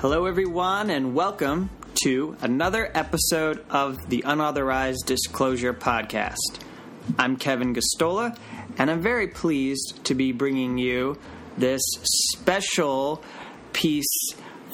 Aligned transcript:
Hello, 0.00 0.24
everyone, 0.24 0.88
and 0.88 1.14
welcome 1.14 1.68
to 2.04 2.34
another 2.40 2.90
episode 2.94 3.62
of 3.68 4.08
the 4.08 4.22
Unauthorized 4.24 5.04
Disclosure 5.04 5.74
Podcast. 5.74 6.58
I'm 7.18 7.36
Kevin 7.36 7.74
Gosztola, 7.74 8.34
and 8.78 8.90
I'm 8.90 9.02
very 9.02 9.28
pleased 9.28 10.02
to 10.04 10.14
be 10.14 10.32
bringing 10.32 10.78
you 10.78 11.18
this 11.58 11.82
special 12.30 13.22
piece 13.74 14.30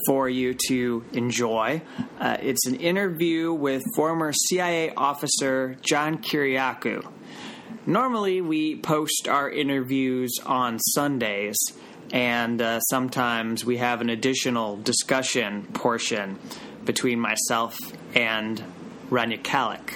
for 0.06 0.28
you 0.28 0.54
to 0.68 1.04
enjoy. 1.12 1.82
Uh, 2.20 2.36
it's 2.40 2.64
an 2.68 2.77
interview 2.77 3.52
with 3.52 3.82
former 3.96 4.32
CIA 4.32 4.95
officer 4.95 5.77
John 5.82 6.18
Kiriakou. 6.18 7.04
Normally, 7.84 8.42
we 8.42 8.77
post 8.77 9.27
our 9.28 9.50
interviews 9.50 10.38
on 10.47 10.78
Sundays, 10.78 11.56
and 12.12 12.60
uh, 12.60 12.80
sometimes 12.80 13.65
we 13.65 13.78
have 13.78 14.01
an 14.01 14.10
additional 14.10 14.77
discussion 14.77 15.64
portion 15.73 16.38
between 16.84 17.20
myself 17.20 17.78
and 18.14 18.62
Rania 19.10 19.42
Khalek. 19.42 19.95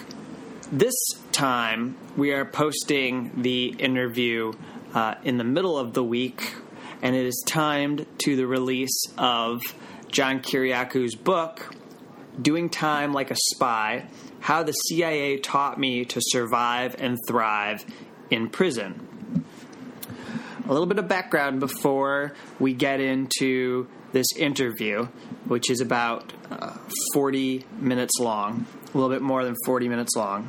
This 0.73 0.95
time, 1.33 1.97
we 2.17 2.33
are 2.33 2.45
posting 2.45 3.43
the 3.43 3.75
interview 3.79 4.53
uh, 4.95 5.15
in 5.25 5.39
the 5.39 5.45
middle 5.45 5.79
of 5.79 5.95
the 5.95 6.05
week, 6.05 6.55
and 7.03 7.17
it 7.17 7.27
is 7.27 7.43
timed 7.47 8.07
to 8.19 8.37
the 8.37 8.47
release 8.47 9.03
of 9.17 9.63
John 10.11 10.41
Kiriakou's 10.41 11.15
book, 11.15 11.75
Doing 12.41 12.71
Time 12.71 13.13
Like 13.13 13.31
a 13.31 13.37
Spy 13.37 14.07
How 14.41 14.63
the 14.63 14.73
CIA 14.73 15.39
Taught 15.39 15.79
Me 15.79 16.05
to 16.07 16.21
Survive 16.23 16.97
and 16.99 17.19
Thrive 17.27 17.85
in 18.31 18.49
Prison. 18.49 19.09
A 20.71 20.73
little 20.73 20.87
bit 20.87 21.01
of 21.01 21.09
background 21.09 21.59
before 21.59 22.33
we 22.61 22.75
get 22.75 23.01
into 23.01 23.89
this 24.13 24.33
interview, 24.37 25.07
which 25.47 25.69
is 25.69 25.81
about 25.81 26.33
uh, 26.49 26.77
40 27.13 27.65
minutes 27.81 28.21
long, 28.21 28.67
a 28.95 28.97
little 28.97 29.11
bit 29.11 29.21
more 29.21 29.45
than 29.45 29.57
40 29.67 29.89
minutes 29.89 30.15
long. 30.15 30.49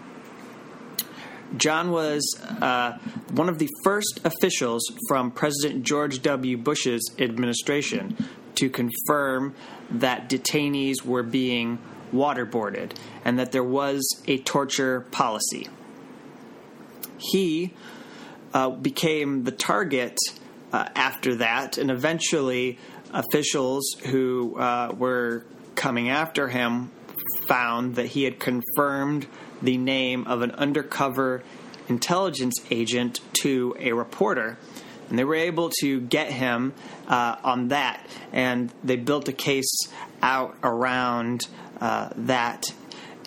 John 1.58 1.90
was 1.90 2.40
uh, 2.62 3.00
one 3.32 3.50
of 3.50 3.58
the 3.58 3.68
first 3.84 4.20
officials 4.24 4.84
from 5.08 5.32
President 5.32 5.84
George 5.84 6.22
W. 6.22 6.56
Bush's 6.56 7.02
administration 7.18 8.16
to 8.54 8.70
confirm 8.70 9.56
that 9.90 10.30
detainees 10.30 11.04
were 11.04 11.24
being 11.24 11.80
waterboarded 12.14 12.92
and 13.26 13.40
that 13.40 13.52
there 13.52 13.64
was 13.64 14.22
a 14.28 14.38
torture 14.38 15.02
policy. 15.02 15.68
He 17.18 17.74
uh, 18.54 18.70
became 18.70 19.44
the 19.44 19.52
target 19.52 20.18
uh, 20.74 20.88
after 20.96 21.36
that, 21.36 21.78
and 21.78 21.92
eventually, 21.92 22.78
officials 23.14 23.96
who 24.06 24.58
uh, 24.58 24.94
were 24.98 25.46
coming 25.76 26.10
after 26.10 26.48
him 26.48 26.92
found 27.48 27.96
that 27.96 28.08
he 28.08 28.24
had 28.24 28.40
confirmed 28.40 29.28
the 29.62 29.78
name 29.78 30.26
of 30.28 30.42
an 30.42 30.52
undercover 30.52 31.44
intelligence 31.88 32.56
agent 32.70 33.20
to 33.34 33.76
a 33.80 33.92
reporter. 33.92 34.58
And 35.10 35.20
they 35.20 35.26
were 35.26 35.36
able 35.36 35.70
to 35.82 36.00
get 36.00 36.32
him 36.32 36.74
uh, 37.08 37.36
on 37.44 37.68
that, 37.68 38.08
and 38.32 38.72
they 38.82 38.96
built 38.96 39.28
a 39.28 39.34
case 39.34 39.70
out 40.22 40.56
around 40.64 41.48
uh, 41.82 42.10
that 42.16 42.74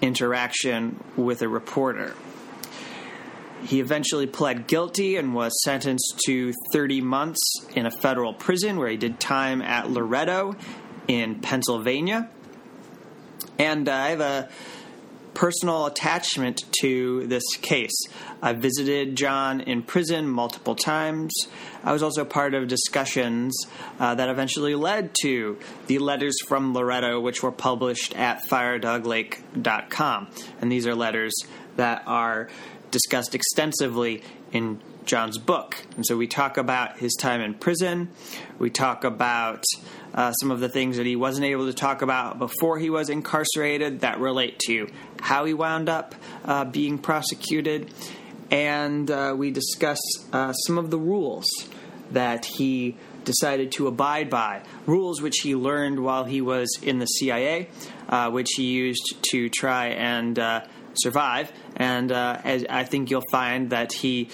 interaction 0.00 1.02
with 1.16 1.42
a 1.42 1.48
reporter. 1.48 2.14
He 3.64 3.80
eventually 3.80 4.26
pled 4.26 4.66
guilty 4.66 5.16
and 5.16 5.34
was 5.34 5.52
sentenced 5.62 6.20
to 6.26 6.52
30 6.72 7.00
months 7.00 7.40
in 7.74 7.86
a 7.86 7.90
federal 7.90 8.34
prison 8.34 8.78
where 8.78 8.88
he 8.88 8.96
did 8.96 9.18
time 9.18 9.62
at 9.62 9.90
Loretto 9.90 10.56
in 11.08 11.40
Pennsylvania. 11.40 12.28
And 13.58 13.88
I 13.88 14.10
have 14.10 14.20
a 14.20 14.48
personal 15.34 15.86
attachment 15.86 16.62
to 16.80 17.26
this 17.26 17.42
case. 17.60 18.06
I 18.40 18.52
visited 18.52 19.16
John 19.16 19.60
in 19.60 19.82
prison 19.82 20.28
multiple 20.28 20.74
times. 20.74 21.32
I 21.82 21.92
was 21.92 22.02
also 22.02 22.24
part 22.24 22.54
of 22.54 22.68
discussions 22.68 23.54
uh, 23.98 24.14
that 24.14 24.28
eventually 24.28 24.74
led 24.74 25.10
to 25.22 25.58
the 25.86 25.98
letters 25.98 26.36
from 26.46 26.72
Loretto, 26.72 27.20
which 27.20 27.42
were 27.42 27.52
published 27.52 28.14
at 28.16 28.44
firedoglake.com. 28.44 30.28
And 30.60 30.70
these 30.72 30.86
are 30.86 30.94
letters 30.94 31.34
that 31.76 32.04
are 32.06 32.48
discussed 32.94 33.34
extensively 33.34 34.22
in 34.52 34.80
John's 35.04 35.36
book. 35.36 35.76
And 35.96 36.06
so 36.06 36.16
we 36.16 36.28
talk 36.28 36.56
about 36.56 36.96
his 36.98 37.12
time 37.14 37.40
in 37.40 37.54
prison. 37.54 38.08
We 38.60 38.70
talk 38.70 39.02
about 39.02 39.64
uh, 40.14 40.32
some 40.34 40.52
of 40.52 40.60
the 40.60 40.68
things 40.68 40.96
that 40.96 41.04
he 41.04 41.16
wasn't 41.16 41.46
able 41.46 41.66
to 41.66 41.74
talk 41.74 42.02
about 42.02 42.38
before 42.38 42.78
he 42.78 42.90
was 42.90 43.10
incarcerated 43.10 44.00
that 44.00 44.20
relate 44.20 44.60
to 44.66 44.88
how 45.20 45.44
he 45.44 45.54
wound 45.54 45.88
up 45.88 46.14
uh, 46.44 46.64
being 46.64 46.98
prosecuted. 46.98 47.92
And 48.52 49.10
uh, 49.10 49.34
we 49.36 49.50
discuss 49.50 50.00
uh, 50.32 50.52
some 50.52 50.78
of 50.78 50.92
the 50.92 50.98
rules 50.98 51.46
that 52.12 52.44
he 52.44 52.96
decided 53.24 53.72
to 53.72 53.88
abide 53.88 54.30
by, 54.30 54.62
rules 54.86 55.20
which 55.20 55.38
he 55.38 55.56
learned 55.56 55.98
while 55.98 56.24
he 56.24 56.40
was 56.40 56.78
in 56.80 57.00
the 57.00 57.06
CIA, 57.06 57.68
uh, 58.08 58.30
which 58.30 58.50
he 58.56 58.64
used 58.64 59.16
to 59.30 59.48
try 59.48 59.88
and 59.88 60.38
uh, 60.38 60.60
survive. 60.96 61.52
And 61.76 62.12
I 62.12 62.84
think 62.84 63.10
you'll 63.10 63.22
find 63.30 63.70
that 63.70 63.92
he 63.92 64.28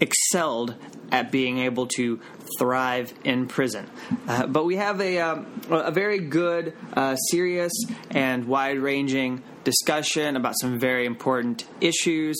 excelled 0.00 0.74
at 1.12 1.30
being 1.30 1.58
able 1.58 1.86
to 1.86 2.18
thrive 2.58 3.12
in 3.22 3.46
prison. 3.46 3.88
Uh, 4.26 4.46
but 4.46 4.64
we 4.64 4.76
have 4.76 5.00
a, 5.00 5.18
um, 5.20 5.46
a 5.70 5.92
very 5.92 6.18
good, 6.18 6.74
uh, 6.94 7.14
serious, 7.16 7.72
and 8.10 8.46
wide 8.46 8.78
ranging 8.78 9.42
discussion 9.62 10.36
about 10.36 10.54
some 10.60 10.78
very 10.78 11.06
important 11.06 11.66
issues. 11.80 12.36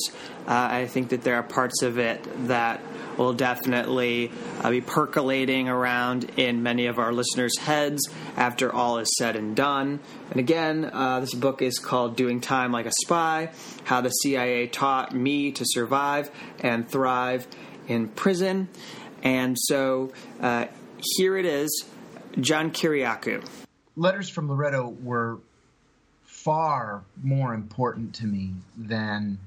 Uh, 0.49 0.69
I 0.71 0.87
think 0.87 1.11
that 1.11 1.23
there 1.23 1.37
are 1.37 1.43
parts 1.43 1.83
of 1.83 1.99
it 1.99 2.27
that 2.49 2.81
will 3.19 3.33
definitely 3.33 4.31
uh, 4.61 4.71
be 4.71 4.81
percolating 4.81 5.69
around 5.69 6.25
in 6.37 6.63
many 6.63 6.87
of 6.87 6.99
our 6.99 7.13
listeners' 7.13 7.59
heads 7.59 8.09
after 8.37 8.73
all 8.73 8.99
is 8.99 9.09
said 9.19 9.37
and 9.37 9.55
done. 9.57 10.01
And 10.31 10.41
again, 10.41 10.91
uh, 10.93 11.21
this 11.21 11.35
book 11.35 11.63
is 11.63 11.79
called 11.79 12.17
Doing 12.17 12.41
Time 12.41 12.73
Like 12.73 12.87
a 12.87 12.93
Spy 13.05 13.51
How 13.85 14.01
the 14.01 14.11
CIA 14.11 14.67
Taught 14.67 15.15
Me 15.15 15.53
to 15.53 15.65
Survive 15.67 16.31
and 16.61 16.89
Thrive 16.89 17.47
in 17.89 18.09
Prison. 18.09 18.69
And 19.23 19.57
so 19.59 20.13
uh, 20.41 20.67
here 21.17 21.37
it 21.37 21.45
is 21.45 21.85
John 22.41 22.71
Kiriakou. 22.71 23.45
Letters 23.97 24.29
from 24.29 24.49
Loretto 24.49 24.89
were 25.03 25.39
far 26.25 27.05
more 27.23 27.55
important 27.55 28.15
to 28.17 28.27
me 28.27 28.55
than 28.77 29.39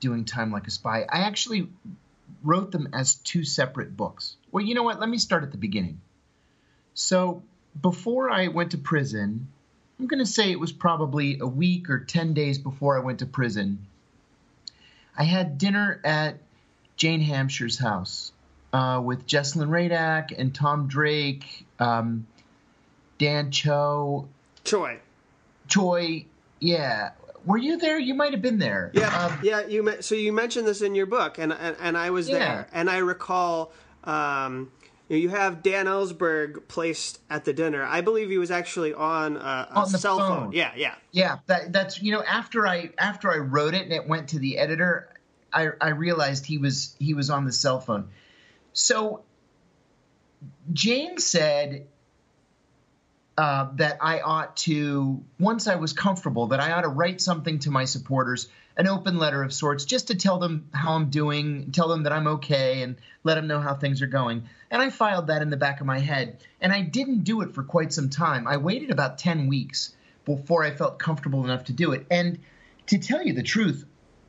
doing 0.00 0.24
Time 0.24 0.50
Like 0.50 0.66
a 0.66 0.70
Spy. 0.70 1.06
I 1.08 1.20
actually 1.20 1.68
wrote 2.42 2.72
them 2.72 2.88
as 2.92 3.14
two 3.16 3.44
separate 3.44 3.96
books. 3.96 4.36
Well, 4.50 4.64
you 4.64 4.74
know 4.74 4.82
what? 4.82 5.00
Let 5.00 5.08
me 5.08 5.18
start 5.18 5.42
at 5.42 5.52
the 5.52 5.58
beginning. 5.58 6.00
So, 6.94 7.42
before 7.80 8.30
I 8.30 8.48
went 8.48 8.72
to 8.72 8.78
prison, 8.78 9.48
I'm 9.98 10.06
going 10.06 10.24
to 10.24 10.30
say 10.30 10.50
it 10.50 10.58
was 10.58 10.72
probably 10.72 11.38
a 11.40 11.46
week 11.46 11.90
or 11.90 12.00
10 12.00 12.34
days 12.34 12.58
before 12.58 12.96
I 12.96 13.04
went 13.04 13.18
to 13.20 13.26
prison. 13.26 13.86
I 15.16 15.24
had 15.24 15.58
dinner 15.58 16.00
at 16.04 16.38
Jane 16.96 17.20
Hamsher's 17.20 17.78
house 17.78 18.32
uh, 18.72 19.00
with 19.04 19.26
Jesselyn 19.26 19.68
Radack 19.68 20.32
and 20.36 20.54
Tom 20.54 20.88
Drake, 20.88 21.66
um, 21.78 22.26
Dan 23.18 23.50
Cho. 23.50 24.28
Choi. 24.64 25.00
Choi, 25.68 26.24
yeah. 26.58 27.10
Were 27.44 27.58
you 27.58 27.78
there? 27.78 27.98
You 27.98 28.14
might 28.14 28.32
have 28.32 28.42
been 28.42 28.58
there. 28.58 28.90
Yeah, 28.94 29.16
um, 29.16 29.38
yeah. 29.42 29.66
You 29.66 29.96
so 30.00 30.14
you 30.14 30.32
mentioned 30.32 30.66
this 30.66 30.82
in 30.82 30.94
your 30.94 31.06
book, 31.06 31.38
and 31.38 31.52
and, 31.52 31.76
and 31.80 31.96
I 31.96 32.10
was 32.10 32.28
yeah. 32.28 32.38
there, 32.38 32.68
and 32.72 32.90
I 32.90 32.98
recall. 32.98 33.72
Um, 34.04 34.72
you 35.08 35.28
have 35.30 35.64
Dan 35.64 35.86
Ellsberg 35.86 36.68
placed 36.68 37.20
at 37.28 37.44
the 37.44 37.52
dinner. 37.52 37.82
I 37.82 38.00
believe 38.00 38.30
he 38.30 38.38
was 38.38 38.52
actually 38.52 38.94
on 38.94 39.36
a, 39.36 39.40
a 39.40 39.80
on 39.80 39.88
cell 39.88 40.18
phone. 40.18 40.38
phone. 40.44 40.52
Yeah, 40.52 40.70
yeah, 40.76 40.94
yeah. 41.10 41.38
That, 41.46 41.72
that's 41.72 42.00
you 42.00 42.12
know 42.12 42.22
after 42.22 42.66
I 42.66 42.90
after 42.96 43.32
I 43.32 43.38
wrote 43.38 43.74
it 43.74 43.82
and 43.82 43.92
it 43.92 44.06
went 44.06 44.28
to 44.28 44.38
the 44.38 44.58
editor, 44.58 45.10
I, 45.52 45.70
I 45.80 45.88
realized 45.88 46.46
he 46.46 46.58
was 46.58 46.94
he 47.00 47.14
was 47.14 47.28
on 47.28 47.44
the 47.44 47.52
cell 47.52 47.80
phone. 47.80 48.10
So 48.72 49.24
Jane 50.72 51.18
said 51.18 51.86
uh, 53.40 53.70
that 53.76 53.96
I 54.02 54.20
ought 54.20 54.54
to, 54.58 55.24
once 55.38 55.66
I 55.66 55.76
was 55.76 55.94
comfortable, 55.94 56.48
that 56.48 56.60
I 56.60 56.72
ought 56.72 56.82
to 56.82 56.88
write 56.88 57.22
something 57.22 57.58
to 57.60 57.70
my 57.70 57.86
supporters, 57.86 58.48
an 58.76 58.86
open 58.86 59.16
letter 59.16 59.42
of 59.42 59.50
sorts, 59.50 59.86
just 59.86 60.08
to 60.08 60.14
tell 60.14 60.36
them 60.36 60.68
how 60.74 60.92
I'm 60.92 61.08
doing, 61.08 61.72
tell 61.72 61.88
them 61.88 62.02
that 62.02 62.12
I'm 62.12 62.26
okay, 62.26 62.82
and 62.82 62.96
let 63.24 63.36
them 63.36 63.46
know 63.46 63.58
how 63.58 63.72
things 63.72 64.02
are 64.02 64.06
going. 64.06 64.42
And 64.70 64.82
I 64.82 64.90
filed 64.90 65.28
that 65.28 65.40
in 65.40 65.48
the 65.48 65.56
back 65.56 65.80
of 65.80 65.86
my 65.86 66.00
head. 66.00 66.44
And 66.60 66.70
I 66.70 66.82
didn't 66.82 67.24
do 67.24 67.40
it 67.40 67.54
for 67.54 67.62
quite 67.62 67.94
some 67.94 68.10
time. 68.10 68.46
I 68.46 68.58
waited 68.58 68.90
about 68.90 69.16
10 69.16 69.46
weeks 69.46 69.94
before 70.26 70.62
I 70.62 70.72
felt 70.72 70.98
comfortable 70.98 71.42
enough 71.42 71.64
to 71.64 71.72
do 71.72 71.92
it. 71.92 72.04
And 72.10 72.40
to 72.88 72.98
tell 72.98 73.22
you 73.22 73.32
the 73.32 73.42
truth, 73.42 73.86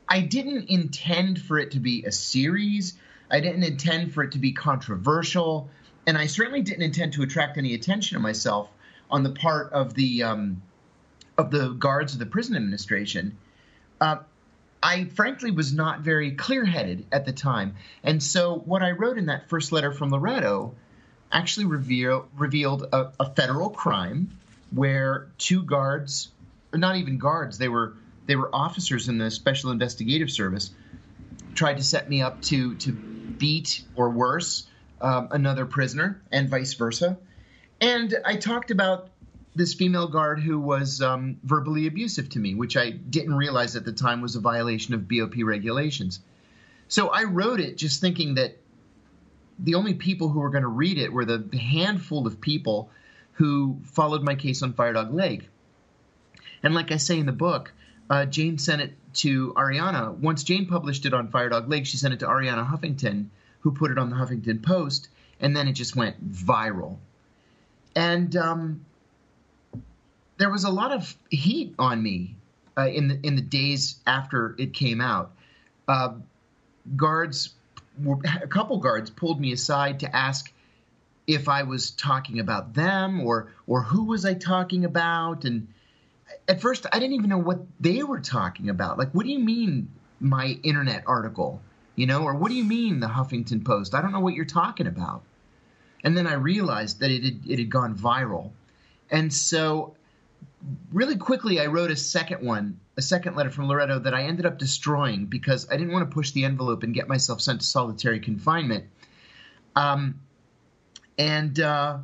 I 0.08 0.22
didn't 0.22 0.70
intend 0.70 1.38
for 1.38 1.58
it 1.58 1.72
to 1.72 1.80
be 1.80 2.04
a 2.04 2.12
series. 2.12 2.94
I 3.30 3.40
didn't 3.40 3.64
intend 3.64 4.14
for 4.14 4.22
it 4.22 4.32
to 4.32 4.38
be 4.38 4.52
controversial. 4.52 5.68
And 6.06 6.16
I 6.16 6.28
certainly 6.28 6.62
didn't 6.62 6.82
intend 6.82 7.12
to 7.12 7.22
attract 7.22 7.58
any 7.58 7.74
attention 7.74 8.16
to 8.16 8.22
myself. 8.22 8.70
On 9.12 9.22
the 9.22 9.30
part 9.30 9.72
of 9.72 9.94
the 9.94 10.24
um, 10.24 10.62
of 11.38 11.50
the 11.50 11.68
guards 11.68 12.14
of 12.14 12.18
the 12.18 12.26
prison 12.26 12.56
administration. 12.56 13.38
Uh, 14.00 14.16
I 14.82 15.04
frankly 15.04 15.52
was 15.52 15.72
not 15.72 16.00
very 16.00 16.32
clear 16.32 16.64
headed 16.64 17.06
at 17.12 17.24
the 17.24 17.32
time. 17.32 17.76
And 18.02 18.20
so, 18.20 18.56
what 18.56 18.82
I 18.82 18.90
wrote 18.90 19.16
in 19.16 19.26
that 19.26 19.48
first 19.48 19.70
letter 19.70 19.92
from 19.92 20.10
Loretto 20.10 20.74
actually 21.30 21.66
reveal, 21.66 22.28
revealed 22.36 22.82
a, 22.92 23.12
a, 23.20 23.32
federal 23.32 23.70
crime 23.70 24.36
where 24.70 25.28
two 25.38 25.62
guards, 25.62 26.30
not 26.74 26.96
even 26.96 27.18
guards, 27.18 27.58
they 27.58 27.68
were 27.68 27.94
they 28.26 28.36
were 28.36 28.54
officers 28.54 29.08
in 29.08 29.18
the 29.18 29.30
Special 29.30 29.70
Investigative 29.70 30.30
Service, 30.30 30.70
tried 31.54 31.76
to 31.76 31.84
set 31.84 32.08
me 32.08 32.22
up 32.22 32.42
to 32.42 32.74
to 32.76 32.92
beat 32.92 33.82
or 33.94 34.10
worse 34.10 34.66
um, 35.00 35.28
another 35.30 35.64
prisoner 35.64 36.20
and 36.32 36.48
vice 36.48 36.74
versa. 36.74 37.18
And 37.82 38.16
I 38.24 38.36
talked 38.36 38.70
about 38.70 39.10
this 39.56 39.74
female 39.74 40.06
guard 40.06 40.38
who 40.38 40.60
was 40.60 41.02
um, 41.02 41.38
verbally 41.42 41.88
abusive 41.88 42.28
to 42.30 42.38
me, 42.38 42.54
which 42.54 42.76
I 42.76 42.90
didn't 42.90 43.34
realize 43.34 43.74
at 43.74 43.84
the 43.84 43.92
time 43.92 44.20
was 44.20 44.36
a 44.36 44.40
violation 44.40 44.94
of 44.94 45.08
BOP 45.08 45.34
regulations. 45.42 46.20
So 46.86 47.08
I 47.08 47.24
wrote 47.24 47.58
it 47.58 47.76
just 47.76 48.00
thinking 48.00 48.36
that 48.36 48.56
the 49.58 49.74
only 49.74 49.94
people 49.94 50.28
who 50.28 50.38
were 50.38 50.50
going 50.50 50.62
to 50.62 50.68
read 50.68 50.96
it 50.96 51.12
were 51.12 51.24
the, 51.24 51.44
handful 51.58 52.24
of 52.24 52.40
people 52.40 52.88
who 53.32 53.80
followed 53.82 54.22
my 54.22 54.36
case 54.36 54.62
on 54.62 54.74
Firedog 54.74 55.12
Lake. 55.12 55.48
And 56.62 56.74
like 56.74 56.92
I 56.92 56.98
say 56.98 57.18
in 57.18 57.26
the 57.26 57.32
book, 57.32 57.72
uh, 58.08 58.26
Jane 58.26 58.58
sent 58.58 58.80
it 58.80 58.96
to 59.14 59.54
Arianna. 59.54 60.16
Once 60.18 60.44
Jane 60.44 60.66
published 60.66 61.04
it 61.04 61.14
on 61.14 61.32
Firedog 61.32 61.68
Lake, 61.68 61.86
she 61.86 61.96
sent 61.96 62.14
it 62.14 62.20
to 62.20 62.26
Arianna 62.26 62.64
Huffington, 62.64 63.26
who 63.60 63.72
put 63.72 63.90
it 63.90 63.98
on 63.98 64.08
the 64.08 64.16
Huffington 64.16 64.62
Post, 64.62 65.08
and 65.40 65.56
then 65.56 65.66
it 65.66 65.72
just 65.72 65.96
went 65.96 66.32
viral. 66.32 66.98
And 67.94 68.34
um, 68.36 68.84
there 70.38 70.50
was 70.50 70.64
a 70.64 70.70
lot 70.70 70.92
of 70.92 71.14
heat 71.30 71.74
on 71.78 72.02
me 72.02 72.36
uh, 72.76 72.88
in 72.88 73.08
the 73.08 73.18
in 73.22 73.36
the 73.36 73.42
days 73.42 73.96
after 74.06 74.54
it 74.58 74.74
came 74.74 75.00
out. 75.00 75.32
Uh, 75.86 76.14
guards, 76.96 77.54
a 78.42 78.48
couple 78.48 78.78
guards, 78.78 79.10
pulled 79.10 79.40
me 79.40 79.52
aside 79.52 80.00
to 80.00 80.16
ask 80.16 80.52
if 81.26 81.48
I 81.48 81.62
was 81.62 81.90
talking 81.90 82.40
about 82.40 82.74
them 82.74 83.20
or 83.20 83.52
or 83.66 83.82
who 83.82 84.04
was 84.04 84.24
I 84.24 84.34
talking 84.34 84.84
about, 84.84 85.44
and 85.44 85.68
at 86.48 86.60
first 86.60 86.86
I 86.92 86.98
didn't 86.98 87.14
even 87.14 87.30
know 87.30 87.38
what 87.38 87.60
they 87.80 88.02
were 88.02 88.20
talking 88.20 88.68
about. 88.68 88.98
Like, 88.98 89.12
what 89.12 89.24
do 89.26 89.32
you 89.32 89.38
mean 89.38 89.90
my 90.20 90.58
internet 90.62 91.04
article? 91.06 91.60
You 91.94 92.06
know, 92.06 92.22
or 92.22 92.34
what 92.34 92.48
do 92.48 92.54
you 92.54 92.64
mean 92.64 93.00
the 93.00 93.06
Huffington 93.06 93.64
Post? 93.64 93.94
I 93.94 94.00
don't 94.00 94.12
know 94.12 94.20
what 94.20 94.34
you're 94.34 94.44
talking 94.46 94.86
about. 94.86 95.22
And 96.04 96.16
then 96.16 96.26
I 96.26 96.34
realized 96.34 97.00
that 97.00 97.10
it 97.10 97.24
had, 97.24 97.40
it 97.46 97.58
had 97.58 97.70
gone 97.70 97.96
viral. 97.96 98.50
And 99.10 99.32
so, 99.32 99.94
really 100.92 101.16
quickly, 101.16 101.60
I 101.60 101.66
wrote 101.66 101.90
a 101.90 101.96
second 101.96 102.44
one, 102.44 102.80
a 102.96 103.02
second 103.02 103.36
letter 103.36 103.50
from 103.50 103.68
Loretto 103.68 103.98
that 104.00 104.14
I 104.14 104.24
ended 104.24 104.46
up 104.46 104.58
destroying 104.58 105.26
because 105.26 105.68
I 105.70 105.76
didn't 105.76 105.92
want 105.92 106.10
to 106.10 106.14
push 106.14 106.32
the 106.32 106.44
envelope 106.44 106.82
and 106.82 106.94
get 106.94 107.08
myself 107.08 107.40
sent 107.40 107.60
to 107.60 107.66
solitary 107.66 108.20
confinement. 108.20 108.84
Um, 109.76 110.20
and 111.18 111.58
uh, 111.60 111.98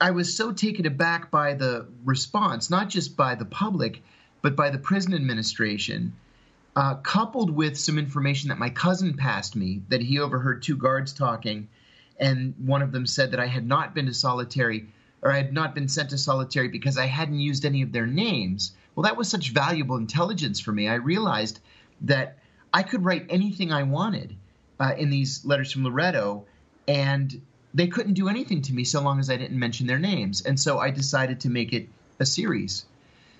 I 0.00 0.10
was 0.10 0.36
so 0.36 0.52
taken 0.52 0.86
aback 0.86 1.30
by 1.30 1.54
the 1.54 1.86
response, 2.04 2.68
not 2.68 2.88
just 2.88 3.16
by 3.16 3.34
the 3.34 3.44
public, 3.44 4.02
but 4.42 4.54
by 4.54 4.70
the 4.70 4.78
prison 4.78 5.14
administration, 5.14 6.14
uh, 6.74 6.96
coupled 6.96 7.50
with 7.50 7.78
some 7.78 7.98
information 7.98 8.50
that 8.50 8.58
my 8.58 8.68
cousin 8.68 9.14
passed 9.14 9.56
me 9.56 9.82
that 9.88 10.02
he 10.02 10.18
overheard 10.18 10.62
two 10.62 10.76
guards 10.76 11.14
talking, 11.14 11.68
and 12.18 12.54
one 12.58 12.82
of 12.82 12.92
them 12.92 13.06
said 13.06 13.32
that 13.32 13.40
I 13.40 13.46
had 13.46 13.66
not 13.66 13.94
been 13.94 14.06
to 14.06 14.14
solitary 14.14 14.88
or 15.22 15.32
I 15.32 15.36
had 15.36 15.52
not 15.52 15.74
been 15.74 15.88
sent 15.88 16.10
to 16.10 16.18
solitary 16.18 16.68
because 16.68 16.98
I 16.98 17.06
hadn't 17.06 17.40
used 17.40 17.64
any 17.64 17.82
of 17.82 17.92
their 17.92 18.06
names. 18.06 18.72
Well, 18.94 19.04
that 19.04 19.16
was 19.16 19.28
such 19.28 19.50
valuable 19.50 19.96
intelligence 19.96 20.60
for 20.60 20.72
me. 20.72 20.88
I 20.88 20.94
realized 20.94 21.60
that 22.02 22.38
I 22.72 22.82
could 22.82 23.04
write 23.04 23.26
anything 23.30 23.72
I 23.72 23.82
wanted 23.82 24.36
uh, 24.78 24.94
in 24.96 25.10
these 25.10 25.44
letters 25.44 25.72
from 25.72 25.84
Loretto, 25.84 26.44
and 26.86 27.40
they 27.74 27.88
couldn't 27.88 28.14
do 28.14 28.28
anything 28.28 28.62
to 28.62 28.74
me 28.74 28.84
so 28.84 29.02
long 29.02 29.18
as 29.18 29.30
I 29.30 29.36
didn't 29.36 29.58
mention 29.58 29.86
their 29.86 29.98
names. 29.98 30.42
And 30.42 30.58
so 30.58 30.78
I 30.78 30.90
decided 30.90 31.40
to 31.40 31.50
make 31.50 31.72
it 31.72 31.88
a 32.20 32.26
series. 32.26 32.84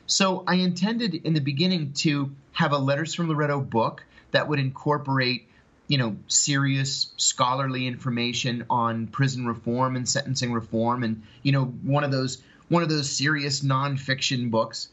So 0.06 0.44
I 0.46 0.56
intended 0.56 1.14
in 1.14 1.34
the 1.34 1.40
beginning 1.40 1.93
to 1.94 2.34
have 2.52 2.73
a 2.73 2.78
Letters 2.78 3.14
from 3.14 3.28
Loretto 3.28 3.61
book 3.61 4.05
that 4.31 4.49
would 4.49 4.58
incorporate, 4.58 5.49
you 5.88 5.98
know, 5.98 6.16
serious 6.26 7.12
scholarly 7.16 7.86
information 7.86 8.64
on 8.68 9.06
prison 9.06 9.46
reform 9.46 9.96
and 9.96 10.08
sentencing 10.08 10.52
reform 10.52 11.02
and, 11.04 11.22
you 11.42 11.52
know, 11.52 11.64
one 11.64 12.04
of 12.04 12.10
those 12.10 12.42
one 12.68 12.82
of 12.82 12.88
those 12.88 13.08
serious 13.08 13.60
nonfiction 13.60 14.50
books. 14.50 14.88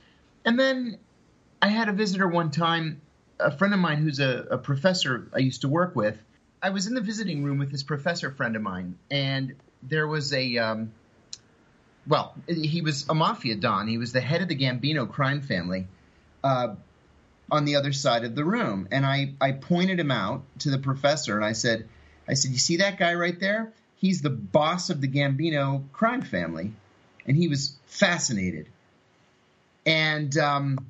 And 0.45 0.60
then 0.60 1.00
I 1.62 1.68
had 1.68 1.90
a 1.90 1.92
visitor 1.92 2.28
one 2.28 2.51
time, 2.51 3.01
a 3.40 3.50
friend 3.50 3.74
of 3.74 3.80
mine 3.80 3.98
who's 3.98 4.19
a, 4.19 4.45
a 4.51 4.57
professor 4.57 5.28
I 5.34 5.40
used 5.40 5.62
to 5.62 5.68
work 5.68 5.95
with, 5.95 6.18
I 6.62 6.69
was 6.69 6.88
in 6.88 6.94
the 6.94 7.01
visiting 7.01 7.44
room 7.44 7.57
with 7.57 7.72
this 7.72 7.84
professor 7.84 8.31
friend 8.31 8.56
of 8.56 8.62
mine, 8.62 8.98
and 9.12 9.56
there 9.81 10.07
was 10.07 10.31
a, 10.34 10.57
um, 10.57 10.92
well, 12.07 12.36
he 12.48 12.81
was 12.81 13.06
a 13.10 13.13
mafia 13.13 13.56
don. 13.56 13.88
He 13.88 13.98
was 13.98 14.13
the 14.13 14.22
head 14.22 14.42
of 14.42 14.48
the 14.48 14.56
Gambino 14.56 15.10
crime 15.10 15.42
family 15.42 15.88
uh, 16.44 16.75
on 17.51 17.66
the 17.66 17.75
other 17.75 17.94
side 17.94 18.24
of 18.24 18.36
the 18.36 18.45
room. 18.45 18.88
And 18.92 19.06
I, 19.06 19.34
I 19.40 19.51
pointed 19.51 20.00
him 20.00 20.12
out 20.12 20.44
to 20.60 20.72
the 20.72 20.80
professor, 20.80 21.36
and 21.36 21.45
I 21.45 21.54
said, 21.54 21.88
I 22.28 22.36
said, 22.36 22.51
you 22.51 22.57
see 22.57 22.78
that 22.78 22.98
guy 22.98 23.13
right 23.16 23.40
there? 23.40 23.74
He's 23.98 24.22
the 24.22 24.30
boss 24.30 24.90
of 24.90 25.01
the 25.01 25.07
Gambino 25.07 25.84
crime 25.92 26.22
family. 26.22 26.72
And 27.25 27.38
he 27.38 27.48
was 27.48 27.75
fascinated. 27.86 28.68
And 29.86 30.38
um, 30.38 30.86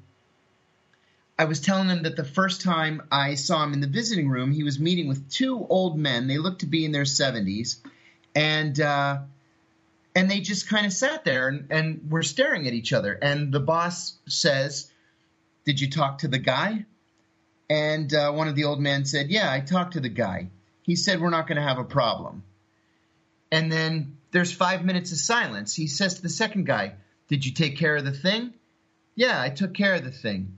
I 1.37 1.45
was 1.45 1.59
telling 1.59 1.89
him 1.89 2.03
that 2.03 2.15
the 2.15 2.23
first 2.23 2.61
time 2.61 3.03
I 3.11 3.35
saw 3.35 3.63
him 3.63 3.73
in 3.73 3.81
the 3.81 3.87
visiting 3.87 4.29
room, 4.29 4.51
he 4.51 4.63
was 4.63 4.79
meeting 4.79 5.07
with 5.07 5.29
two 5.29 5.65
old 5.69 5.97
men. 5.97 6.27
They 6.27 6.37
looked 6.37 6.61
to 6.61 6.67
be 6.67 6.85
in 6.85 6.91
their 6.91 7.03
70s, 7.03 7.77
and 8.35 8.79
uh, 8.79 9.19
and 10.15 10.29
they 10.29 10.41
just 10.41 10.69
kind 10.69 10.85
of 10.85 10.93
sat 10.93 11.25
there 11.25 11.47
and, 11.47 11.67
and 11.71 12.11
were 12.11 12.23
staring 12.23 12.67
at 12.67 12.73
each 12.73 12.93
other. 12.93 13.13
And 13.13 13.51
the 13.51 13.59
boss 13.59 14.13
says, 14.27 14.91
"Did 15.65 15.79
you 15.79 15.89
talk 15.89 16.19
to 16.19 16.27
the 16.27 16.39
guy?" 16.39 16.85
And 17.69 18.13
uh, 18.13 18.31
one 18.31 18.47
of 18.47 18.55
the 18.55 18.65
old 18.65 18.81
men 18.81 19.05
said, 19.05 19.29
"Yeah, 19.29 19.51
I 19.51 19.61
talked 19.61 19.93
to 19.93 19.99
the 19.99 20.09
guy. 20.09 20.49
He 20.81 20.95
said 20.95 21.21
we're 21.21 21.29
not 21.29 21.47
going 21.47 21.55
to 21.55 21.67
have 21.67 21.77
a 21.77 21.85
problem." 21.85 22.43
And 23.51 23.71
then 23.71 24.17
there's 24.31 24.51
five 24.51 24.83
minutes 24.83 25.11
of 25.11 25.19
silence. 25.19 25.73
He 25.73 25.87
says 25.87 26.15
to 26.15 26.21
the 26.21 26.29
second 26.29 26.65
guy, 26.65 26.95
"Did 27.29 27.45
you 27.45 27.51
take 27.51 27.77
care 27.77 27.95
of 27.95 28.03
the 28.03 28.11
thing?" 28.11 28.53
"Yeah, 29.15 29.39
I 29.39 29.49
took 29.49 29.73
care 29.73 29.95
of 29.95 30.03
the 30.03 30.11
thing." 30.11 30.57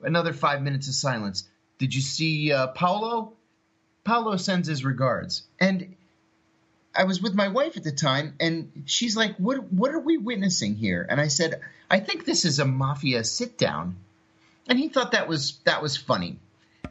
Another 0.00 0.32
five 0.32 0.62
minutes 0.62 0.86
of 0.88 0.94
silence. 0.94 1.48
Did 1.78 1.94
you 1.94 2.00
see 2.00 2.52
uh, 2.52 2.68
Paulo? 2.68 3.32
Paulo 4.04 4.36
sends 4.36 4.68
his 4.68 4.84
regards. 4.84 5.42
And 5.58 5.96
I 6.94 7.04
was 7.04 7.20
with 7.20 7.34
my 7.34 7.48
wife 7.48 7.76
at 7.76 7.84
the 7.84 7.92
time, 7.92 8.34
and 8.40 8.84
she's 8.86 9.16
like, 9.16 9.36
"What? 9.36 9.72
What 9.72 9.90
are 9.90 10.00
we 10.00 10.16
witnessing 10.16 10.76
here?" 10.76 11.06
And 11.08 11.20
I 11.20 11.28
said, 11.28 11.60
"I 11.90 12.00
think 12.00 12.24
this 12.24 12.44
is 12.44 12.58
a 12.58 12.64
mafia 12.64 13.24
sit 13.24 13.58
down." 13.58 13.96
And 14.68 14.78
he 14.78 14.88
thought 14.88 15.12
that 15.12 15.28
was 15.28 15.58
that 15.64 15.82
was 15.82 15.96
funny, 15.96 16.38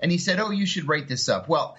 and 0.02 0.12
he 0.12 0.18
said, 0.18 0.40
"Oh, 0.40 0.52
you 0.52 0.66
should 0.66 0.88
write 0.88 1.08
this 1.08 1.28
up." 1.28 1.50
Well, 1.50 1.78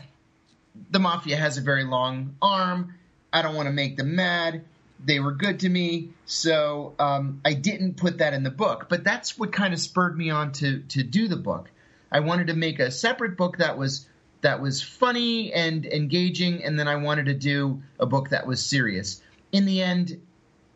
the 0.91 0.99
mafia 0.99 1.37
has 1.37 1.59
a 1.59 1.63
very 1.63 1.85
long 1.85 2.37
arm. 2.43 2.95
I 3.33 3.43
don't 3.43 3.55
want 3.55 3.67
to 3.67 3.73
make 3.73 3.97
them 3.97 4.15
mad. 4.15 4.65
They 5.05 5.21
were 5.21 5.33
good 5.33 5.61
to 5.61 5.69
me, 5.69 6.11
so 6.25 6.95
um, 6.99 7.41
I 7.45 7.53
didn't 7.53 7.97
put 7.97 8.19
that 8.19 8.33
in 8.33 8.43
the 8.43 8.51
book. 8.51 8.87
But 8.89 9.05
that's 9.05 9.39
what 9.39 9.53
kind 9.53 9.75
of 9.75 9.81
spurred 9.81 10.17
me 10.17 10.31
on 10.31 10.53
to 10.53 10.81
to 10.81 11.03
do 11.03 11.29
the 11.29 11.37
book. 11.37 11.71
I 12.11 12.21
wanted 12.21 12.49
to 12.49 12.55
make 12.55 12.79
a 12.79 12.91
separate 12.91 13.37
book 13.37 13.59
that 13.59 13.79
was 13.79 14.07
that 14.43 14.61
was 14.61 14.83
funny 14.83 15.53
and 15.53 15.87
engaging, 15.87 16.65
and 16.65 16.79
then 16.79 16.89
I 16.89 16.97
wanted 16.97 17.27
to 17.27 17.35
do 17.35 17.83
a 17.99 18.07
book 18.07 18.31
that 18.31 18.47
was 18.47 18.65
serious. 18.65 19.21
In 19.53 19.65
the 19.65 19.83
end, 19.83 20.21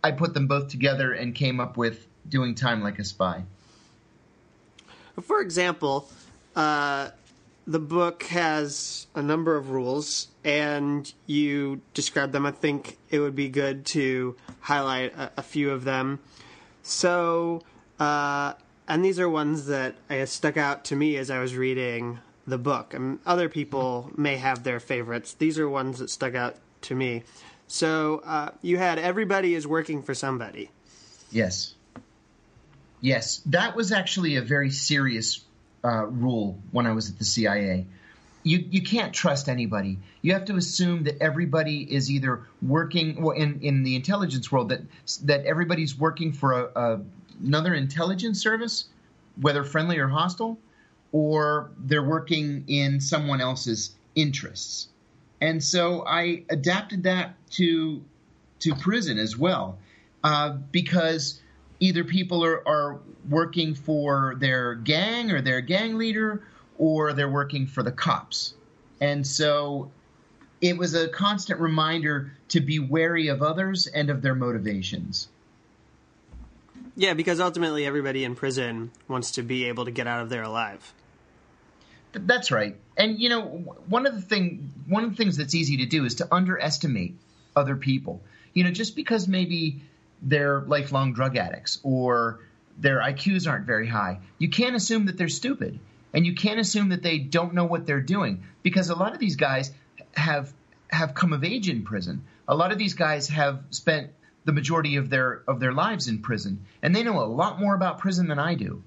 I 0.03 0.12
put 0.12 0.35
them 0.35 0.47
both 0.47 0.69
together 0.69 1.12
and 1.12 1.35
came 1.35 1.61
up 1.61 1.77
with 1.77 2.07
doing 2.29 2.55
Time 2.55 2.83
Like 2.83 2.99
a 2.99 3.05
Spy. 3.05 3.45
For 5.23 5.41
example, 5.41 6.09
uh, 6.57 7.11
the 7.67 7.79
book 7.79 8.25
has 8.25 9.07
a 9.15 9.23
number 9.23 9.57
of 9.57 9.71
rules, 9.71 10.29
and 10.45 11.12
you 11.27 11.81
describe 11.95 12.33
them. 12.33 12.47
I 12.47 12.50
think 12.50 12.99
it 13.11 13.21
would 13.21 13.37
be 13.37 13.49
good 13.49 13.87
to 13.87 14.37
highlight 14.61 15.15
a, 15.17 15.31
a 15.37 15.43
few 15.43 15.71
of 15.71 15.85
them. 15.85 16.19
So, 16.83 17.62
uh, 17.99 18.55
and 18.89 19.05
these 19.05 19.21
are 19.21 19.29
ones 19.29 19.67
that 19.67 19.95
I 20.09 20.25
stuck 20.25 20.57
out 20.57 20.85
to 20.87 20.97
me 20.97 21.17
as 21.17 21.31
I 21.31 21.39
was 21.39 21.55
reading 21.55 22.19
the 22.47 22.59
book. 22.59 22.95
And 22.95 23.21
other 23.25 23.49
people 23.49 24.11
may 24.17 24.37
have 24.37 24.65
their 24.65 24.81
favorites. 24.81 25.35
These 25.35 25.59
are 25.59 25.69
ones 25.69 25.99
that 26.00 26.11
stuck 26.11 26.35
out 26.35 26.57
to 26.83 26.95
me. 26.95 27.23
So 27.69 28.23
uh, 28.25 28.50
you 28.62 28.79
had 28.79 28.99
everybody 28.99 29.55
is 29.55 29.67
working 29.67 30.03
for 30.03 30.15
somebody. 30.15 30.71
Yes. 31.31 31.75
Yes, 33.00 33.38
that 33.47 33.76
was 33.76 33.92
actually 33.92 34.37
a 34.37 34.42
very 34.42 34.71
serious 34.71 35.42
uh, 35.85 36.07
rule 36.07 36.59
when 36.73 36.87
I 36.87 36.92
was 36.92 37.09
at 37.11 37.19
the 37.19 37.25
CIA. 37.25 37.87
you 38.42 38.64
you 38.71 38.83
can't 38.83 39.12
trust 39.12 39.49
anybody. 39.49 39.99
You 40.23 40.33
have 40.35 40.47
to 40.47 40.57
assume 40.57 41.04
that 41.04 41.21
everybody 41.21 41.83
is 41.83 42.11
either 42.11 42.47
working 42.62 43.23
well 43.23 43.37
in 43.37 43.61
in 43.62 43.83
the 43.83 43.97
intelligence 43.97 44.50
world 44.50 44.71
that 44.71 44.83
that 45.25 45.45
everybody's 45.45 45.99
working 45.99 46.33
for 46.33 46.52
a, 46.52 46.80
a, 46.80 47.00
another 47.42 47.75
intelligence 47.75 48.40
service, 48.40 48.87
whether 49.40 49.64
friendly 49.64 49.99
or 49.99 50.09
hostile, 50.09 50.59
or 51.12 51.71
they're 51.78 52.02
working 52.02 52.64
in 52.66 53.00
someone 53.00 53.40
else's 53.40 53.95
interests. 54.14 54.88
And 55.40 55.62
so 55.62 56.04
I 56.07 56.45
adapted 56.50 57.04
that 57.04 57.35
to 57.52 58.02
to 58.61 58.75
prison 58.75 59.19
as 59.19 59.37
well, 59.38 59.78
uh, 60.23 60.50
because 60.50 61.40
either 61.81 62.05
people 62.05 62.45
are, 62.45 62.67
are 62.69 63.01
working 63.29 63.75
for 63.75 64.37
their 64.39 64.75
gang 64.75 65.31
or 65.31 65.41
their 65.41 65.61
gang 65.61 65.97
leader, 65.97 66.43
or 66.79 67.13
they're 67.13 67.31
working 67.31 67.67
for 67.67 67.83
the 67.83 67.93
cops. 67.93 68.55
And 69.01 69.27
so 69.27 69.91
it 70.61 70.77
was 70.77 70.95
a 70.95 71.09
constant 71.09 71.61
reminder 71.61 72.33
to 72.49 72.61
be 72.61 72.79
wary 72.79 73.29
of 73.29 73.43
others 73.43 73.87
and 73.87 74.11
of 74.11 74.23
their 74.23 74.35
motivations. 74.35 75.29
Yeah, 76.97 77.15
because 77.15 77.41
ultimately 77.41 77.87
everybody 77.87 78.25
in 78.25 78.35
prison 78.35 78.91
wants 79.09 79.33
to 79.33 79.43
be 79.43 79.67
able 79.67 79.87
to 79.87 79.91
get 79.91 80.07
out 80.07 80.23
of 80.23 80.29
there 80.29 80.43
alive. 80.43 80.93
That's 82.13 82.51
right. 82.51 82.77
And 82.97 83.19
you 83.19 83.29
know, 83.29 83.43
one 83.89 84.07
of 84.07 84.15
the 84.15 84.21
thing 84.21 84.73
one 84.89 85.05
of 85.05 85.11
the 85.11 85.17
things 85.17 85.37
that's 85.37 85.55
easy 85.55 85.79
to 85.79 85.87
do 85.87 86.05
is 86.05 86.17
to 86.17 86.29
underestimate 86.31 87.15
other 87.55 87.77
people. 87.77 88.21
You 88.53 88.65
know, 88.65 88.71
just 88.71 88.97
because 88.97 89.29
maybe 89.29 89.81
they're 90.23 90.61
lifelong 90.61 91.12
drug 91.12 91.37
addicts 91.37 91.81
or 91.83 92.41
their 92.79 93.00
IQs 93.00 93.49
aren't 93.49 93.67
very 93.67 93.87
high, 93.87 94.21
you 94.39 94.49
can't 94.49 94.77
assume 94.77 95.07
that 95.07 95.17
they're 95.17 95.29
stupid. 95.29 95.79
And 96.12 96.27
you 96.27 96.35
can't 96.35 96.59
assume 96.59 96.89
that 96.89 97.03
they 97.03 97.19
don't 97.19 97.55
know 97.55 97.67
what 97.67 97.87
they're 97.87 98.00
doing 98.00 98.43
because 98.62 98.91
a 98.91 98.97
lot 98.97 99.12
of 99.12 99.21
these 99.21 99.37
guys 99.37 99.71
have 100.12 100.53
have 100.89 101.15
come 101.15 101.33
of 101.33 101.45
age 101.45 101.69
in 101.69 101.85
prison. 101.85 102.25
A 102.49 102.55
lot 102.55 102.73
of 102.73 102.79
these 102.79 102.95
guys 102.95 103.29
have 103.29 103.62
spent 103.71 104.11
the 104.45 104.53
majority 104.53 104.97
of 104.97 105.09
their 105.09 105.43
of 105.47 105.61
their 105.61 105.73
lives 105.73 106.09
in 106.09 106.21
prison 106.21 106.67
and 106.83 106.97
they 106.97 107.05
know 107.05 107.21
a 107.21 107.27
lot 107.27 107.61
more 107.61 107.75
about 107.75 107.99
prison 107.99 108.27
than 108.27 108.41
I 108.41 108.55
do. 108.55 108.83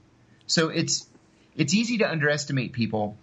So 0.48 0.70
it's 0.70 1.08
it's 1.56 1.74
easy 1.74 2.00
to 2.00 2.12
underestimate 2.12 2.74
people 2.74 3.18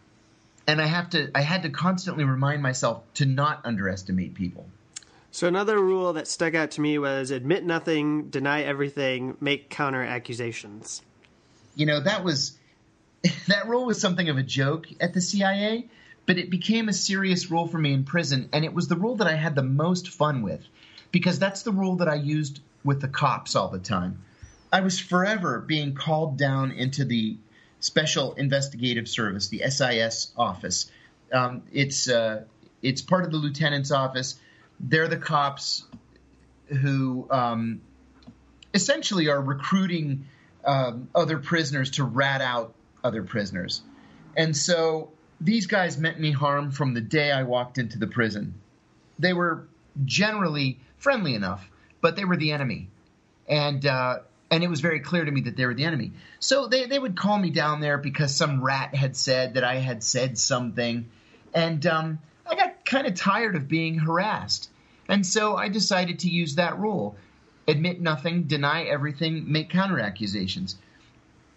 and 0.66 0.80
I 0.80 0.86
have 0.86 1.10
to 1.10 1.30
I 1.34 1.42
had 1.42 1.64
to 1.64 1.70
constantly 1.70 2.24
remind 2.24 2.62
myself 2.62 3.02
to 3.14 3.26
not 3.26 3.60
underestimate 3.64 4.34
people. 4.34 4.66
So 5.32 5.46
another 5.46 5.78
rule 5.78 6.12
that 6.14 6.26
stuck 6.26 6.54
out 6.54 6.72
to 6.72 6.80
me 6.80 6.98
was 6.98 7.30
admit 7.30 7.64
nothing, 7.64 8.30
deny 8.30 8.62
everything, 8.62 9.36
make 9.40 9.70
counter 9.70 10.02
accusations. 10.02 11.02
You 11.76 11.86
know, 11.86 12.00
that 12.00 12.24
was 12.24 12.58
that 13.48 13.68
rule 13.68 13.86
was 13.86 14.00
something 14.00 14.28
of 14.28 14.38
a 14.38 14.42
joke 14.42 14.86
at 15.00 15.14
the 15.14 15.20
CIA, 15.20 15.88
but 16.26 16.38
it 16.38 16.50
became 16.50 16.88
a 16.88 16.92
serious 16.92 17.50
rule 17.50 17.68
for 17.68 17.78
me 17.78 17.92
in 17.92 18.04
prison 18.04 18.48
and 18.52 18.64
it 18.64 18.74
was 18.74 18.88
the 18.88 18.96
rule 18.96 19.16
that 19.16 19.26
I 19.26 19.34
had 19.34 19.54
the 19.54 19.62
most 19.62 20.08
fun 20.08 20.42
with 20.42 20.64
because 21.12 21.38
that's 21.38 21.62
the 21.62 21.72
rule 21.72 21.96
that 21.96 22.08
I 22.08 22.14
used 22.16 22.60
with 22.84 23.00
the 23.00 23.08
cops 23.08 23.54
all 23.54 23.68
the 23.68 23.78
time. 23.78 24.22
I 24.72 24.80
was 24.80 24.98
forever 24.98 25.60
being 25.60 25.94
called 25.94 26.38
down 26.38 26.72
into 26.72 27.04
the 27.04 27.36
Special 27.80 28.34
Investigative 28.34 29.08
Service, 29.08 29.48
the 29.48 29.62
SIS 29.68 30.32
office. 30.36 30.90
Um, 31.32 31.62
it's 31.72 32.08
uh, 32.08 32.44
it's 32.82 33.02
part 33.02 33.24
of 33.24 33.30
the 33.30 33.38
lieutenant's 33.38 33.90
office. 33.90 34.38
They're 34.80 35.08
the 35.08 35.16
cops 35.16 35.84
who 36.66 37.26
um, 37.30 37.80
essentially 38.74 39.28
are 39.28 39.40
recruiting 39.40 40.26
um, 40.64 41.08
other 41.14 41.38
prisoners 41.38 41.92
to 41.92 42.04
rat 42.04 42.40
out 42.40 42.74
other 43.02 43.22
prisoners. 43.22 43.82
And 44.36 44.56
so 44.56 45.10
these 45.40 45.66
guys 45.66 45.98
meant 45.98 46.20
me 46.20 46.32
harm 46.32 46.70
from 46.70 46.94
the 46.94 47.00
day 47.00 47.30
I 47.30 47.42
walked 47.42 47.78
into 47.78 47.98
the 47.98 48.06
prison. 48.06 48.54
They 49.18 49.32
were 49.32 49.66
generally 50.04 50.78
friendly 50.98 51.34
enough, 51.34 51.68
but 52.00 52.16
they 52.16 52.24
were 52.24 52.36
the 52.36 52.52
enemy. 52.52 52.88
And 53.48 53.84
uh, 53.84 54.20
and 54.50 54.64
it 54.64 54.68
was 54.68 54.80
very 54.80 55.00
clear 55.00 55.24
to 55.24 55.30
me 55.30 55.42
that 55.42 55.56
they 55.56 55.64
were 55.64 55.74
the 55.74 55.84
enemy. 55.84 56.12
So 56.40 56.66
they, 56.66 56.86
they 56.86 56.98
would 56.98 57.16
call 57.16 57.38
me 57.38 57.50
down 57.50 57.80
there 57.80 57.98
because 57.98 58.34
some 58.34 58.62
rat 58.62 58.94
had 58.94 59.16
said 59.16 59.54
that 59.54 59.64
I 59.64 59.76
had 59.76 60.02
said 60.02 60.38
something. 60.38 61.08
And 61.54 61.86
um, 61.86 62.18
kind 62.90 63.06
of 63.06 63.14
tired 63.14 63.56
of 63.56 63.68
being 63.68 63.98
harassed. 63.98 64.68
And 65.08 65.26
so 65.26 65.56
I 65.56 65.68
decided 65.68 66.20
to 66.20 66.28
use 66.28 66.56
that 66.56 66.78
rule 66.78 67.16
admit 67.68 68.00
nothing, 68.00 68.44
deny 68.44 68.82
everything, 68.82 69.50
make 69.50 69.70
counter 69.70 70.00
accusations. 70.00 70.76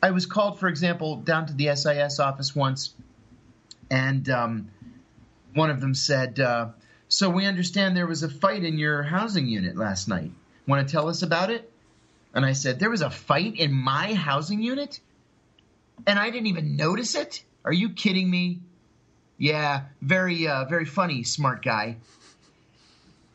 I 0.01 0.11
was 0.11 0.25
called, 0.25 0.59
for 0.59 0.67
example, 0.67 1.17
down 1.17 1.47
to 1.47 1.53
the 1.53 1.75
SIS 1.75 2.19
office 2.19 2.55
once, 2.55 2.93
and 3.89 4.29
um, 4.29 4.69
one 5.53 5.69
of 5.69 5.81
them 5.81 5.95
said, 5.95 6.39
uh, 6.39 6.69
So 7.07 7.29
we 7.29 7.45
understand 7.45 7.95
there 7.95 8.07
was 8.07 8.23
a 8.23 8.29
fight 8.29 8.63
in 8.63 8.77
your 8.77 9.01
housing 9.01 9.47
unit 9.47 9.75
last 9.75 10.07
night. 10.07 10.31
Want 10.67 10.87
to 10.87 10.91
tell 10.91 11.09
us 11.09 11.23
about 11.23 11.49
it? 11.49 11.71
And 12.33 12.45
I 12.45 12.53
said, 12.53 12.79
There 12.79 12.89
was 12.89 13.01
a 13.01 13.09
fight 13.09 13.55
in 13.57 13.73
my 13.73 14.13
housing 14.13 14.61
unit? 14.61 14.99
And 16.05 16.19
I 16.19 16.29
didn't 16.29 16.47
even 16.47 16.75
notice 16.75 17.15
it? 17.15 17.43
Are 17.63 17.73
you 17.73 17.89
kidding 17.91 18.29
me? 18.29 18.59
Yeah, 19.37 19.81
very, 20.01 20.47
uh, 20.47 20.65
very 20.65 20.85
funny, 20.85 21.23
smart 21.23 21.63
guy. 21.63 21.97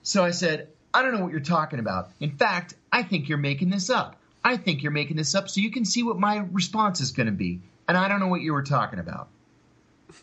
So 0.03 0.25
I 0.25 0.31
said, 0.31 0.69
I 0.95 1.03
don't 1.03 1.13
know 1.15 1.23
what 1.23 1.33
you're 1.33 1.41
talking 1.41 1.79
about. 1.79 2.11
In 2.21 2.31
fact, 2.31 2.75
I 2.91 3.03
think 3.03 3.29
you're 3.29 3.39
making 3.39 3.71
this 3.71 3.91
up. 3.91 4.17
I 4.45 4.57
think 4.57 4.83
you're 4.83 4.93
making 4.93 5.17
this 5.17 5.35
up 5.35 5.49
so 5.49 5.61
you 5.61 5.71
can 5.71 5.85
see 5.85 6.03
what 6.03 6.19
my 6.19 6.39
response 6.53 7.01
is 7.01 7.13
going 7.13 7.27
to 7.27 7.33
be. 7.33 7.61
And 7.87 7.97
I 7.97 8.09
don't 8.09 8.21
know 8.21 8.29
what 8.29 8.41
you 8.41 8.53
were 8.53 8.63
talking 8.63 8.99
about. 8.99 9.29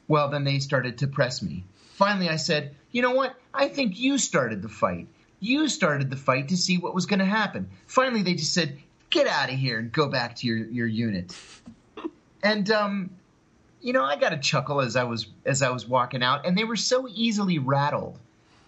Well, 0.08 0.30
then 0.30 0.44
they 0.44 0.60
started 0.60 1.00
to 1.00 1.08
press 1.08 1.42
me. 1.42 1.64
Finally, 1.94 2.30
I 2.30 2.38
said, 2.38 2.76
You 2.92 3.02
know 3.02 3.14
what? 3.14 3.36
I 3.54 3.68
think 3.68 4.00
you 4.00 4.18
started 4.18 4.62
the 4.62 4.70
fight. 4.70 5.08
You 5.40 5.68
started 5.68 6.10
the 6.10 6.16
fight 6.16 6.50
to 6.50 6.58
see 6.58 6.78
what 6.78 6.96
was 6.96 7.06
going 7.06 7.20
to 7.20 7.26
happen. 7.26 7.70
Finally, 7.88 8.24
they 8.24 8.34
just 8.34 8.54
said, 8.54 8.78
"Get 9.10 9.28
out 9.28 9.50
of 9.50 9.56
here 9.56 9.78
and 9.80 9.92
go 9.92 10.08
back 10.08 10.38
to 10.38 10.48
your 10.48 10.58
your 10.58 10.88
unit." 10.88 11.36
And 12.42 12.70
um, 12.72 13.10
you 13.86 13.94
know, 13.94 14.04
I 14.04 14.16
got 14.16 14.34
a 14.34 14.38
chuckle 14.38 14.82
as 14.82 14.96
I 14.96 15.04
was 15.04 15.28
as 15.46 15.62
I 15.62 15.70
was 15.70 15.88
walking 15.88 16.24
out, 16.24 16.48
and 16.48 16.58
they 16.58 16.64
were 16.64 16.76
so 16.76 17.08
easily 17.08 17.60
rattled 17.60 18.18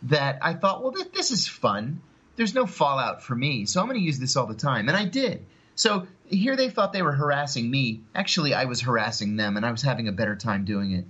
that 0.03 0.38
I 0.43 0.53
thought, 0.53 0.83
well, 0.83 0.91
th- 0.91 1.12
this 1.12 1.31
is 1.31 1.47
fun. 1.47 2.01
There's 2.36 2.53
no 2.53 2.67
fallout 2.67 3.24
for 3.24 3.33
me, 3.33 3.65
so 3.65 3.81
I'm 3.81 3.88
going 3.88 4.00
to 4.00 4.05
use 4.05 4.19
this 4.19 4.36
all 4.36 4.45
the 4.45 4.53
time, 4.53 4.89
and 4.89 4.95
I 4.95 5.05
did. 5.05 5.43
So 5.74 6.05
here 6.27 6.55
they 6.55 6.69
thought 6.69 6.93
they 6.93 7.01
were 7.01 7.13
harassing 7.13 7.69
me. 7.69 8.01
Actually, 8.13 8.53
I 8.53 8.65
was 8.65 8.79
harassing 8.81 9.38
them, 9.38 9.57
and 9.57 9.65
I 9.65 9.71
was 9.71 9.81
having 9.81 10.07
a 10.07 10.12
better 10.12 10.36
time 10.36 10.65
doing 10.65 10.91
it. 10.91 11.05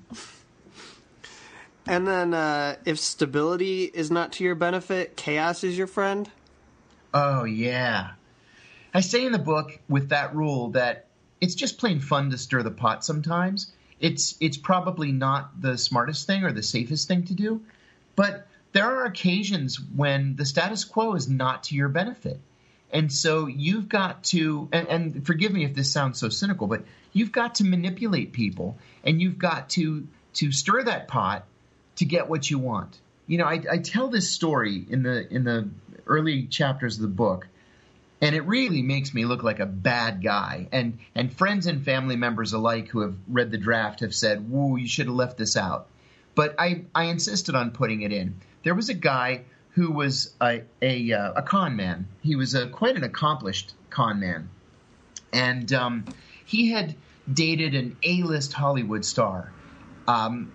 And 1.86 2.08
then, 2.08 2.34
uh, 2.34 2.78
if 2.86 3.00
stability 3.00 3.84
is 3.84 4.10
not 4.10 4.32
to 4.34 4.44
your 4.46 4.56
benefit, 4.56 5.18
chaos 5.18 5.66
is 5.66 5.78
your 5.78 5.88
friend. 5.88 6.32
Oh 7.14 7.44
yeah, 7.44 8.12
I 8.94 9.02
say 9.02 9.26
in 9.26 9.34
the 9.34 9.38
book 9.38 9.78
with 9.90 10.10
that 10.10 10.34
rule 10.34 10.70
that 10.70 11.08
it's 11.42 11.56
just 11.56 11.78
plain 11.78 12.00
fun 12.00 12.30
to 12.30 12.38
stir 12.38 12.64
the 12.64 12.72
pot. 12.72 13.04
Sometimes 13.04 13.74
it's 14.00 14.36
it's 14.40 14.58
probably 14.58 15.12
not 15.12 15.62
the 15.62 15.78
smartest 15.78 16.28
thing 16.28 16.44
or 16.44 16.52
the 16.52 16.64
safest 16.64 17.08
thing 17.08 17.24
to 17.26 17.34
do, 17.34 17.62
but 18.16 18.48
there 18.74 18.86
are 18.86 19.06
occasions 19.06 19.80
when 19.80 20.36
the 20.36 20.46
status 20.46 20.84
quo 20.84 21.16
is 21.16 21.28
not 21.28 21.64
to 21.64 21.76
your 21.76 21.90
benefit. 21.90 22.40
And 22.92 23.12
so 23.12 23.48
you've 23.48 23.90
got 23.90 24.24
to, 24.26 24.70
and, 24.72 24.88
and, 24.88 25.26
forgive 25.26 25.52
me 25.52 25.66
if 25.66 25.74
this 25.74 25.92
sounds 25.92 26.20
so 26.20 26.30
cynical, 26.30 26.68
but 26.68 26.84
you've 27.12 27.34
got 27.34 27.56
to 27.56 27.66
manipulate 27.66 28.32
people 28.32 28.78
and 29.04 29.22
you've 29.22 29.38
got 29.38 29.70
to 29.72 30.08
to 30.36 30.52
stir 30.52 30.84
that 30.84 31.08
pot 31.08 31.46
to 31.96 32.06
get 32.06 32.30
what 32.30 32.50
you 32.50 32.60
want. 32.60 33.00
You 33.26 33.40
know, 33.40 33.46
I, 33.46 33.62
I 33.70 33.78
tell 33.80 34.08
this 34.08 34.30
story 34.30 34.86
in 34.90 35.04
the 35.04 35.28
in 35.34 35.44
the 35.44 35.68
early 36.06 36.44
chapters 36.44 36.96
of 36.96 37.02
the 37.02 37.08
book, 37.08 37.48
and 38.22 38.36
it 38.36 38.46
really 38.46 38.82
makes 38.82 39.14
me 39.14 39.26
look 39.26 39.44
like 39.44 39.60
a 39.60 39.66
bad 39.66 40.24
guy. 40.24 40.68
And 40.72 41.00
and 41.14 41.32
friends 41.32 41.68
and 41.68 41.84
family 41.84 42.16
members 42.16 42.54
alike 42.54 42.88
who 42.90 43.02
have 43.02 43.16
read 43.28 43.52
the 43.52 43.58
draft 43.58 44.00
have 44.00 44.14
said, 44.14 44.50
"Woo, 44.50 44.78
you 44.78 44.88
should 44.88 45.08
have 45.08 45.16
left 45.16 45.38
this 45.38 45.56
out." 45.56 45.88
But 46.36 46.56
I 46.60 46.86
I 46.94 47.06
insisted 47.06 47.56
on 47.56 47.72
putting 47.72 48.02
it 48.02 48.12
in. 48.12 48.36
There 48.64 48.76
was 48.76 48.90
a 48.90 48.94
guy 48.94 49.44
who 49.72 49.92
was 49.92 50.34
a 50.42 50.64
a, 50.82 51.14
uh, 51.14 51.34
a 51.34 51.42
con 51.44 51.76
man. 51.76 52.08
He 52.22 52.36
was 52.36 52.56
a 52.56 52.68
quite 52.68 52.96
an 52.96 53.04
accomplished 53.04 53.74
con 53.90 54.20
man, 54.20 54.50
and 55.32 55.72
um, 55.74 56.06
he 56.46 56.72
had 56.72 56.96
dated 57.32 57.76
an 57.76 57.98
A-list 58.04 58.54
Hollywood 58.54 59.06
star. 59.06 59.52
Um, 60.08 60.52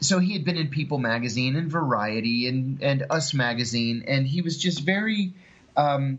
so 0.00 0.18
he 0.18 0.32
had 0.32 0.44
been 0.44 0.56
in 0.56 0.68
People 0.68 0.98
magazine 0.98 1.56
and 1.56 1.70
Variety 1.70 2.48
and 2.48 2.82
and 2.82 3.04
Us 3.10 3.34
magazine, 3.34 4.04
and 4.06 4.26
he 4.26 4.40
was 4.40 4.56
just 4.56 4.80
very. 4.80 5.34
Um, 5.76 6.18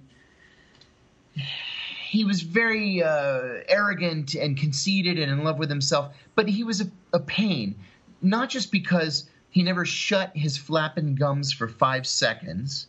he 2.09 2.25
was 2.25 2.41
very 2.41 3.01
uh, 3.01 3.61
arrogant 3.67 4.35
and 4.35 4.57
conceited 4.57 5.17
and 5.17 5.31
in 5.31 5.43
love 5.43 5.59
with 5.59 5.69
himself, 5.69 6.13
but 6.35 6.49
he 6.49 6.63
was 6.63 6.81
a, 6.81 6.91
a 7.13 7.19
pain, 7.19 7.75
not 8.21 8.49
just 8.49 8.71
because 8.71 9.29
he 9.49 9.63
never 9.63 9.85
shut 9.85 10.35
his 10.35 10.57
flapping 10.57 11.15
gums 11.15 11.51
for 11.53 11.67
five 11.67 12.05
seconds, 12.05 12.87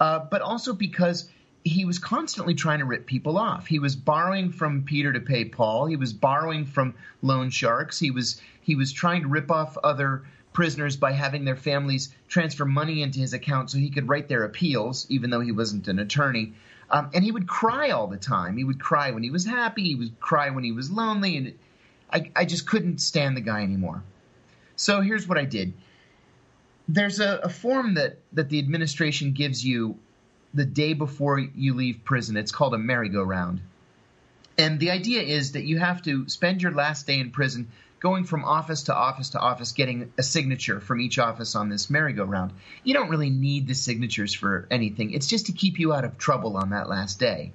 uh, 0.00 0.20
but 0.30 0.42
also 0.42 0.72
because 0.72 1.28
he 1.64 1.84
was 1.84 1.98
constantly 1.98 2.54
trying 2.54 2.80
to 2.80 2.84
rip 2.84 3.06
people 3.06 3.38
off. 3.38 3.66
He 3.66 3.78
was 3.78 3.94
borrowing 3.94 4.50
from 4.50 4.82
Peter 4.82 5.12
to 5.12 5.20
pay 5.20 5.44
Paul. 5.44 5.86
He 5.86 5.96
was 5.96 6.12
borrowing 6.12 6.66
from 6.66 6.94
loan 7.22 7.50
sharks. 7.50 7.98
He 7.98 8.10
was 8.10 8.40
he 8.60 8.74
was 8.74 8.92
trying 8.92 9.22
to 9.22 9.28
rip 9.28 9.50
off 9.50 9.76
other 9.82 10.24
prisoners 10.52 10.96
by 10.96 11.12
having 11.12 11.44
their 11.44 11.56
families 11.56 12.14
transfer 12.28 12.64
money 12.64 13.02
into 13.02 13.20
his 13.20 13.32
account 13.32 13.70
so 13.70 13.78
he 13.78 13.90
could 13.90 14.08
write 14.08 14.28
their 14.28 14.44
appeals, 14.44 15.06
even 15.08 15.30
though 15.30 15.40
he 15.40 15.52
wasn't 15.52 15.88
an 15.88 15.98
attorney. 15.98 16.52
Um, 16.92 17.10
and 17.14 17.24
he 17.24 17.32
would 17.32 17.48
cry 17.48 17.90
all 17.90 18.06
the 18.06 18.18
time. 18.18 18.58
He 18.58 18.64
would 18.64 18.78
cry 18.78 19.10
when 19.12 19.22
he 19.22 19.30
was 19.30 19.46
happy. 19.46 19.82
He 19.82 19.94
would 19.94 20.20
cry 20.20 20.50
when 20.50 20.62
he 20.62 20.72
was 20.72 20.90
lonely, 20.90 21.38
and 21.38 21.58
I, 22.12 22.30
I 22.36 22.44
just 22.44 22.66
couldn't 22.66 23.00
stand 23.00 23.34
the 23.34 23.40
guy 23.40 23.62
anymore. 23.62 24.02
So 24.76 25.00
here's 25.00 25.26
what 25.26 25.38
I 25.38 25.46
did. 25.46 25.72
There's 26.86 27.18
a, 27.18 27.38
a 27.44 27.48
form 27.48 27.94
that 27.94 28.18
that 28.34 28.50
the 28.50 28.58
administration 28.58 29.32
gives 29.32 29.64
you 29.64 29.96
the 30.52 30.66
day 30.66 30.92
before 30.92 31.38
you 31.38 31.72
leave 31.72 32.04
prison. 32.04 32.36
It's 32.36 32.52
called 32.52 32.74
a 32.74 32.78
merry-go-round. 32.78 33.62
And 34.58 34.78
the 34.78 34.90
idea 34.90 35.22
is 35.22 35.52
that 35.52 35.64
you 35.64 35.78
have 35.78 36.02
to 36.02 36.28
spend 36.28 36.60
your 36.60 36.72
last 36.72 37.06
day 37.06 37.18
in 37.18 37.30
prison 37.30 37.70
going 38.02 38.24
from 38.24 38.44
office 38.44 38.82
to 38.82 38.94
office 38.94 39.30
to 39.30 39.38
office, 39.38 39.70
getting 39.70 40.12
a 40.18 40.22
signature 40.24 40.80
from 40.80 41.00
each 41.00 41.20
office 41.20 41.54
on 41.54 41.68
this 41.68 41.88
merry-go-round. 41.88 42.52
You 42.82 42.94
don't 42.94 43.08
really 43.08 43.30
need 43.30 43.68
the 43.68 43.74
signatures 43.74 44.34
for 44.34 44.66
anything. 44.72 45.12
It's 45.12 45.28
just 45.28 45.46
to 45.46 45.52
keep 45.52 45.78
you 45.78 45.94
out 45.94 46.04
of 46.04 46.18
trouble 46.18 46.56
on 46.56 46.70
that 46.70 46.88
last 46.88 47.20
day. 47.20 47.52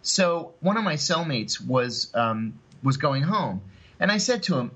So 0.00 0.54
one 0.60 0.76
of 0.76 0.84
my 0.84 0.94
cellmates 0.94 1.60
was 1.60 2.12
um, 2.14 2.54
was 2.84 2.96
going 2.96 3.24
home, 3.24 3.60
and 3.98 4.10
I 4.10 4.18
said 4.18 4.44
to 4.44 4.56
him, 4.56 4.70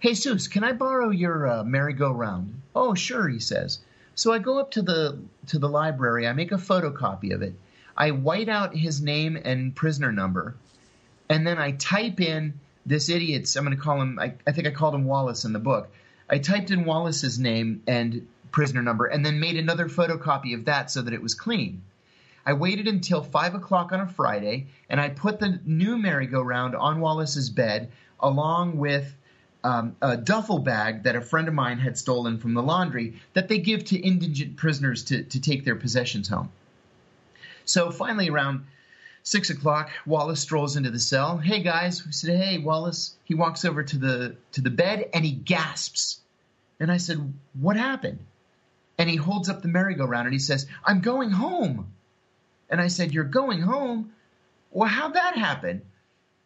"Hey, 0.00 0.12
Seuss, 0.12 0.50
can 0.50 0.64
I 0.64 0.72
borrow 0.72 1.10
your 1.10 1.46
uh, 1.46 1.64
merry-go-round?" 1.64 2.60
"Oh, 2.74 2.94
sure," 2.94 3.28
he 3.28 3.38
says. 3.38 3.78
So 4.16 4.32
I 4.32 4.38
go 4.38 4.58
up 4.58 4.72
to 4.72 4.82
the 4.82 5.18
to 5.48 5.60
the 5.60 5.68
library. 5.68 6.26
I 6.26 6.32
make 6.32 6.50
a 6.50 6.56
photocopy 6.56 7.32
of 7.32 7.42
it. 7.42 7.54
I 7.96 8.10
white 8.10 8.48
out 8.48 8.76
his 8.76 9.00
name 9.00 9.36
and 9.36 9.76
prisoner 9.76 10.10
number, 10.10 10.56
and 11.28 11.46
then 11.46 11.58
I 11.58 11.72
type 11.72 12.20
in 12.20 12.54
this 12.86 13.08
idiot's. 13.08 13.56
I'm 13.56 13.64
going 13.64 13.76
to 13.76 13.82
call 13.82 14.00
him. 14.00 14.18
I, 14.18 14.34
I 14.46 14.52
think 14.52 14.66
I 14.66 14.70
called 14.70 14.94
him 14.94 15.04
Wallace 15.04 15.44
in 15.44 15.52
the 15.52 15.58
book. 15.58 15.90
I 16.28 16.38
typed 16.38 16.70
in 16.70 16.84
Wallace's 16.84 17.38
name 17.38 17.82
and 17.86 18.26
prisoner 18.50 18.82
number, 18.82 19.06
and 19.06 19.24
then 19.24 19.40
made 19.40 19.56
another 19.56 19.88
photocopy 19.88 20.54
of 20.54 20.64
that 20.64 20.90
so 20.90 21.02
that 21.02 21.14
it 21.14 21.22
was 21.22 21.34
clean. 21.34 21.82
I 22.44 22.54
waited 22.54 22.88
until 22.88 23.22
five 23.22 23.54
o'clock 23.54 23.92
on 23.92 24.00
a 24.00 24.06
Friday, 24.06 24.66
and 24.88 25.00
I 25.00 25.10
put 25.10 25.38
the 25.38 25.60
new 25.64 25.98
merry-go-round 25.98 26.74
on 26.74 27.00
Wallace's 27.00 27.50
bed 27.50 27.90
along 28.18 28.78
with 28.78 29.14
um, 29.62 29.94
a 30.00 30.16
duffel 30.16 30.58
bag 30.58 31.02
that 31.04 31.16
a 31.16 31.20
friend 31.20 31.48
of 31.48 31.54
mine 31.54 31.78
had 31.78 31.98
stolen 31.98 32.38
from 32.38 32.54
the 32.54 32.62
laundry 32.62 33.20
that 33.34 33.48
they 33.48 33.58
give 33.58 33.84
to 33.86 33.98
indigent 33.98 34.56
prisoners 34.56 35.04
to, 35.04 35.22
to 35.22 35.40
take 35.40 35.64
their 35.64 35.76
possessions 35.76 36.28
home. 36.28 36.50
So 37.64 37.90
finally, 37.90 38.30
around 38.30 38.66
six 39.22 39.50
o'clock, 39.50 39.90
Wallace 40.06 40.40
strolls 40.40 40.76
into 40.76 40.90
the 40.90 40.98
cell. 40.98 41.38
Hey 41.38 41.62
guys, 41.62 42.04
we 42.04 42.12
said, 42.12 42.36
hey 42.36 42.58
Wallace. 42.58 43.14
He 43.24 43.34
walks 43.34 43.64
over 43.64 43.82
to 43.82 43.98
the 43.98 44.36
to 44.52 44.60
the 44.60 44.70
bed 44.70 45.08
and 45.14 45.24
he 45.24 45.32
gasps. 45.32 46.20
And 46.78 46.90
I 46.90 46.96
said, 46.96 47.32
what 47.60 47.76
happened? 47.76 48.18
And 48.98 49.08
he 49.08 49.16
holds 49.16 49.48
up 49.48 49.62
the 49.62 49.68
merry-go-round 49.68 50.26
and 50.26 50.32
he 50.32 50.38
says, 50.38 50.66
I'm 50.84 51.00
going 51.00 51.30
home. 51.30 51.92
And 52.70 52.80
I 52.80 52.88
said, 52.88 53.12
you're 53.12 53.24
going 53.24 53.60
home? 53.60 54.12
Well, 54.70 54.88
how'd 54.88 55.14
that 55.14 55.36
happen? 55.36 55.82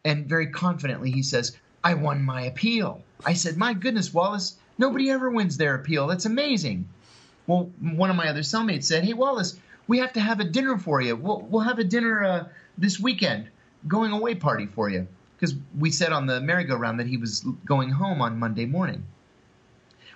And 0.03 0.27
very 0.27 0.47
confidently 0.47 1.11
he 1.11 1.23
says, 1.23 1.55
I 1.83 1.93
won 1.93 2.23
my 2.23 2.41
appeal. 2.41 3.03
I 3.23 3.33
said, 3.33 3.57
My 3.57 3.73
goodness, 3.73 4.13
Wallace, 4.13 4.57
nobody 4.77 5.11
ever 5.11 5.29
wins 5.29 5.57
their 5.57 5.75
appeal. 5.75 6.07
That's 6.07 6.25
amazing. 6.25 6.87
Well, 7.45 7.69
one 7.79 8.09
of 8.09 8.15
my 8.15 8.27
other 8.27 8.41
cellmates 8.41 8.85
said, 8.85 9.03
Hey, 9.03 9.13
Wallace, 9.13 9.59
we 9.87 9.99
have 9.99 10.13
to 10.13 10.19
have 10.19 10.39
a 10.39 10.45
dinner 10.45 10.79
for 10.79 10.99
you. 10.99 11.15
We'll, 11.15 11.41
we'll 11.41 11.61
have 11.61 11.77
a 11.77 11.83
dinner 11.83 12.23
uh, 12.23 12.45
this 12.77 12.99
weekend, 12.99 13.49
going 13.87 14.11
away 14.11 14.35
party 14.35 14.65
for 14.65 14.89
you. 14.89 15.07
Because 15.35 15.55
we 15.77 15.91
said 15.91 16.13
on 16.13 16.27
the 16.27 16.39
merry-go-round 16.39 16.99
that 16.99 17.07
he 17.07 17.17
was 17.17 17.41
going 17.65 17.89
home 17.89 18.21
on 18.21 18.39
Monday 18.39 18.65
morning. 18.65 19.05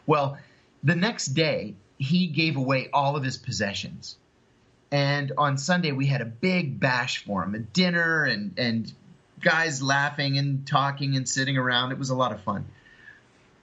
Well, 0.06 0.38
the 0.84 0.96
next 0.96 1.28
day, 1.28 1.76
he 1.98 2.28
gave 2.28 2.56
away 2.56 2.90
all 2.94 3.18
of 3.18 3.24
his 3.24 3.38
possessions. 3.38 4.18
And 4.92 5.34
on 5.38 5.58
Sunday, 5.58 5.92
we 5.92 6.06
had 6.06 6.22
a 6.22 6.26
big 6.26 6.80
bash 6.80 7.26
for 7.26 7.44
him, 7.44 7.54
a 7.54 7.60
dinner 7.60 8.24
and, 8.24 8.54
and 8.58 8.92
guys 9.42 9.84
laughing 9.84 10.38
and 10.38 10.66
talking 10.66 11.16
and 11.16 11.28
sitting 11.28 11.58
around. 11.58 11.92
It 11.92 12.00
was 12.00 12.10
a 12.10 12.16
lot 12.16 12.32
of 12.32 12.42
fun. 12.42 12.66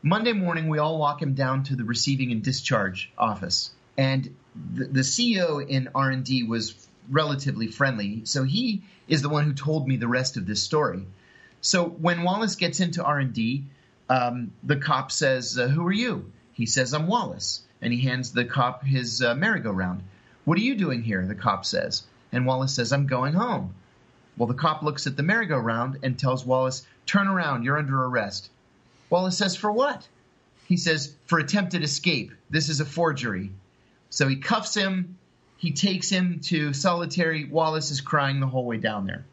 Monday 0.02 0.32
morning, 0.32 0.68
we 0.68 0.78
all 0.78 0.98
walk 0.98 1.20
him 1.20 1.34
down 1.34 1.64
to 1.64 1.74
the 1.74 1.84
receiving 1.84 2.30
and 2.30 2.42
discharge 2.42 3.10
office, 3.18 3.72
and 3.98 4.36
the, 4.74 4.84
the 4.84 5.00
CEO 5.00 5.66
in 5.66 5.88
R 5.94 6.10
and 6.10 6.24
D 6.24 6.44
was 6.44 6.85
relatively 7.10 7.66
friendly, 7.66 8.22
so 8.24 8.44
he 8.44 8.82
is 9.08 9.22
the 9.22 9.28
one 9.28 9.44
who 9.44 9.52
told 9.52 9.86
me 9.86 9.96
the 9.96 10.08
rest 10.08 10.36
of 10.36 10.46
this 10.46 10.62
story. 10.62 11.06
So 11.60 11.84
when 11.84 12.22
Wallace 12.22 12.56
gets 12.56 12.80
into 12.80 13.02
R 13.02 13.18
and 13.18 13.32
D, 13.32 13.64
um, 14.08 14.52
the 14.62 14.76
cop 14.76 15.10
says, 15.10 15.58
uh, 15.58 15.68
"Who 15.68 15.86
are 15.86 15.92
you?" 15.92 16.30
He 16.52 16.66
says, 16.66 16.94
"I'm 16.94 17.06
Wallace," 17.06 17.62
and 17.80 17.92
he 17.92 18.00
hands 18.00 18.32
the 18.32 18.44
cop 18.44 18.84
his 18.84 19.22
uh, 19.22 19.34
merry-go-round. 19.34 20.02
"What 20.44 20.58
are 20.58 20.62
you 20.62 20.76
doing 20.76 21.02
here?" 21.02 21.26
The 21.26 21.34
cop 21.34 21.64
says, 21.64 22.04
and 22.32 22.46
Wallace 22.46 22.74
says, 22.74 22.92
"I'm 22.92 23.06
going 23.06 23.34
home." 23.34 23.74
Well, 24.36 24.46
the 24.46 24.54
cop 24.54 24.82
looks 24.82 25.06
at 25.06 25.16
the 25.16 25.22
merry-go-round 25.22 26.00
and 26.02 26.18
tells 26.18 26.44
Wallace, 26.44 26.86
Turn 27.06 27.28
around, 27.28 27.62
you're 27.62 27.78
under 27.78 28.04
arrest. 28.04 28.50
Wallace 29.08 29.38
says, 29.38 29.56
For 29.56 29.72
what? 29.72 30.06
He 30.66 30.76
says, 30.76 31.14
For 31.26 31.38
attempted 31.38 31.82
escape. 31.82 32.32
This 32.50 32.68
is 32.68 32.80
a 32.80 32.84
forgery. 32.84 33.52
So 34.10 34.28
he 34.28 34.36
cuffs 34.36 34.74
him. 34.74 35.16
He 35.58 35.72
takes 35.72 36.10
him 36.10 36.40
to 36.44 36.72
solitary. 36.72 37.44
Wallace 37.44 37.90
is 37.90 38.00
crying 38.00 38.40
the 38.40 38.46
whole 38.46 38.64
way 38.64 38.76
down 38.76 39.06
there. 39.06 39.24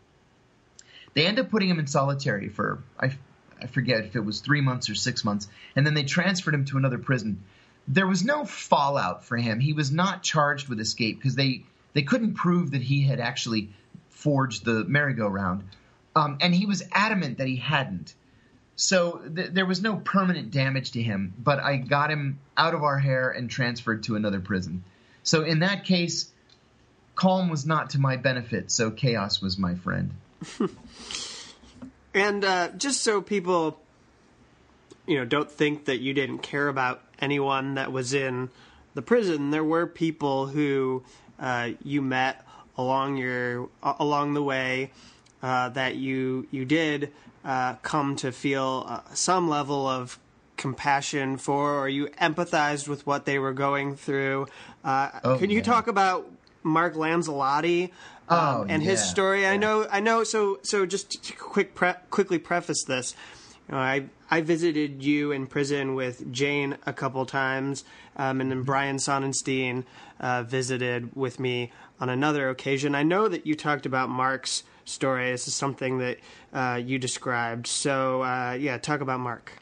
They 1.13 1.25
end 1.25 1.39
up 1.39 1.49
putting 1.49 1.69
him 1.69 1.79
in 1.79 1.87
solitary 1.87 2.49
for, 2.49 2.83
I, 2.99 3.11
I 3.61 3.67
forget 3.67 4.05
if 4.05 4.15
it 4.15 4.25
was 4.25 4.39
three 4.39 4.61
months 4.61 4.89
or 4.89 4.95
six 4.95 5.23
months, 5.23 5.47
and 5.75 5.85
then 5.85 5.93
they 5.93 6.03
transferred 6.03 6.53
him 6.53 6.65
to 6.65 6.77
another 6.77 6.97
prison. 6.97 7.43
There 7.87 8.07
was 8.07 8.23
no 8.23 8.45
fallout 8.45 9.25
for 9.25 9.37
him. 9.37 9.59
He 9.59 9.73
was 9.73 9.91
not 9.91 10.23
charged 10.23 10.69
with 10.69 10.79
escape 10.79 11.17
because 11.17 11.35
they, 11.35 11.65
they 11.93 12.03
couldn't 12.03 12.33
prove 12.33 12.71
that 12.71 12.81
he 12.81 13.03
had 13.03 13.19
actually 13.19 13.69
forged 14.09 14.65
the 14.65 14.85
merry-go-round. 14.85 15.63
Um, 16.15 16.37
and 16.41 16.55
he 16.55 16.65
was 16.65 16.83
adamant 16.91 17.39
that 17.39 17.47
he 17.47 17.57
hadn't. 17.57 18.13
So 18.75 19.21
th- 19.35 19.51
there 19.51 19.65
was 19.65 19.81
no 19.81 19.97
permanent 19.97 20.51
damage 20.51 20.91
to 20.91 21.01
him, 21.01 21.33
but 21.37 21.59
I 21.59 21.77
got 21.77 22.09
him 22.09 22.39
out 22.57 22.73
of 22.73 22.83
our 22.83 22.97
hair 22.97 23.29
and 23.29 23.49
transferred 23.49 24.03
to 24.03 24.15
another 24.15 24.39
prison. 24.39 24.83
So 25.23 25.43
in 25.43 25.59
that 25.59 25.85
case, 25.85 26.31
calm 27.15 27.49
was 27.49 27.65
not 27.65 27.91
to 27.91 27.99
my 27.99 28.17
benefit, 28.17 28.71
so 28.71 28.91
chaos 28.91 29.41
was 29.41 29.57
my 29.57 29.75
friend. 29.75 30.11
and 32.13 32.43
uh, 32.43 32.69
just 32.69 33.01
so 33.01 33.21
people, 33.21 33.79
you 35.07 35.17
know, 35.17 35.25
don't 35.25 35.49
think 35.49 35.85
that 35.85 35.99
you 35.99 36.13
didn't 36.13 36.39
care 36.39 36.67
about 36.67 37.01
anyone 37.19 37.75
that 37.75 37.91
was 37.91 38.13
in 38.13 38.49
the 38.93 39.01
prison, 39.01 39.51
there 39.51 39.63
were 39.63 39.87
people 39.87 40.47
who 40.47 41.03
uh, 41.39 41.71
you 41.83 42.01
met 42.01 42.45
along 42.77 43.17
your 43.17 43.69
along 43.81 44.33
the 44.33 44.43
way 44.43 44.91
uh, 45.41 45.69
that 45.69 45.95
you 45.95 46.47
you 46.51 46.65
did 46.65 47.11
uh, 47.45 47.75
come 47.75 48.15
to 48.15 48.31
feel 48.31 48.85
uh, 48.87 49.01
some 49.13 49.49
level 49.49 49.87
of 49.87 50.19
compassion 50.57 51.37
for, 51.37 51.79
or 51.79 51.89
you 51.89 52.07
empathized 52.21 52.87
with 52.87 53.05
what 53.05 53.25
they 53.25 53.39
were 53.39 53.53
going 53.53 53.95
through. 53.95 54.47
Uh, 54.83 55.09
oh, 55.23 55.37
can 55.37 55.49
you 55.49 55.57
yeah. 55.57 55.63
talk 55.63 55.87
about 55.87 56.29
Mark 56.63 56.95
Lanzillotti? 56.95 57.91
Um, 58.29 58.39
oh, 58.39 58.65
and 58.69 58.81
his 58.81 59.03
story. 59.03 59.41
Yeah. 59.41 59.51
I 59.51 59.57
know, 59.57 59.85
I 59.91 59.99
know. 59.99 60.23
So, 60.23 60.59
so 60.63 60.85
just 60.85 61.23
to 61.23 61.33
quick, 61.33 61.75
pre- 61.75 61.93
quickly 62.09 62.39
preface 62.39 62.83
this. 62.85 63.15
You 63.67 63.75
know, 63.75 63.81
I 63.81 64.05
I 64.31 64.41
visited 64.41 65.03
you 65.03 65.31
in 65.31 65.45
prison 65.47 65.95
with 65.95 66.31
Jane 66.31 66.77
a 66.85 66.93
couple 66.93 67.25
times, 67.25 67.83
um, 68.15 68.41
and 68.41 68.49
then 68.49 68.63
Brian 68.63 68.97
Sonenstein 68.97 69.83
uh, 70.19 70.43
visited 70.43 71.15
with 71.15 71.39
me 71.39 71.71
on 71.99 72.09
another 72.09 72.49
occasion. 72.49 72.95
I 72.95 73.03
know 73.03 73.27
that 73.27 73.45
you 73.45 73.55
talked 73.55 73.85
about 73.85 74.09
Mark's 74.09 74.63
story. 74.85 75.31
This 75.31 75.47
is 75.47 75.53
something 75.53 75.99
that 75.99 76.17
uh, 76.51 76.81
you 76.83 76.97
described. 76.97 77.67
So, 77.67 78.23
uh, 78.23 78.57
yeah, 78.59 78.77
talk 78.77 79.01
about 79.01 79.19
Mark. 79.19 79.53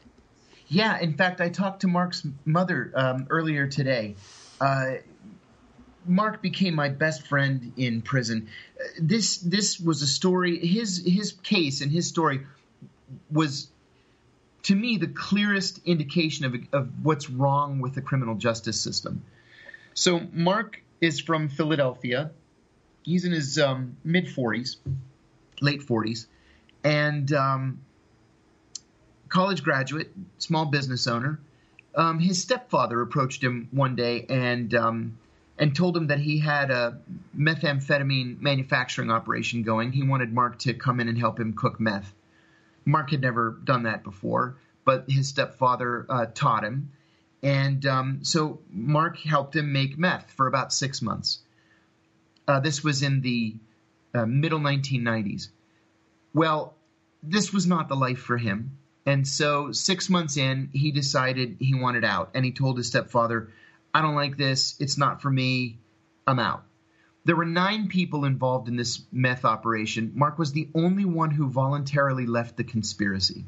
Yeah, 0.72 0.98
in 0.98 1.12
fact, 1.12 1.42
I 1.42 1.50
talked 1.50 1.82
to 1.82 1.86
Mark's 1.86 2.26
mother 2.46 2.90
um, 2.94 3.26
earlier 3.28 3.66
today. 3.66 4.14
Uh, 4.58 4.94
Mark 6.06 6.40
became 6.40 6.74
my 6.74 6.88
best 6.88 7.26
friend 7.26 7.74
in 7.76 8.00
prison. 8.00 8.48
Uh, 8.80 8.84
this 8.98 9.36
this 9.36 9.78
was 9.78 10.00
a 10.00 10.06
story. 10.06 10.66
His 10.66 11.04
his 11.06 11.32
case 11.42 11.82
and 11.82 11.92
his 11.92 12.06
story 12.06 12.46
was, 13.30 13.68
to 14.62 14.74
me, 14.74 14.96
the 14.96 15.08
clearest 15.08 15.78
indication 15.84 16.46
of 16.46 16.54
of 16.72 17.04
what's 17.04 17.28
wrong 17.28 17.80
with 17.80 17.94
the 17.94 18.00
criminal 18.00 18.34
justice 18.34 18.80
system. 18.80 19.22
So 19.92 20.22
Mark 20.32 20.82
is 21.02 21.20
from 21.20 21.50
Philadelphia. 21.50 22.30
He's 23.02 23.26
in 23.26 23.32
his 23.32 23.58
um, 23.58 23.98
mid 24.04 24.24
40s, 24.24 24.76
late 25.60 25.82
40s, 25.82 26.28
and 26.82 27.30
um, 27.34 27.80
college 29.32 29.64
graduate, 29.64 30.12
small 30.36 30.66
business 30.66 31.06
owner. 31.06 31.40
Um, 31.94 32.18
his 32.18 32.40
stepfather 32.40 33.00
approached 33.00 33.42
him 33.42 33.68
one 33.70 33.96
day 33.96 34.26
and 34.28 34.74
um, 34.74 35.18
and 35.58 35.74
told 35.74 35.96
him 35.96 36.08
that 36.08 36.18
he 36.18 36.38
had 36.38 36.70
a 36.70 36.98
methamphetamine 37.36 38.40
manufacturing 38.40 39.10
operation 39.10 39.62
going. 39.62 39.92
He 39.92 40.02
wanted 40.02 40.32
Mark 40.32 40.58
to 40.60 40.74
come 40.74 41.00
in 41.00 41.08
and 41.08 41.18
help 41.18 41.40
him 41.40 41.54
cook 41.54 41.80
meth. 41.80 42.12
Mark 42.84 43.10
had 43.10 43.22
never 43.22 43.56
done 43.64 43.84
that 43.84 44.04
before, 44.04 44.56
but 44.84 45.04
his 45.08 45.28
stepfather 45.28 46.04
uh, 46.10 46.26
taught 46.26 46.64
him. 46.64 46.92
And 47.42 47.86
um, 47.86 48.18
so 48.22 48.60
Mark 48.70 49.18
helped 49.18 49.56
him 49.56 49.72
make 49.72 49.98
meth 49.98 50.30
for 50.32 50.46
about 50.46 50.74
six 50.74 51.00
months. 51.00 51.38
Uh, 52.46 52.60
this 52.60 52.84
was 52.84 53.02
in 53.02 53.22
the 53.22 53.54
uh, 54.14 54.26
middle 54.26 54.60
1990s. 54.60 55.48
Well, 56.34 56.74
this 57.22 57.52
was 57.52 57.66
not 57.66 57.88
the 57.88 57.96
life 57.96 58.18
for 58.18 58.36
him. 58.36 58.72
And 59.04 59.26
so, 59.26 59.72
six 59.72 60.08
months 60.08 60.36
in, 60.36 60.70
he 60.72 60.92
decided 60.92 61.56
he 61.58 61.74
wanted 61.74 62.04
out. 62.04 62.30
And 62.34 62.44
he 62.44 62.52
told 62.52 62.76
his 62.76 62.86
stepfather, 62.86 63.50
I 63.92 64.00
don't 64.00 64.14
like 64.14 64.36
this. 64.36 64.76
It's 64.78 64.96
not 64.96 65.20
for 65.20 65.30
me. 65.30 65.78
I'm 66.26 66.38
out. 66.38 66.64
There 67.24 67.36
were 67.36 67.44
nine 67.44 67.88
people 67.88 68.24
involved 68.24 68.68
in 68.68 68.76
this 68.76 69.02
meth 69.12 69.44
operation. 69.44 70.12
Mark 70.14 70.38
was 70.38 70.52
the 70.52 70.68
only 70.74 71.04
one 71.04 71.30
who 71.30 71.48
voluntarily 71.48 72.26
left 72.26 72.56
the 72.56 72.64
conspiracy. 72.64 73.44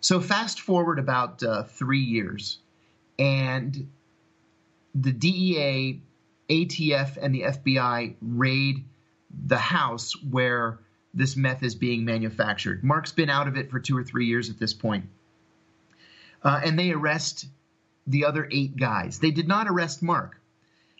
So, 0.00 0.20
fast 0.20 0.60
forward 0.60 0.98
about 0.98 1.42
uh, 1.42 1.64
three 1.64 2.00
years, 2.00 2.58
and 3.18 3.88
the 4.94 5.12
DEA, 5.12 6.00
ATF, 6.48 7.16
and 7.20 7.34
the 7.34 7.42
FBI 7.42 8.14
raid 8.20 8.84
the 9.46 9.58
house 9.58 10.14
where 10.22 10.78
this 11.14 11.36
meth 11.36 11.62
is 11.62 11.74
being 11.74 12.04
manufactured. 12.04 12.84
Mark's 12.84 13.12
been 13.12 13.30
out 13.30 13.48
of 13.48 13.56
it 13.56 13.70
for 13.70 13.80
two 13.80 13.96
or 13.96 14.04
three 14.04 14.26
years 14.26 14.50
at 14.50 14.58
this 14.58 14.72
point. 14.72 15.06
Uh, 16.42 16.60
and 16.64 16.78
they 16.78 16.92
arrest 16.92 17.46
the 18.06 18.24
other 18.24 18.48
eight 18.50 18.76
guys. 18.76 19.18
They 19.18 19.30
did 19.30 19.48
not 19.48 19.68
arrest 19.68 20.02
Mark. 20.02 20.40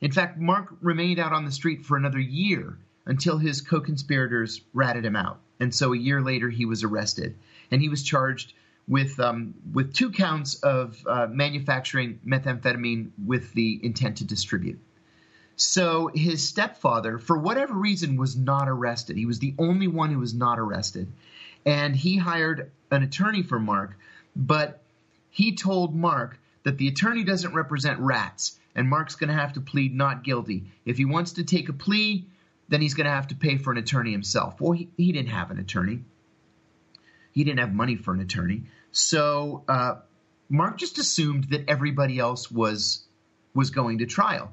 In 0.01 0.13
fact, 0.13 0.39
Mark 0.39 0.75
remained 0.81 1.19
out 1.19 1.33
on 1.33 1.45
the 1.45 1.53
street 1.53 1.85
for 1.85 1.97
another 1.97 2.19
year 2.19 2.79
until 3.07 3.39
his 3.39 3.61
co 3.61 3.81
conspirators 3.81 4.63
ratted 4.73 5.05
him 5.05 5.17
out. 5.17 5.41
And 5.59 5.75
so 5.75 5.93
a 5.93 5.99
year 5.99 6.23
later, 6.23 6.49
he 6.49 6.65
was 6.65 6.85
arrested. 6.85 7.37
And 7.71 7.81
he 7.81 7.89
was 7.89 8.03
charged 8.03 8.55
with, 8.89 9.21
um, 9.21 9.55
with 9.73 9.93
two 9.93 10.11
counts 10.11 10.57
of 10.57 11.03
uh, 11.07 11.27
manufacturing 11.31 12.19
methamphetamine 12.27 13.11
with 13.25 13.53
the 13.53 13.79
intent 13.83 14.19
to 14.19 14.25
distribute. 14.25 14.79
So 15.61 16.11
his 16.15 16.49
stepfather, 16.49 17.19
for 17.19 17.37
whatever 17.37 17.75
reason, 17.75 18.17
was 18.17 18.35
not 18.35 18.67
arrested. 18.67 19.19
He 19.19 19.27
was 19.27 19.41
the 19.41 19.55
only 19.59 19.89
one 19.89 20.11
who 20.11 20.19
was 20.19 20.33
not 20.33 20.59
arrested. 20.59 21.13
And 21.67 21.95
he 21.95 22.17
hired 22.17 22.71
an 22.91 23.03
attorney 23.03 23.43
for 23.43 23.59
Mark, 23.59 23.99
but 24.35 24.83
he 25.29 25.55
told 25.55 25.95
Mark 25.95 26.41
that 26.63 26.79
the 26.79 26.89
attorney 26.89 27.25
doesn't 27.25 27.53
represent 27.53 28.01
rats, 28.01 28.59
and 28.75 28.89
Mark's 28.89 29.17
going 29.17 29.29
to 29.29 29.35
have 29.35 29.53
to 29.53 29.61
plead 29.61 29.95
not 29.95 30.25
guilty. 30.25 30.65
If 30.87 30.97
he 30.97 31.05
wants 31.05 31.33
to 31.33 31.45
take 31.45 31.69
a 31.69 31.75
plea, 31.75 32.25
then 32.71 32.81
he's 32.81 32.95
going 32.95 33.05
to 33.05 33.11
have 33.11 33.29
to 33.29 33.35
pay 33.35 33.59
for 33.59 33.71
an 33.71 33.77
attorney 33.77 34.13
himself. 34.13 34.63
Well, 34.63 34.73
he, 34.73 34.89
he 34.97 35.13
didn't 35.13 35.29
have 35.29 35.51
an 35.51 35.59
attorney. 35.59 36.01
He 37.33 37.45
didn't 37.45 37.61
have 37.61 37.75
money 37.75 37.97
for 37.97 38.15
an 38.15 38.21
attorney. 38.21 38.63
So 38.93 39.65
uh, 39.69 39.97
Mark 40.49 40.79
just 40.79 40.97
assumed 40.97 41.51
that 41.51 41.69
everybody 41.69 42.19
else 42.19 42.51
was 42.51 43.05
was 43.53 43.71
going 43.71 43.99
to 43.99 44.07
trial. 44.07 44.53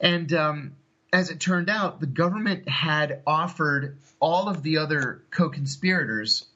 And 0.00 0.32
um, 0.32 0.76
as 1.12 1.30
it 1.30 1.40
turned 1.40 1.70
out, 1.70 2.00
the 2.00 2.06
government 2.06 2.68
had 2.68 3.22
offered 3.26 3.98
all 4.20 4.48
of 4.48 4.62
the 4.62 4.78
other 4.78 5.22
co 5.30 5.48
conspirators 5.48 6.46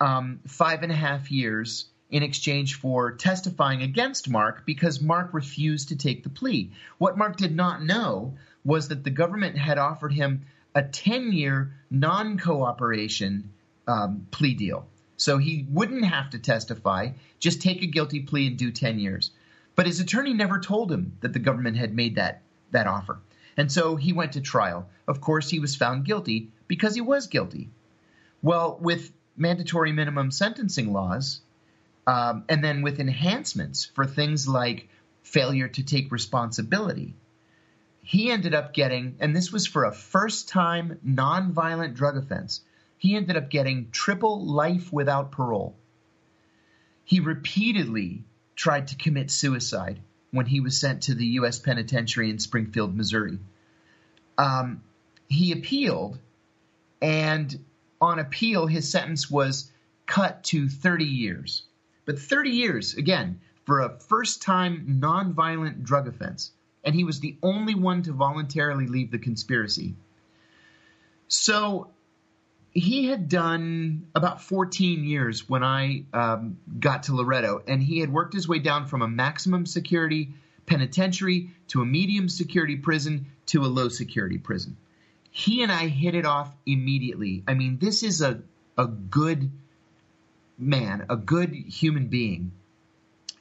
um, 0.00 0.40
five 0.46 0.82
and 0.82 0.92
a 0.92 0.96
half 0.96 1.30
years 1.30 1.86
in 2.10 2.22
exchange 2.22 2.74
for 2.74 3.12
testifying 3.12 3.82
against 3.82 4.28
Mark 4.28 4.66
because 4.66 5.00
Mark 5.00 5.32
refused 5.32 5.88
to 5.88 5.96
take 5.96 6.22
the 6.22 6.28
plea. 6.28 6.70
What 6.98 7.16
Mark 7.16 7.36
did 7.36 7.56
not 7.56 7.82
know 7.82 8.34
was 8.64 8.88
that 8.88 9.02
the 9.02 9.10
government 9.10 9.56
had 9.56 9.78
offered 9.78 10.12
him 10.12 10.42
a 10.74 10.82
10 10.82 11.32
year 11.32 11.72
non 11.90 12.38
cooperation 12.38 13.50
um, 13.88 14.26
plea 14.30 14.54
deal. 14.54 14.86
So 15.16 15.38
he 15.38 15.66
wouldn't 15.70 16.04
have 16.04 16.30
to 16.30 16.38
testify, 16.38 17.10
just 17.38 17.62
take 17.62 17.82
a 17.82 17.86
guilty 17.86 18.20
plea 18.20 18.48
and 18.48 18.56
do 18.56 18.70
10 18.70 18.98
years. 18.98 19.30
But 19.74 19.86
his 19.86 20.00
attorney 20.00 20.34
never 20.34 20.60
told 20.60 20.92
him 20.92 21.16
that 21.20 21.32
the 21.32 21.38
government 21.38 21.76
had 21.76 21.94
made 21.94 22.16
that 22.16 22.42
that 22.72 22.86
offer. 22.86 23.20
And 23.56 23.70
so 23.70 23.96
he 23.96 24.12
went 24.12 24.32
to 24.32 24.40
trial. 24.40 24.88
Of 25.06 25.20
course, 25.20 25.50
he 25.50 25.58
was 25.58 25.76
found 25.76 26.04
guilty 26.04 26.48
because 26.68 26.94
he 26.94 27.00
was 27.00 27.26
guilty. 27.26 27.68
Well, 28.42 28.78
with 28.80 29.12
mandatory 29.36 29.92
minimum 29.92 30.30
sentencing 30.30 30.92
laws, 30.92 31.40
um, 32.06 32.44
and 32.48 32.64
then 32.64 32.82
with 32.82 32.98
enhancements 32.98 33.84
for 33.84 34.06
things 34.06 34.48
like 34.48 34.88
failure 35.22 35.68
to 35.68 35.82
take 35.84 36.10
responsibility, 36.10 37.14
he 38.02 38.30
ended 38.30 38.54
up 38.54 38.74
getting, 38.74 39.16
and 39.20 39.34
this 39.34 39.52
was 39.52 39.66
for 39.66 39.84
a 39.84 39.92
first 39.92 40.48
time 40.48 40.98
nonviolent 41.06 41.94
drug 41.94 42.16
offense, 42.16 42.62
he 42.98 43.14
ended 43.14 43.36
up 43.36 43.50
getting 43.50 43.90
triple 43.92 44.44
life 44.44 44.92
without 44.92 45.30
parole. 45.30 45.76
He 47.04 47.20
repeatedly 47.20 48.24
tried 48.56 48.88
to 48.88 48.96
commit 48.96 49.30
suicide 49.30 50.00
when 50.32 50.46
he 50.46 50.60
was 50.60 50.80
sent 50.80 51.04
to 51.04 51.14
the 51.14 51.26
U.S. 51.26 51.58
Penitentiary 51.58 52.30
in 52.30 52.38
Springfield, 52.38 52.96
Missouri. 52.96 53.38
Um, 54.36 54.82
he 55.28 55.52
appealed, 55.52 56.18
and 57.00 57.64
on 58.00 58.18
appeal, 58.18 58.66
his 58.66 58.90
sentence 58.90 59.30
was 59.30 59.70
cut 60.06 60.42
to 60.44 60.68
30 60.68 61.04
years. 61.04 61.62
But 62.04 62.18
30 62.18 62.50
years, 62.50 62.94
again, 62.94 63.40
for 63.64 63.80
a 63.80 63.98
first 64.00 64.42
time 64.42 64.98
nonviolent 65.00 65.84
drug 65.84 66.08
offense. 66.08 66.50
And 66.82 66.94
he 66.94 67.04
was 67.04 67.20
the 67.20 67.36
only 67.42 67.76
one 67.76 68.02
to 68.02 68.12
voluntarily 68.12 68.88
leave 68.88 69.12
the 69.12 69.18
conspiracy. 69.18 69.94
So 71.28 71.91
he 72.74 73.06
had 73.06 73.28
done 73.28 74.06
about 74.14 74.40
14 74.42 75.04
years 75.04 75.48
when 75.48 75.62
I 75.62 76.04
um, 76.12 76.58
got 76.78 77.04
to 77.04 77.14
Loretto, 77.14 77.62
and 77.66 77.82
he 77.82 77.98
had 77.98 78.10
worked 78.10 78.32
his 78.32 78.48
way 78.48 78.60
down 78.60 78.86
from 78.86 79.02
a 79.02 79.08
maximum 79.08 79.66
security 79.66 80.30
penitentiary 80.64 81.50
to 81.68 81.82
a 81.82 81.84
medium 81.84 82.28
security 82.28 82.76
prison 82.76 83.26
to 83.46 83.64
a 83.64 83.66
low 83.66 83.88
security 83.88 84.38
prison. 84.38 84.76
He 85.30 85.62
and 85.62 85.70
I 85.70 85.88
hit 85.88 86.14
it 86.14 86.24
off 86.24 86.50
immediately. 86.64 87.42
I 87.46 87.54
mean, 87.54 87.78
this 87.78 88.02
is 88.02 88.22
a, 88.22 88.40
a 88.78 88.86
good 88.86 89.50
man, 90.58 91.06
a 91.10 91.16
good 91.16 91.50
human 91.52 92.08
being. 92.08 92.52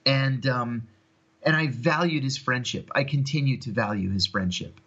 And, 0.05 0.45
um, 0.47 0.87
and 1.43 1.55
I 1.55 1.67
valued 1.67 2.23
his 2.23 2.37
friendship. 2.37 2.89
I 2.93 3.03
continue 3.03 3.57
to 3.57 3.71
value 3.71 4.09
his 4.09 4.25
friendship. 4.25 4.79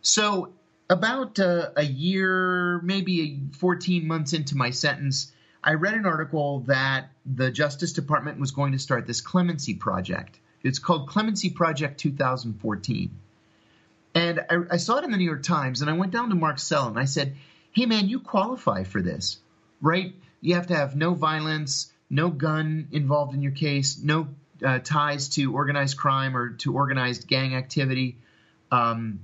So 0.00 0.52
about 0.90 1.38
uh, 1.38 1.70
a 1.76 1.84
year, 1.84 2.80
maybe 2.82 3.40
14 3.58 4.06
months 4.06 4.32
into 4.32 4.56
my 4.56 4.70
sentence, 4.70 5.32
I 5.64 5.74
read 5.74 5.94
an 5.94 6.06
article 6.06 6.60
that 6.60 7.10
the 7.24 7.50
Justice 7.50 7.92
Department 7.92 8.40
was 8.40 8.50
going 8.50 8.72
to 8.72 8.78
start 8.78 9.06
this 9.06 9.20
clemency 9.20 9.74
project. 9.74 10.38
It's 10.62 10.78
called 10.78 11.08
Clemency 11.08 11.50
Project 11.50 12.00
2014. 12.00 13.10
And 14.14 14.40
I, 14.50 14.56
I 14.72 14.76
saw 14.76 14.98
it 14.98 15.04
in 15.04 15.10
the 15.10 15.16
New 15.16 15.24
York 15.24 15.42
Times, 15.42 15.80
and 15.80 15.90
I 15.90 15.94
went 15.94 16.12
down 16.12 16.28
to 16.28 16.34
Mark 16.34 16.58
Sell 16.58 16.88
and 16.88 16.98
I 16.98 17.04
said, 17.04 17.36
Hey, 17.72 17.86
man, 17.86 18.08
you 18.08 18.20
qualify 18.20 18.84
for 18.84 19.00
this, 19.00 19.38
right? 19.80 20.14
You 20.40 20.56
have 20.56 20.66
to 20.66 20.74
have 20.74 20.94
no 20.94 21.14
violence, 21.14 21.90
no 22.10 22.28
gun 22.28 22.88
involved 22.92 23.34
in 23.34 23.42
your 23.42 23.52
case, 23.52 23.98
no 24.02 24.28
uh, 24.64 24.78
ties 24.80 25.30
to 25.30 25.54
organized 25.54 25.96
crime 25.96 26.36
or 26.36 26.50
to 26.50 26.74
organized 26.74 27.26
gang 27.26 27.54
activity. 27.54 28.18
Um, 28.70 29.20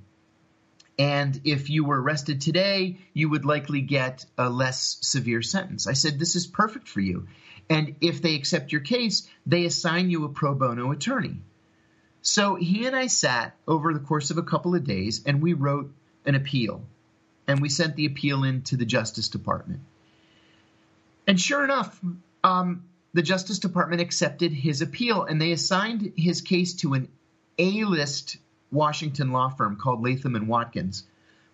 and 0.98 1.40
if 1.44 1.70
you 1.70 1.84
were 1.84 2.00
arrested 2.00 2.40
today, 2.40 2.98
you 3.12 3.28
would 3.28 3.44
likely 3.44 3.82
get 3.82 4.26
a 4.36 4.50
less 4.50 4.98
severe 5.00 5.42
sentence. 5.42 5.86
I 5.86 5.92
said, 5.92 6.18
This 6.18 6.34
is 6.34 6.46
perfect 6.46 6.88
for 6.88 7.00
you. 7.00 7.28
And 7.70 7.94
if 8.00 8.20
they 8.20 8.34
accept 8.34 8.72
your 8.72 8.80
case, 8.80 9.28
they 9.46 9.64
assign 9.64 10.10
you 10.10 10.24
a 10.24 10.28
pro 10.28 10.54
bono 10.54 10.90
attorney. 10.90 11.36
So 12.22 12.56
he 12.56 12.86
and 12.86 12.96
I 12.96 13.06
sat 13.06 13.54
over 13.66 13.94
the 13.94 14.00
course 14.00 14.30
of 14.30 14.38
a 14.38 14.42
couple 14.42 14.74
of 14.74 14.84
days 14.84 15.22
and 15.24 15.40
we 15.40 15.52
wrote 15.52 15.92
an 16.26 16.34
appeal. 16.34 16.82
And 17.46 17.60
we 17.60 17.68
sent 17.68 17.94
the 17.94 18.06
appeal 18.06 18.42
in 18.44 18.62
to 18.62 18.76
the 18.76 18.84
Justice 18.84 19.28
Department. 19.28 19.80
And 21.26 21.40
sure 21.40 21.62
enough, 21.62 21.98
um, 22.42 22.84
the 23.12 23.22
Justice 23.22 23.58
Department 23.58 24.02
accepted 24.02 24.52
his 24.52 24.82
appeal 24.82 25.24
and 25.24 25.40
they 25.40 25.52
assigned 25.52 26.12
his 26.16 26.40
case 26.40 26.74
to 26.74 26.94
an 26.94 27.08
A 27.58 27.84
list 27.84 28.38
Washington 28.70 29.32
law 29.32 29.48
firm 29.48 29.76
called 29.76 30.02
Latham 30.02 30.36
and 30.36 30.48
Watkins. 30.48 31.04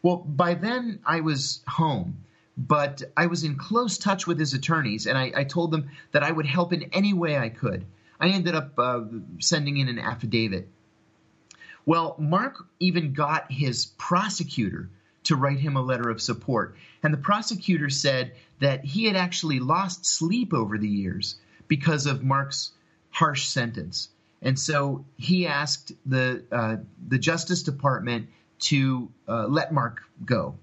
Well, 0.03 0.17
by 0.17 0.55
then 0.55 1.01
I 1.07 1.21
was 1.21 1.63
home, 1.67 2.25
but 2.57 3.03
I 3.17 3.27
was 3.27 3.45
in 3.45 3.57
close 3.57 3.99
touch 3.99 4.27
with 4.27 4.39
his 4.39 4.55
attorneys, 4.55 5.07
and 5.07 5.17
I, 5.17 5.33
I 5.35 5.45
told 5.45 5.71
them 5.71 5.91
that 6.13 6.23
I 6.23 6.31
would 6.31 6.47
help 6.47 6.73
in 6.73 6.91
any 6.93 7.13
way 7.13 7.39
I 7.39 7.49
could. 7.49 7.85
I 8.21 8.29
ended 8.29 8.55
up 8.55 8.79
uh, 8.79 9.03
sending 9.41 9.77
in 9.79 9.89
an 9.89 9.99
affidavit. 9.99 10.69
Well, 11.87 12.17
Mark 12.19 12.65
even 12.81 13.13
got 13.13 13.51
his 13.51 13.87
prosecutor 13.87 14.91
to 15.25 15.37
write 15.37 15.59
him 15.59 15.77
a 15.77 15.83
letter 15.83 16.11
of 16.11 16.21
support, 16.23 16.77
and 17.03 17.13
the 17.13 17.19
prosecutor 17.19 17.91
said 17.91 18.33
that 18.61 18.85
he 18.85 19.05
had 19.05 19.17
actually 19.17 19.59
lost 19.59 20.07
sleep 20.07 20.55
over 20.55 20.79
the 20.79 20.89
years 20.89 21.37
because 21.67 22.07
of 22.07 22.23
Mark's 22.23 22.73
harsh 23.11 23.47
sentence 23.47 24.09
And 24.45 24.59
so 24.59 25.07
he 25.17 25.47
asked 25.47 25.93
the 26.05 26.45
uh, 26.53 26.77
the 27.09 27.19
Justice 27.19 27.63
Department 27.63 28.29
to 28.61 29.11
uh, 29.27 29.47
let 29.47 29.73
Mark 29.73 30.03
go. 30.25 30.59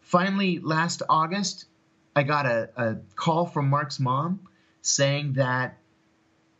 Finally, 0.00 0.60
last 0.60 1.02
August, 1.08 1.66
I 2.14 2.22
got 2.22 2.46
a, 2.46 2.70
a 2.76 2.96
call 3.16 3.46
from 3.46 3.68
Mark's 3.68 4.00
mom 4.00 4.40
saying 4.82 5.34
that 5.34 5.76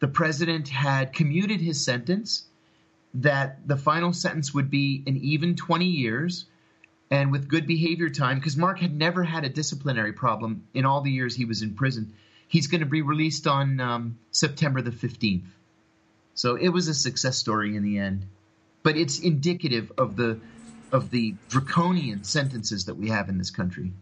the 0.00 0.08
president 0.08 0.68
had 0.68 1.12
commuted 1.12 1.60
his 1.60 1.82
sentence, 1.84 2.44
that 3.14 3.66
the 3.66 3.76
final 3.76 4.12
sentence 4.12 4.52
would 4.52 4.70
be 4.70 5.02
an 5.06 5.16
even 5.18 5.54
20 5.56 5.84
years, 5.84 6.46
and 7.10 7.30
with 7.30 7.48
good 7.48 7.66
behavior 7.66 8.08
time, 8.08 8.38
because 8.38 8.56
Mark 8.56 8.78
had 8.78 8.96
never 8.96 9.22
had 9.24 9.44
a 9.44 9.48
disciplinary 9.48 10.12
problem 10.12 10.64
in 10.74 10.84
all 10.84 11.00
the 11.00 11.10
years 11.10 11.34
he 11.34 11.44
was 11.44 11.62
in 11.62 11.74
prison. 11.74 12.12
He's 12.48 12.66
going 12.66 12.80
to 12.80 12.86
be 12.86 13.02
released 13.02 13.46
on 13.46 13.80
um, 13.80 14.18
September 14.30 14.80
the 14.82 14.90
15th. 14.90 15.44
So 16.40 16.56
it 16.56 16.70
was 16.70 16.88
a 16.88 16.94
success 16.94 17.36
story 17.36 17.76
in 17.76 17.82
the 17.82 17.98
end. 17.98 18.24
But 18.82 18.96
it's 18.96 19.18
indicative 19.18 19.92
of 19.98 20.16
the 20.16 20.40
of 20.90 21.10
the 21.10 21.34
draconian 21.50 22.24
sentences 22.24 22.86
that 22.86 22.94
we 22.94 23.10
have 23.10 23.28
in 23.28 23.36
this 23.36 23.50
country. 23.50 23.92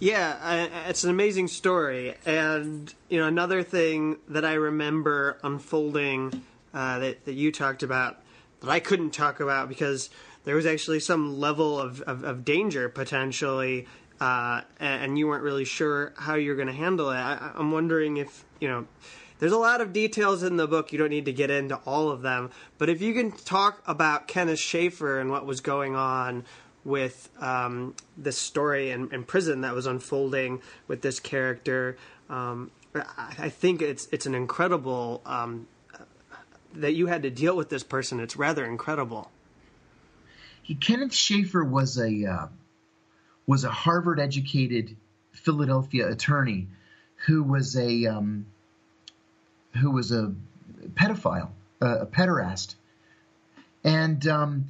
Yeah, 0.00 0.36
I, 0.42 0.88
it's 0.88 1.04
an 1.04 1.10
amazing 1.10 1.46
story, 1.46 2.16
and 2.26 2.92
you 3.08 3.20
know 3.20 3.28
another 3.28 3.62
thing 3.62 4.16
that 4.26 4.44
I 4.44 4.54
remember 4.54 5.38
unfolding 5.44 6.42
uh, 6.74 6.98
that 6.98 7.24
that 7.26 7.34
you 7.34 7.52
talked 7.52 7.84
about 7.84 8.20
that 8.62 8.68
I 8.68 8.80
couldn't 8.80 9.12
talk 9.12 9.38
about 9.38 9.68
because 9.68 10.10
there 10.42 10.56
was 10.56 10.66
actually 10.66 10.98
some 10.98 11.38
level 11.38 11.78
of 11.78 12.00
of, 12.00 12.24
of 12.24 12.44
danger 12.44 12.88
potentially, 12.88 13.86
uh, 14.20 14.62
and 14.80 15.16
you 15.16 15.28
weren't 15.28 15.44
really 15.44 15.64
sure 15.64 16.14
how 16.16 16.34
you're 16.34 16.56
going 16.56 16.66
to 16.66 16.74
handle 16.74 17.10
it. 17.10 17.16
I, 17.16 17.52
I'm 17.54 17.70
wondering 17.70 18.16
if 18.16 18.44
you 18.58 18.66
know 18.66 18.88
there's 19.40 19.52
a 19.52 19.58
lot 19.58 19.80
of 19.80 19.92
details 19.92 20.42
in 20.42 20.56
the 20.56 20.68
book. 20.68 20.92
You 20.92 20.98
don't 20.98 21.10
need 21.10 21.24
to 21.24 21.32
get 21.32 21.50
into 21.50 21.76
all 21.86 22.10
of 22.10 22.22
them. 22.22 22.50
But 22.78 22.90
if 22.90 23.00
you 23.00 23.14
can 23.14 23.32
talk 23.32 23.82
about 23.86 24.28
Kenneth 24.28 24.60
Shaffer 24.60 25.18
and 25.18 25.30
what 25.30 25.46
was 25.46 25.60
going 25.60 25.96
on 25.96 26.44
with 26.84 27.28
um, 27.40 27.94
this 28.16 28.38
story 28.38 28.90
in, 28.90 29.12
in, 29.12 29.24
prison 29.24 29.62
that 29.62 29.74
was 29.74 29.86
unfolding 29.86 30.60
with 30.88 31.02
this 31.02 31.20
character, 31.20 31.96
um, 32.28 32.70
I, 32.94 33.34
I, 33.38 33.48
think 33.48 33.82
it's 33.82 34.08
it's 34.12 34.26
an 34.26 34.34
incredible 34.34 35.22
um, 35.26 35.66
that 36.74 36.92
you 36.92 37.06
had 37.06 37.22
to 37.22 37.30
deal 37.30 37.56
with 37.56 37.70
this 37.70 37.82
person. 37.82 38.20
It's 38.20 38.36
rather 38.36 38.64
incredible. 38.64 39.30
He, 40.62 40.74
Kenneth 40.74 41.14
Shaffer 41.14 41.64
was 41.64 41.98
a 41.98 42.26
uh, 42.26 42.46
was 43.46 43.64
a 43.64 43.70
Harvard 43.70 44.20
educated 44.20 44.96
Philadelphia 45.32 46.08
attorney 46.08 46.68
who 47.26 47.42
was 47.42 47.76
a 47.76 48.06
um, 48.06 48.46
who 49.78 49.90
was 49.90 50.12
a 50.12 50.34
pedophile, 50.94 51.50
a 51.80 52.06
pederast, 52.06 52.74
and 53.84 54.26
um, 54.26 54.66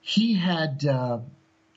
he 0.00 0.34
had 0.34 0.84
uh, 0.84 1.18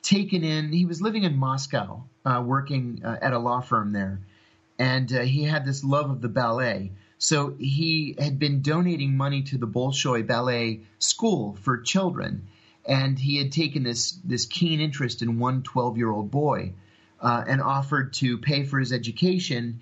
taken 0.02 0.44
in. 0.44 0.72
He 0.72 0.86
was 0.86 1.00
living 1.00 1.24
in 1.24 1.36
Moscow, 1.36 2.04
uh, 2.24 2.42
working 2.44 3.02
uh, 3.04 3.16
at 3.20 3.32
a 3.32 3.38
law 3.38 3.60
firm 3.60 3.92
there, 3.92 4.20
and 4.78 5.12
uh, 5.12 5.20
he 5.20 5.44
had 5.44 5.64
this 5.64 5.84
love 5.84 6.10
of 6.10 6.20
the 6.20 6.28
ballet. 6.28 6.92
So 7.18 7.54
he 7.58 8.16
had 8.18 8.38
been 8.38 8.60
donating 8.60 9.16
money 9.16 9.42
to 9.44 9.58
the 9.58 9.66
Bolshoi 9.66 10.26
Ballet 10.26 10.80
School 10.98 11.56
for 11.62 11.78
children, 11.78 12.48
and 12.84 13.18
he 13.18 13.36
had 13.36 13.52
taken 13.52 13.82
this 13.82 14.12
this 14.24 14.46
keen 14.46 14.80
interest 14.80 15.22
in 15.22 15.38
one 15.38 15.62
12 15.62 15.96
year 15.96 16.10
old 16.10 16.30
boy, 16.30 16.72
uh, 17.20 17.44
and 17.46 17.62
offered 17.62 18.14
to 18.14 18.38
pay 18.38 18.64
for 18.64 18.78
his 18.78 18.92
education. 18.92 19.80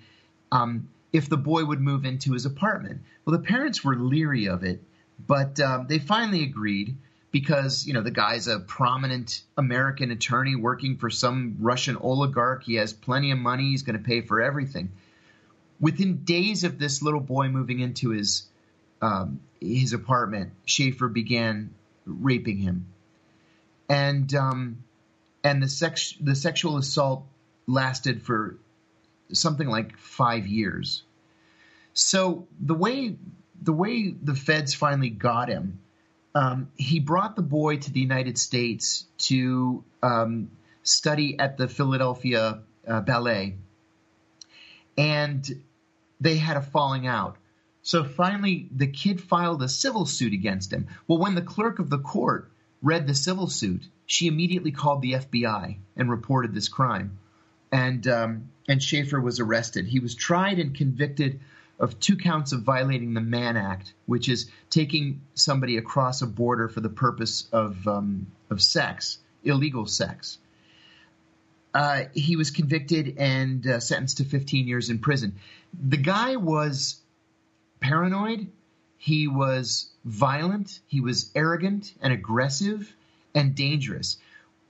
Um, 0.51 0.89
if 1.13 1.29
the 1.29 1.37
boy 1.37 1.63
would 1.63 1.79
move 1.79 2.03
into 2.03 2.33
his 2.33 2.45
apartment. 2.45 3.03
Well, 3.23 3.37
the 3.37 3.43
parents 3.43 3.83
were 3.83 3.95
leery 3.95 4.47
of 4.47 4.63
it, 4.63 4.83
but 5.25 5.59
um, 5.59 5.85
they 5.87 5.99
finally 5.99 6.43
agreed 6.43 6.97
because 7.31 7.85
you 7.85 7.93
know 7.93 8.01
the 8.01 8.11
guy's 8.11 8.47
a 8.47 8.59
prominent 8.59 9.43
American 9.55 10.11
attorney 10.11 10.55
working 10.55 10.97
for 10.97 11.09
some 11.09 11.57
Russian 11.59 11.95
oligarch. 11.97 12.63
He 12.63 12.75
has 12.75 12.91
plenty 12.91 13.31
of 13.31 13.37
money. 13.37 13.69
He's 13.69 13.83
going 13.83 13.97
to 13.97 14.03
pay 14.03 14.21
for 14.21 14.41
everything. 14.41 14.91
Within 15.79 16.23
days 16.23 16.63
of 16.63 16.79
this 16.79 17.01
little 17.01 17.19
boy 17.19 17.49
moving 17.49 17.79
into 17.79 18.09
his 18.09 18.47
um, 19.01 19.39
his 19.61 19.93
apartment, 19.93 20.51
Shaffer 20.65 21.07
began 21.07 21.73
raping 22.05 22.57
him, 22.57 22.87
and 23.87 24.33
um, 24.33 24.83
and 25.43 25.61
the 25.61 25.67
sex 25.67 26.15
the 26.19 26.35
sexual 26.35 26.77
assault 26.77 27.25
lasted 27.67 28.23
for 28.23 28.57
something 29.31 29.67
like 29.67 29.97
five 29.97 30.47
years. 30.47 31.03
So 31.93 32.47
the 32.59 32.73
way 32.73 33.15
the 33.61 33.73
way 33.73 34.09
the 34.09 34.35
feds 34.35 34.73
finally 34.73 35.09
got 35.09 35.47
him, 35.47 35.79
um, 36.35 36.69
he 36.75 36.99
brought 36.99 37.35
the 37.35 37.41
boy 37.41 37.77
to 37.77 37.91
the 37.91 37.99
United 37.99 38.37
States 38.37 39.05
to 39.17 39.83
um, 40.01 40.51
study 40.81 41.39
at 41.39 41.57
the 41.57 41.67
Philadelphia 41.67 42.59
uh, 42.87 43.01
Ballet, 43.01 43.55
and 44.97 45.63
they 46.19 46.37
had 46.37 46.57
a 46.57 46.61
falling 46.61 47.07
out. 47.07 47.37
So 47.83 48.03
finally, 48.03 48.67
the 48.75 48.87
kid 48.87 49.21
filed 49.21 49.61
a 49.61 49.69
civil 49.69 50.05
suit 50.05 50.33
against 50.33 50.71
him. 50.71 50.87
Well, 51.07 51.19
when 51.19 51.35
the 51.35 51.41
clerk 51.41 51.79
of 51.79 51.89
the 51.89 51.99
court 51.99 52.49
read 52.81 53.07
the 53.07 53.15
civil 53.15 53.47
suit, 53.47 53.83
she 54.05 54.27
immediately 54.27 54.71
called 54.71 55.01
the 55.01 55.13
FBI 55.13 55.77
and 55.95 56.09
reported 56.09 56.53
this 56.53 56.69
crime 56.69 57.19
and 57.73 58.07
um, 58.07 58.49
and 58.69 58.81
Shaffer 58.81 59.19
was 59.19 59.39
arrested. 59.39 59.87
He 59.87 59.99
was 59.99 60.13
tried 60.15 60.59
and 60.59 60.75
convicted 60.75 61.41
of 61.79 61.99
two 61.99 62.15
counts 62.15 62.53
of 62.53 62.61
violating 62.61 63.15
the 63.15 63.21
Mann 63.21 63.57
Act, 63.57 63.93
which 64.05 64.29
is 64.29 64.49
taking 64.69 65.21
somebody 65.33 65.77
across 65.77 66.21
a 66.21 66.27
border 66.27 66.69
for 66.69 66.79
the 66.79 66.89
purpose 66.89 67.47
of 67.51 67.85
um, 67.87 68.27
of 68.51 68.61
sex, 68.61 69.17
illegal 69.43 69.87
sex. 69.87 70.37
Uh, 71.73 72.03
he 72.13 72.35
was 72.35 72.51
convicted 72.51 73.15
and 73.17 73.65
uh, 73.65 73.79
sentenced 73.79 74.17
to 74.17 74.23
15 74.23 74.67
years 74.67 74.91
in 74.91 74.99
prison. 74.99 75.33
The 75.73 75.97
guy 75.97 76.35
was 76.35 77.01
paranoid. 77.79 78.47
He 78.97 79.27
was 79.27 79.89
violent. 80.05 80.79
He 80.85 81.01
was 81.01 81.31
arrogant 81.33 81.91
and 81.99 82.13
aggressive 82.13 82.95
and 83.33 83.55
dangerous, 83.55 84.17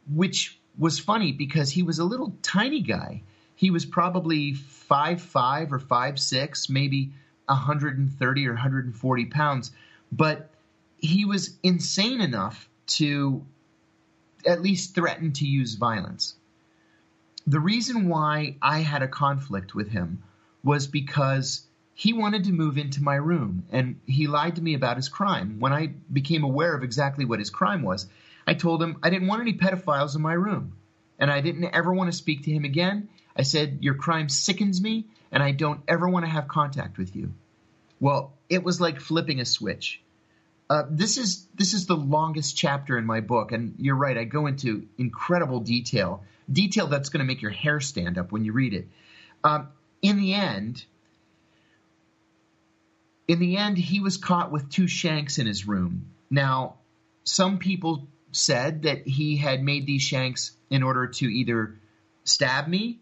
which 0.10 0.58
was 0.78 1.00
funny 1.00 1.32
because 1.32 1.70
he 1.72 1.84
was 1.84 2.00
a 2.00 2.04
little 2.04 2.36
tiny 2.42 2.82
guy. 2.82 3.24
He 3.56 3.70
was 3.70 3.86
probably 3.86 4.54
five 4.54 5.22
five 5.22 5.72
or 5.72 5.80
five 5.80 6.20
six, 6.20 6.70
maybe 6.70 7.12
130 7.46 8.48
or 8.48 8.54
140 8.54 9.26
pounds, 9.26 9.72
but 10.12 10.50
he 10.98 11.26
was 11.26 11.58
insane 11.62 12.22
enough 12.22 12.70
to 12.88 13.46
at 14.46 14.62
least 14.62 14.96
threaten 14.96 15.32
to 15.34 15.46
use 15.46 15.76
violence. 15.76 16.36
The 17.46 17.60
reason 17.60 18.08
why 18.08 18.56
I 18.62 18.80
had 18.80 19.02
a 19.02 19.08
conflict 19.08 19.76
with 19.76 19.90
him 19.90 20.24
was 20.64 20.88
because 20.88 21.66
he 21.94 22.14
wanted 22.14 22.46
to 22.46 22.52
move 22.52 22.78
into 22.78 23.04
my 23.04 23.16
room 23.16 23.66
and 23.70 24.00
he 24.06 24.28
lied 24.28 24.56
to 24.56 24.62
me 24.62 24.74
about 24.74 24.98
his 24.98 25.10
crime. 25.10 25.60
When 25.60 25.74
I 25.74 25.94
became 26.12 26.44
aware 26.44 26.74
of 26.74 26.84
exactly 26.84 27.26
what 27.26 27.40
his 27.40 27.50
crime 27.50 27.84
was, 27.84 28.08
I 28.46 28.54
told 28.54 28.82
him 28.82 28.98
I 29.04 29.10
didn't 29.10 29.28
want 29.28 29.42
any 29.42 29.54
pedophiles 29.54 30.16
in 30.16 30.22
my 30.22 30.34
room. 30.34 30.76
And 31.20 31.32
I 31.32 31.42
didn't 31.42 31.66
ever 31.74 31.94
want 31.94 32.12
to 32.12 32.18
speak 32.18 32.44
to 32.44 32.52
him 32.52 32.66
again. 32.66 33.10
I 33.36 33.44
said, 33.44 33.80
Your 33.82 33.96
crime 33.96 34.30
sickens 34.30 34.82
me, 34.82 35.06
and 35.32 35.42
I 35.42 35.52
don't 35.52 35.82
ever 35.88 36.08
want 36.08 36.26
to 36.26 36.32
have 36.32 36.48
contact 36.48 36.98
with 36.98 37.16
you. 37.16 37.34
Well, 38.00 38.34
it 38.50 38.64
was 38.64 38.82
like 38.82 39.00
flipping 39.00 39.40
a 39.40 39.46
switch. 39.46 40.02
Uh, 40.70 40.84
this 40.90 41.18
is 41.18 41.46
this 41.56 41.74
is 41.74 41.86
the 41.86 41.96
longest 41.96 42.58
chapter 42.58 42.98
in 42.98 43.06
my 43.06 43.20
book, 43.20 43.52
and 43.52 43.76
you're 43.78 43.96
right. 43.96 44.18
I 44.18 44.24
go 44.24 44.48
into 44.48 44.88
incredible 44.98 45.60
detail, 45.60 46.24
detail 46.52 46.88
that's 46.88 47.10
going 47.10 47.20
to 47.20 47.26
make 47.26 47.42
your 47.42 47.52
hair 47.52 47.80
stand 47.80 48.18
up 48.18 48.32
when 48.32 48.44
you 48.44 48.54
read 48.54 48.74
it. 48.74 48.88
Um, 49.44 49.70
in 50.02 50.18
the 50.18 50.34
end, 50.34 50.84
in 53.28 53.40
the 53.40 53.58
end, 53.58 53.78
he 53.78 54.00
was 54.00 54.18
caught 54.18 54.52
with 54.52 54.70
two 54.70 54.88
shanks 54.88 55.38
in 55.38 55.48
his 55.48 55.68
room. 55.68 56.08
Now, 56.30 56.76
some 57.24 57.58
people 57.58 58.08
said 58.34 58.82
that 58.84 59.08
he 59.08 59.38
had 59.38 59.64
made 59.64 59.86
these 59.86 60.02
shanks 60.02 60.52
in 60.70 60.84
order 60.84 61.08
to 61.08 61.26
either 61.26 61.80
stab 62.24 62.68
me 62.68 63.00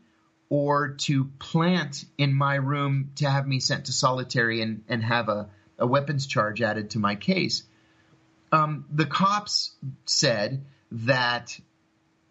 or 0.50 0.90
to 0.90 1.26
plant 1.40 2.04
in 2.18 2.34
my 2.34 2.56
room 2.56 3.12
to 3.16 3.30
have 3.30 3.48
me 3.48 3.60
sent 3.60 3.86
to 3.86 3.94
solitary 3.94 4.62
and, 4.62 4.84
and 4.90 5.04
have 5.04 5.30
a, 5.30 5.50
a 5.80 5.88
weapons 5.88 6.28
charge 6.28 6.62
added 6.62 6.90
to 6.90 7.00
my 7.00 7.16
case. 7.16 7.64
Um, 8.52 8.86
the 8.92 9.06
cops 9.06 9.74
said 10.06 10.66
that 10.92 11.58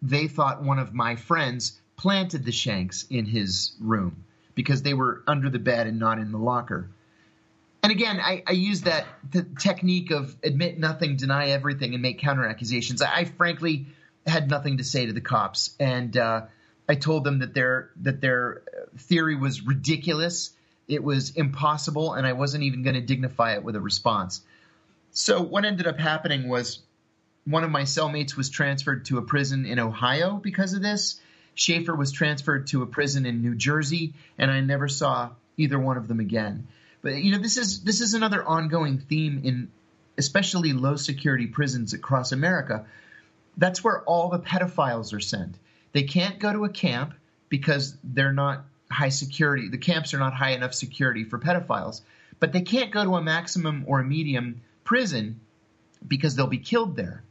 they 0.03 0.27
thought 0.27 0.63
one 0.63 0.77
of 0.77 0.93
my 0.93 1.15
friends 1.15 1.81
planted 1.97 2.45
the 2.45 2.51
shanks 2.51 3.05
in 3.09 3.25
his 3.25 3.73
room 3.79 4.23
because 4.53 4.83
they 4.83 4.93
were 4.93 5.23
under 5.27 5.49
the 5.49 5.59
bed 5.59 5.87
and 5.87 5.99
not 5.99 6.19
in 6.19 6.31
the 6.31 6.37
locker 6.37 6.91
and 7.83 7.91
again, 7.91 8.19
I, 8.19 8.43
I 8.45 8.51
use 8.51 8.81
that 8.81 9.05
technique 9.59 10.11
of 10.11 10.35
admit 10.43 10.77
nothing, 10.77 11.15
deny 11.15 11.49
everything, 11.49 11.93
and 11.93 12.01
make 12.01 12.19
counter 12.19 12.45
accusations. 12.45 13.01
I, 13.01 13.11
I, 13.13 13.25
frankly 13.25 13.87
had 14.25 14.49
nothing 14.49 14.77
to 14.77 14.83
say 14.83 15.07
to 15.07 15.13
the 15.13 15.21
cops, 15.21 15.75
and 15.79 16.15
uh, 16.15 16.41
I 16.87 16.95
told 16.95 17.23
them 17.23 17.39
that 17.39 17.53
their 17.53 17.89
that 18.01 18.21
their 18.21 18.61
theory 18.97 19.35
was 19.35 19.61
ridiculous. 19.65 20.51
it 20.87 21.03
was 21.03 21.31
impossible, 21.31 22.13
and 22.13 22.27
I 22.27 22.33
wasn't 22.33 22.63
even 22.65 22.83
going 22.83 22.95
to 22.95 23.01
dignify 23.01 23.53
it 23.53 23.63
with 23.63 23.75
a 23.75 23.81
response. 23.81 24.41
So 25.11 25.41
what 25.41 25.65
ended 25.65 25.87
up 25.87 25.99
happening 25.99 26.47
was 26.47 26.79
one 27.45 27.63
of 27.63 27.71
my 27.71 27.83
cellmates 27.83 28.37
was 28.37 28.49
transferred 28.49 29.05
to 29.05 29.17
a 29.17 29.21
prison 29.21 29.65
in 29.65 29.79
Ohio 29.79 30.37
because 30.37 30.73
of 30.73 30.81
this. 30.81 31.19
Shaffer 31.55 31.95
was 31.95 32.11
transferred 32.11 32.67
to 32.67 32.81
a 32.81 32.85
prison 32.85 33.25
in 33.25 33.41
New 33.41 33.55
Jersey, 33.55 34.13
and 34.37 34.51
I 34.51 34.61
never 34.61 34.87
saw 34.87 35.31
either 35.57 35.79
one 35.79 35.97
of 35.97 36.07
them 36.07 36.19
again. 36.19 36.67
But 37.01 37.15
you 37.15 37.31
know, 37.31 37.39
this 37.39 37.57
is 37.57 37.83
this 37.83 38.01
is 38.01 38.13
another 38.13 38.43
ongoing 38.43 38.99
theme 38.99 39.41
in 39.43 39.71
especially 40.17 40.73
low 40.73 40.95
security 40.95 41.47
prisons 41.47 41.93
across 41.93 42.31
America. 42.31 42.85
That's 43.57 43.83
where 43.83 44.01
all 44.03 44.29
the 44.29 44.39
pedophiles 44.39 45.13
are 45.13 45.19
sent. 45.19 45.55
They 45.93 46.03
can't 46.03 46.39
go 46.39 46.53
to 46.53 46.65
a 46.65 46.69
camp 46.69 47.13
because 47.49 47.97
they're 48.03 48.33
not 48.33 48.65
high 48.89 49.09
security. 49.09 49.69
The 49.69 49.77
camps 49.77 50.13
are 50.13 50.19
not 50.19 50.33
high 50.33 50.51
enough 50.51 50.73
security 50.73 51.23
for 51.23 51.39
pedophiles. 51.39 52.01
But 52.39 52.53
they 52.53 52.61
can't 52.61 52.91
go 52.91 53.03
to 53.03 53.15
a 53.15 53.21
maximum 53.21 53.83
or 53.87 53.99
a 53.99 54.03
medium 54.03 54.61
prison 54.83 55.39
because 56.07 56.35
they'll 56.35 56.47
be 56.47 56.57
killed 56.57 56.95
there. 56.95 57.23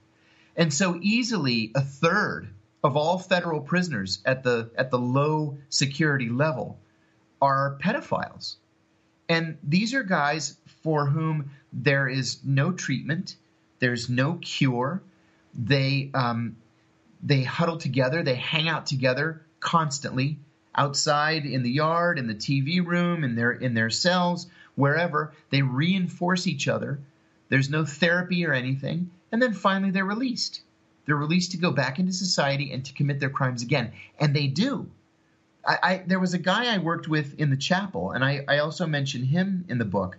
And 0.56 0.72
so 0.72 0.98
easily 1.00 1.72
a 1.74 1.80
third 1.80 2.48
of 2.82 2.96
all 2.96 3.18
federal 3.18 3.60
prisoners 3.60 4.20
at 4.24 4.42
the 4.42 4.70
at 4.76 4.90
the 4.90 4.98
low 4.98 5.58
security 5.68 6.28
level 6.28 6.78
are 7.40 7.78
pedophiles. 7.82 8.56
And 9.30 9.58
these 9.62 9.94
are 9.94 10.02
guys 10.02 10.56
for 10.82 11.06
whom 11.06 11.52
there 11.72 12.08
is 12.08 12.40
no 12.44 12.72
treatment, 12.72 13.36
there's 13.78 14.10
no 14.10 14.34
cure. 14.42 15.02
They 15.54 16.10
um, 16.14 16.56
they 17.22 17.44
huddle 17.44 17.76
together, 17.76 18.24
they 18.24 18.34
hang 18.34 18.68
out 18.68 18.86
together 18.86 19.42
constantly 19.60 20.40
outside 20.74 21.46
in 21.46 21.62
the 21.62 21.70
yard, 21.70 22.18
in 22.18 22.26
the 22.26 22.34
TV 22.34 22.84
room, 22.84 23.22
in 23.22 23.36
their 23.36 23.52
in 23.52 23.74
their 23.74 23.88
cells, 23.88 24.48
wherever. 24.74 25.32
They 25.50 25.62
reinforce 25.62 26.48
each 26.48 26.66
other. 26.66 26.98
There's 27.50 27.70
no 27.70 27.84
therapy 27.84 28.44
or 28.44 28.52
anything, 28.52 29.12
and 29.30 29.40
then 29.40 29.52
finally 29.52 29.92
they're 29.92 30.04
released. 30.04 30.62
They're 31.06 31.14
released 31.14 31.52
to 31.52 31.56
go 31.56 31.70
back 31.70 32.00
into 32.00 32.12
society 32.12 32.72
and 32.72 32.84
to 32.84 32.92
commit 32.92 33.20
their 33.20 33.30
crimes 33.30 33.62
again, 33.62 33.92
and 34.18 34.34
they 34.34 34.48
do. 34.48 34.90
I, 35.70 35.78
I 35.82 36.02
there 36.04 36.18
was 36.18 36.34
a 36.34 36.38
guy 36.38 36.74
I 36.74 36.78
worked 36.78 37.06
with 37.06 37.38
in 37.38 37.50
the 37.50 37.56
chapel, 37.56 38.10
and 38.10 38.24
I, 38.24 38.44
I 38.48 38.58
also 38.58 38.86
mentioned 38.86 39.26
him 39.26 39.64
in 39.68 39.78
the 39.78 39.84
book. 39.84 40.18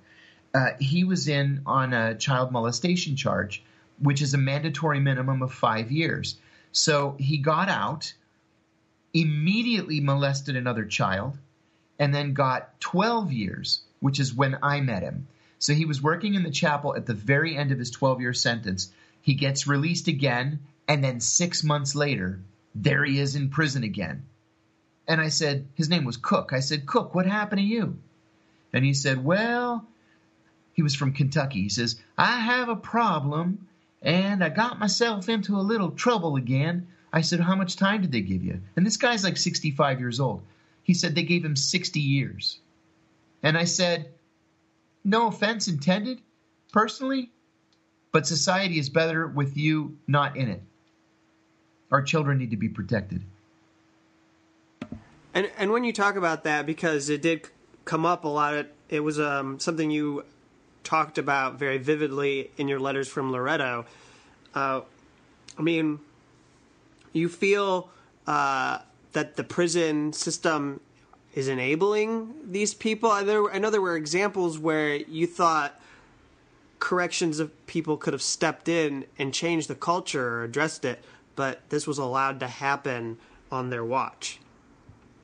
Uh, 0.54 0.72
he 0.80 1.04
was 1.04 1.28
in 1.28 1.62
on 1.66 1.94
a 1.94 2.16
child 2.16 2.52
molestation 2.52 3.18
charge, 3.18 3.64
which 4.00 4.22
is 4.22 4.34
a 4.34 4.38
mandatory 4.38 5.00
minimum 5.00 5.42
of 5.42 5.54
five 5.54 5.92
years. 5.92 6.38
So 6.72 7.16
he 7.20 7.38
got 7.38 7.68
out 7.68 8.14
immediately 9.14 10.00
molested 10.00 10.56
another 10.56 10.86
child, 10.86 11.38
and 12.00 12.16
then 12.16 12.34
got 12.34 12.80
12 12.80 13.34
years, 13.34 13.82
which 14.00 14.22
is 14.22 14.34
when 14.34 14.58
I 14.64 14.80
met 14.80 15.04
him. 15.04 15.28
So 15.60 15.74
he 15.74 15.84
was 15.84 16.02
working 16.02 16.34
in 16.34 16.44
the 16.44 16.50
chapel 16.50 16.96
at 16.96 17.06
the 17.06 17.14
very 17.14 17.58
end 17.58 17.74
of 17.74 17.80
his 17.80 17.92
12 17.92 18.22
year 18.22 18.34
sentence. 18.34 18.90
He 19.22 19.34
gets 19.34 19.68
released 19.68 20.08
again, 20.08 20.60
and 20.88 21.04
then 21.04 21.20
six 21.20 21.62
months 21.62 21.94
later, 21.94 22.40
there 22.74 23.04
he 23.04 23.20
is 23.20 23.36
in 23.36 23.50
prison 23.50 23.84
again. 23.84 24.24
And 25.08 25.20
I 25.20 25.30
said, 25.30 25.68
his 25.76 25.90
name 25.90 26.06
was 26.06 26.18
Cook. 26.18 26.54
I 26.54 26.60
said, 26.60 26.86
Cook, 26.86 27.14
what 27.16 27.26
happened 27.26 27.60
to 27.60 27.66
you? 27.66 27.98
And 28.74 28.86
he 28.86 28.94
said, 28.94 29.24
well, 29.24 29.86
he 30.74 30.84
was 30.84 30.96
from 30.96 31.14
Kentucky. 31.14 31.62
He 31.62 31.70
says, 31.70 32.02
I 32.18 32.40
have 32.40 32.70
a 32.70 32.76
problem, 32.76 33.68
and 34.02 34.44
I 34.44 34.50
got 34.50 34.80
myself 34.80 35.30
into 35.30 35.56
a 35.58 35.62
little 35.62 35.92
trouble 35.92 36.36
again. 36.36 36.88
I 37.14 37.22
said, 37.22 37.40
How 37.40 37.56
much 37.56 37.76
time 37.76 38.02
did 38.02 38.12
they 38.12 38.22
give 38.22 38.44
you? 38.44 38.62
And 38.76 38.86
this 38.86 38.98
guy's 38.98 39.24
like 39.24 39.38
65 39.38 40.00
years 40.00 40.20
old. 40.20 40.44
He 40.84 40.94
said 40.94 41.14
they 41.14 41.24
gave 41.24 41.44
him 41.44 41.56
60 41.56 42.00
years. 42.00 42.60
And 43.44 43.58
I 43.58 43.66
said, 43.66 44.10
No 45.04 45.28
offense 45.28 45.68
intended, 45.68 46.22
personally, 46.72 47.32
but 48.12 48.26
society 48.26 48.80
is 48.80 48.90
better 48.90 49.28
with 49.28 49.58
you 49.58 49.98
not 50.08 50.38
in 50.38 50.50
it. 50.50 50.62
Our 51.92 52.02
children 52.02 52.38
need 52.38 52.52
to 52.52 52.58
be 52.58 52.70
protected. 52.70 53.24
And 55.34 55.50
and 55.58 55.72
when 55.72 55.84
you 55.84 55.94
talk 55.94 56.15
about 56.15 56.44
that, 56.44 56.65
because 56.65 57.10
it 57.10 57.22
did 57.22 57.50
come 57.86 58.06
up 58.06 58.24
a 58.26 58.28
lot, 58.28 58.54
it, 58.54 58.74
it 58.89 59.00
was 59.00 59.20
um, 59.20 59.60
something 59.60 59.89
you 59.89 60.26
talked 60.84 61.17
about 61.17 61.56
very 61.56 61.78
vividly 61.78 62.52
in 62.58 62.67
your 62.67 62.80
letters 62.80 63.08
from 63.08 63.32
Loretto. 63.32 63.86
Uh, 64.54 64.82
I 65.58 65.62
mean, 65.62 66.00
you 67.13 67.30
feel 67.30 67.89
uh, 68.28 68.80
that 69.13 69.36
the 69.36 69.44
prison 69.44 70.13
system 70.13 70.80
is 71.34 71.48
enabling 71.48 72.34
these 72.52 72.74
people? 72.74 73.10
I 73.10 73.24
know 73.24 73.70
there 73.70 73.82
were 73.82 73.96
examples 73.96 74.60
where 74.60 74.96
you 74.96 75.28
thought 75.28 75.80
corrections 76.80 77.39
of 77.39 77.67
people 77.67 77.96
could 77.96 78.13
have 78.13 78.22
stepped 78.22 78.67
in 78.67 79.06
and 79.17 79.34
changed 79.34 79.67
the 79.67 79.76
culture 79.76 80.39
or 80.39 80.44
addressed 80.44 80.84
it, 80.84 81.04
but 81.36 81.62
this 81.70 81.86
was 81.88 81.98
allowed 81.98 82.39
to 82.39 82.48
happen 82.48 83.17
on 83.52 83.70
their 83.70 83.86
watch. 83.86 84.39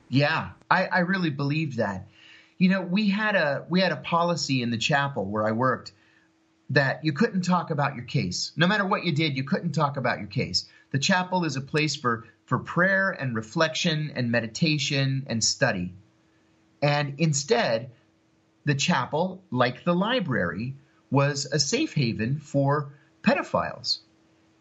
Yeah, 0.08 0.50
I, 0.70 0.86
I 0.86 0.98
really 1.00 1.30
believe 1.30 1.76
that. 1.76 2.08
You 2.56 2.70
know, 2.70 2.80
we 2.80 3.08
had 3.08 3.36
a 3.36 3.64
we 3.68 3.80
had 3.80 3.92
a 3.92 3.96
policy 3.96 4.62
in 4.62 4.70
the 4.70 4.78
chapel 4.78 5.24
where 5.24 5.46
I 5.46 5.52
worked 5.52 5.92
that 6.70 7.04
you 7.04 7.12
couldn't 7.12 7.42
talk 7.42 7.70
about 7.70 7.94
your 7.94 8.04
case. 8.04 8.52
No 8.56 8.66
matter 8.66 8.84
what 8.84 9.04
you 9.04 9.12
did, 9.12 9.36
you 9.36 9.44
couldn't 9.44 9.72
talk 9.72 9.96
about 9.96 10.18
your 10.18 10.26
case. 10.26 10.66
The 10.90 10.98
chapel 10.98 11.44
is 11.44 11.56
a 11.56 11.60
place 11.60 11.96
for, 11.96 12.26
for 12.46 12.58
prayer 12.58 13.10
and 13.10 13.34
reflection 13.34 14.12
and 14.14 14.30
meditation 14.30 15.24
and 15.28 15.42
study. 15.42 15.94
And 16.82 17.14
instead, 17.18 17.90
the 18.64 18.74
chapel, 18.74 19.42
like 19.50 19.84
the 19.84 19.94
library, 19.94 20.74
was 21.10 21.46
a 21.46 21.58
safe 21.58 21.94
haven 21.94 22.38
for 22.38 22.92
pedophiles. 23.22 24.00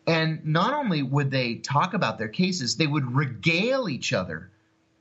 And 0.06 0.46
not 0.46 0.74
only 0.74 1.04
would 1.04 1.32
they 1.32 1.56
talk 1.56 1.94
about 1.94 2.18
their 2.18 2.30
cases, 2.30 2.78
they 2.78 2.88
would 2.88 3.14
regale 3.16 3.90
each 3.90 4.14
other 4.14 4.50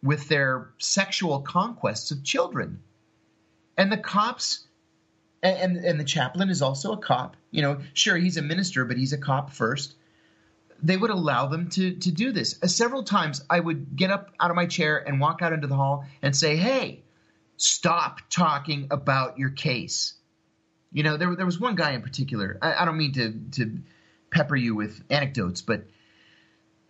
with 0.02 0.28
their 0.28 0.70
sexual 0.78 1.40
conquests 1.40 2.10
of 2.10 2.22
children. 2.22 2.80
And 3.76 3.90
the 3.90 3.96
cops 3.96 4.66
and, 5.42 5.76
and, 5.76 6.00
the 6.00 6.04
chaplain 6.04 6.48
is 6.48 6.62
also 6.62 6.92
a 6.92 6.96
cop. 6.96 7.36
You 7.50 7.62
know, 7.62 7.78
sure 7.92 8.16
he's 8.16 8.36
a 8.36 8.42
minister, 8.42 8.84
but 8.84 8.96
he's 8.96 9.12
a 9.12 9.18
cop 9.18 9.52
first 9.52 9.94
they 10.82 10.96
would 10.96 11.10
allow 11.10 11.46
them 11.46 11.68
to 11.70 11.94
to 11.94 12.12
do 12.12 12.32
this. 12.32 12.58
Uh, 12.62 12.66
several 12.66 13.02
times 13.02 13.44
I 13.48 13.60
would 13.60 13.96
get 13.96 14.10
up 14.10 14.32
out 14.40 14.50
of 14.50 14.56
my 14.56 14.66
chair 14.66 14.98
and 15.06 15.20
walk 15.20 15.42
out 15.42 15.52
into 15.52 15.66
the 15.66 15.74
hall 15.74 16.04
and 16.22 16.34
say, 16.34 16.56
"Hey, 16.56 17.02
stop 17.56 18.20
talking 18.30 18.88
about 18.90 19.38
your 19.38 19.50
case." 19.50 20.14
You 20.92 21.02
know, 21.02 21.16
there 21.16 21.34
there 21.34 21.46
was 21.46 21.60
one 21.60 21.76
guy 21.76 21.92
in 21.92 22.02
particular. 22.02 22.58
I, 22.60 22.74
I 22.74 22.84
don't 22.84 22.96
mean 22.96 23.12
to 23.12 23.32
to 23.52 23.78
pepper 24.30 24.56
you 24.56 24.74
with 24.74 25.02
anecdotes, 25.10 25.62
but 25.62 25.86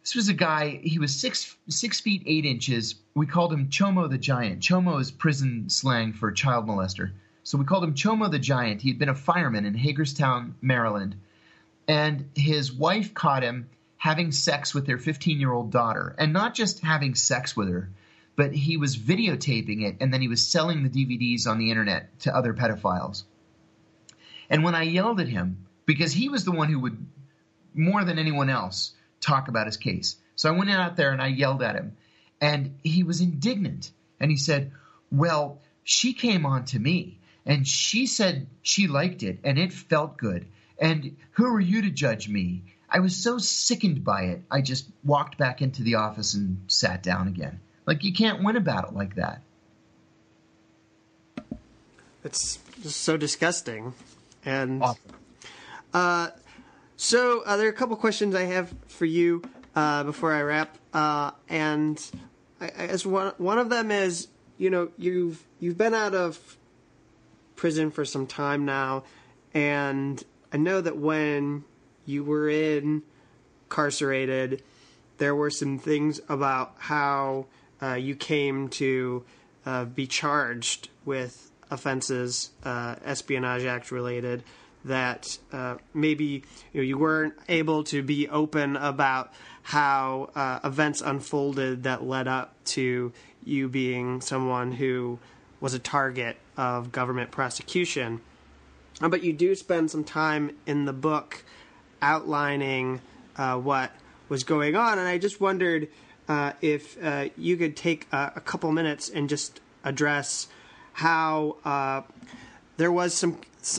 this 0.07 0.15
was 0.15 0.29
a 0.29 0.35
guy. 0.35 0.79
He 0.85 1.01
was 1.01 1.19
six 1.19 1.57
six 1.69 1.99
feet 1.99 2.23
eight 2.27 2.45
inches. 2.45 2.95
We 3.17 3.27
called 3.27 3.53
him 3.53 3.71
Chomo 3.71 4.09
the 4.09 4.17
Giant. 4.17 4.61
Chomo 4.61 5.01
is 5.01 5.11
prison 5.11 5.69
slang 5.69 6.13
for 6.13 6.31
child 6.31 6.69
molester. 6.69 7.11
So 7.43 7.59
we 7.59 7.65
called 7.65 7.83
him 7.83 7.95
Chomo 7.95 8.31
the 8.31 8.39
Giant. 8.39 8.83
He 8.83 8.89
had 8.89 9.01
been 9.01 9.09
a 9.09 9.17
fireman 9.17 9.65
in 9.65 9.75
Hagerstown, 9.75 10.55
Maryland, 10.63 11.17
and 11.89 12.31
his 12.37 12.73
wife 12.73 13.15
caught 13.15 13.43
him 13.43 13.69
having 13.97 14.31
sex 14.31 14.73
with 14.73 14.87
their 14.87 14.97
15 14.97 15.41
year 15.41 15.53
old 15.53 15.73
daughter, 15.73 16.15
and 16.19 16.33
not 16.33 16.55
just 16.55 16.85
having 16.85 17.17
sex 17.17 17.57
with 17.57 17.69
her, 17.69 17.91
but 18.37 18.53
he 18.53 18.77
was 18.77 18.97
videotaping 18.97 19.83
it 19.83 19.97
and 20.01 20.15
then 20.15 20.21
he 20.21 20.29
was 20.29 20.47
selling 20.47 20.85
the 20.85 20.89
DVDs 20.89 21.49
on 21.49 21.59
the 21.59 21.71
internet 21.73 22.17
to 22.21 22.37
other 22.37 22.55
pedophiles. 22.55 23.25
And 24.49 24.63
when 24.63 24.77
I 24.77 24.83
yelled 24.85 25.19
at 25.19 25.27
him, 25.27 25.67
because 25.85 26.13
he 26.13 26.29
was 26.29 26.45
the 26.45 26.53
one 26.53 26.69
who 26.69 26.79
would, 26.79 27.07
more 27.75 28.05
than 28.05 28.21
anyone 28.21 28.51
else, 28.51 28.93
talk 29.27 29.49
about 29.49 29.67
his 29.67 29.77
case. 29.77 30.17
So 30.37 30.49
I 30.49 30.57
went 30.57 30.71
out 30.71 30.97
there 30.97 31.11
and 31.11 31.21
I 31.21 31.29
yelled 31.29 31.63
at 31.63 31.77
him, 31.77 31.97
and 32.41 32.79
he 32.85 33.03
was 33.03 33.21
indignant. 33.21 33.91
And 34.21 34.31
he 34.31 34.37
said, 34.37 34.73
Well, 35.11 35.61
she 35.85 36.13
came 36.13 36.47
on 36.47 36.65
to 36.67 36.79
me 36.79 37.19
and 37.45 37.67
she 37.67 38.07
said 38.07 38.49
she 38.63 38.89
liked 38.89 39.23
it 39.23 39.39
and 39.45 39.59
it 39.59 39.73
felt 39.73 40.17
good. 40.17 40.47
And 40.79 41.17
who 41.33 41.47
are 41.55 41.61
you 41.61 41.83
to 41.83 41.91
judge 41.91 42.29
me? 42.29 42.65
I 42.91 43.01
was 43.01 43.17
so 43.17 43.39
sickened 43.39 44.05
by 44.05 44.23
it, 44.25 44.43
I 44.51 44.61
just 44.61 44.87
walked 45.05 45.39
back 45.39 45.63
into 45.63 45.83
the 45.83 45.97
office 45.97 46.35
and 46.35 46.61
sat 46.69 47.03
down 47.03 47.29
again. 47.29 47.61
Like, 47.87 48.05
you 48.05 48.13
can't 48.13 48.43
win 48.43 48.57
a 48.57 48.61
battle 48.61 48.93
like 48.95 49.17
that. 49.17 49.43
It's 52.25 52.59
just 52.83 53.03
so 53.03 53.17
disgusting. 53.17 53.95
And. 54.45 54.83
Awful. 54.83 55.11
Uh, 55.95 56.29
so, 56.97 57.43
uh, 57.43 57.57
there 57.57 57.67
are 57.67 57.71
a 57.71 57.75
couple 57.75 57.97
questions 57.97 58.35
I 58.35 58.45
have 58.45 58.75
for 58.87 59.05
you 59.05 59.43
uh, 59.75 60.05
before 60.05 60.33
I 60.33 60.43
wrap. 60.43 60.79
Uh, 60.93 61.31
and 61.49 62.03
I, 62.61 62.69
as 62.69 63.05
one, 63.05 63.33
one 63.39 63.59
of 63.59 63.69
them 63.69 63.91
is 63.91 64.29
you 64.59 64.71
know, 64.71 64.89
you've, 64.97 65.45
you've 65.61 65.77
been 65.77 65.95
out 65.95 66.15
of 66.15 66.57
prison 67.57 67.91
for 67.91 68.05
some 68.05 68.27
time 68.27 68.65
now, 68.65 69.05
and 69.53 70.23
I 70.53 70.57
know 70.57 70.81
that 70.81 70.97
when 70.97 71.65
you 72.05 72.25
were 72.25 72.49
in 72.49 73.03
incarcerated, 73.65 74.63
there 75.19 75.35
were 75.35 75.51
some 75.51 75.79
things 75.79 76.21
about 76.29 76.75
how 76.79 77.47
uh, 77.83 77.95
you 77.95 78.15
came 78.15 78.69
to 78.69 79.25
uh, 79.65 79.85
be 79.85 80.07
charged 80.07 80.89
with 81.05 81.51
offenses, 81.71 82.51
uh, 82.63 82.95
Espionage 83.05 83.65
Act 83.65 83.91
related, 83.91 84.45
that 84.87 85.39
uh, 85.53 85.77
maybe 85.93 86.43
you, 86.73 86.81
know, 86.81 86.83
you, 86.83 86.99
weren't 86.99 87.35
able 87.49 87.85
to 87.85 88.03
be 88.03 88.29
open 88.29 88.77
about 88.77 89.33
how 89.63 90.31
uh, 90.35 90.61
events 90.65 91.01
unfolded 91.01 91.83
that 91.83 92.05
led 92.05 92.29
up 92.29 92.55
to 92.65 93.13
you 93.45 93.69
being 93.69 94.21
someone 94.21 94.73
who 94.73 95.19
was 95.61 95.75
a 95.75 95.79
target 95.79 96.37
of 96.57 96.93
government 96.93 97.31
prosecution. 97.31 98.21
Uh, 99.01 99.09
but 99.09 99.23
you 99.23 99.33
do 99.33 99.55
spend 99.55 99.91
some 99.91 100.05
time 100.05 100.57
in 100.67 100.85
the 100.85 100.93
book 100.93 101.45
outlining 102.01 103.01
uh, 103.37 103.57
what 103.57 103.91
was 104.29 104.45
going 104.45 104.77
on, 104.77 104.99
and 104.99 105.07
I 105.07 105.19
just 105.19 105.41
wondered 105.41 105.89
uh, 106.29 106.53
if 106.61 107.03
uh, 107.03 107.29
you 107.37 107.57
could 107.57 107.77
take 107.77 108.07
a, 108.13 108.33
a, 108.37 108.41
couple 108.41 108.71
minutes 108.73 109.09
and 109.09 109.29
just 109.29 109.61
address 109.85 110.49
how 110.93 112.05
there 112.77 112.93
was 112.93 113.15
some 113.15 113.39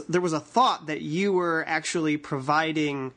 there 0.09 0.21
was 0.21 0.33
a 0.33 0.39
thought 0.39 0.87
that 0.87 1.01
you 1.01 1.31
were 1.31 1.63
actually 1.67 2.17
providing 2.17 3.13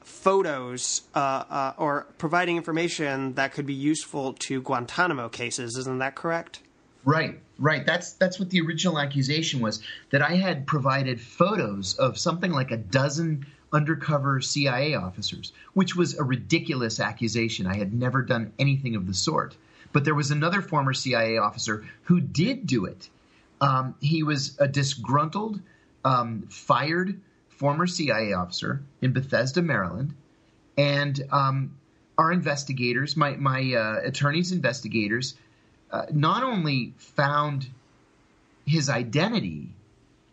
photos 0.00 1.02
uh, 1.14 1.18
uh, 1.18 1.72
or 1.76 2.06
providing 2.18 2.56
information 2.56 3.34
that 3.34 3.52
could 3.52 3.66
be 3.66 3.74
useful 3.74 4.34
to 4.34 4.60
Guantanamo 4.62 5.28
cases. 5.28 5.76
Isn't 5.76 5.98
that 5.98 6.14
correct? 6.14 6.60
Right, 7.04 7.40
right. 7.58 7.84
That's 7.84 8.12
that's 8.12 8.38
what 8.38 8.50
the 8.50 8.60
original 8.60 8.98
accusation 8.98 9.60
was 9.60 9.82
that 10.10 10.22
I 10.22 10.36
had 10.36 10.66
provided 10.66 11.20
photos 11.20 11.94
of 11.94 12.18
something 12.18 12.52
like 12.52 12.70
a 12.70 12.76
dozen 12.76 13.46
undercover 13.72 14.40
CIA 14.40 14.94
officers, 14.94 15.52
which 15.74 15.96
was 15.96 16.16
a 16.16 16.22
ridiculous 16.22 17.00
accusation. 17.00 17.66
I 17.66 17.76
had 17.76 17.92
never 17.92 18.22
done 18.22 18.52
anything 18.58 18.94
of 18.94 19.06
the 19.06 19.14
sort. 19.14 19.56
But 19.92 20.04
there 20.04 20.14
was 20.14 20.30
another 20.30 20.62
former 20.62 20.92
CIA 20.92 21.38
officer 21.38 21.84
who 22.04 22.20
did 22.20 22.66
do 22.66 22.84
it. 22.86 23.08
Um, 23.60 23.94
he 24.00 24.22
was 24.22 24.56
a 24.58 24.68
disgruntled, 24.68 25.60
um, 26.04 26.46
fired 26.50 27.20
former 27.48 27.86
CIA 27.86 28.32
officer 28.32 28.82
in 29.00 29.12
Bethesda, 29.12 29.62
Maryland, 29.62 30.14
and 30.76 31.20
um, 31.30 31.76
our 32.18 32.32
investigators, 32.32 33.16
my 33.16 33.36
my 33.36 33.74
uh, 33.74 34.00
attorneys, 34.04 34.52
investigators, 34.52 35.34
uh, 35.90 36.06
not 36.12 36.42
only 36.42 36.94
found 36.96 37.68
his 38.66 38.88
identity, 38.88 39.74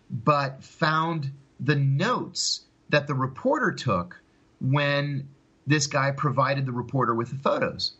but 0.10 0.64
found 0.64 1.32
the 1.60 1.76
notes 1.76 2.62
that 2.90 3.08
the 3.08 3.14
reporter 3.14 3.72
took 3.72 4.20
when 4.60 5.28
this 5.68 5.88
guy 5.88 6.12
provided 6.12 6.66
the 6.66 6.72
reporter 6.72 7.14
with 7.14 7.30
the 7.30 7.38
photos. 7.38 7.94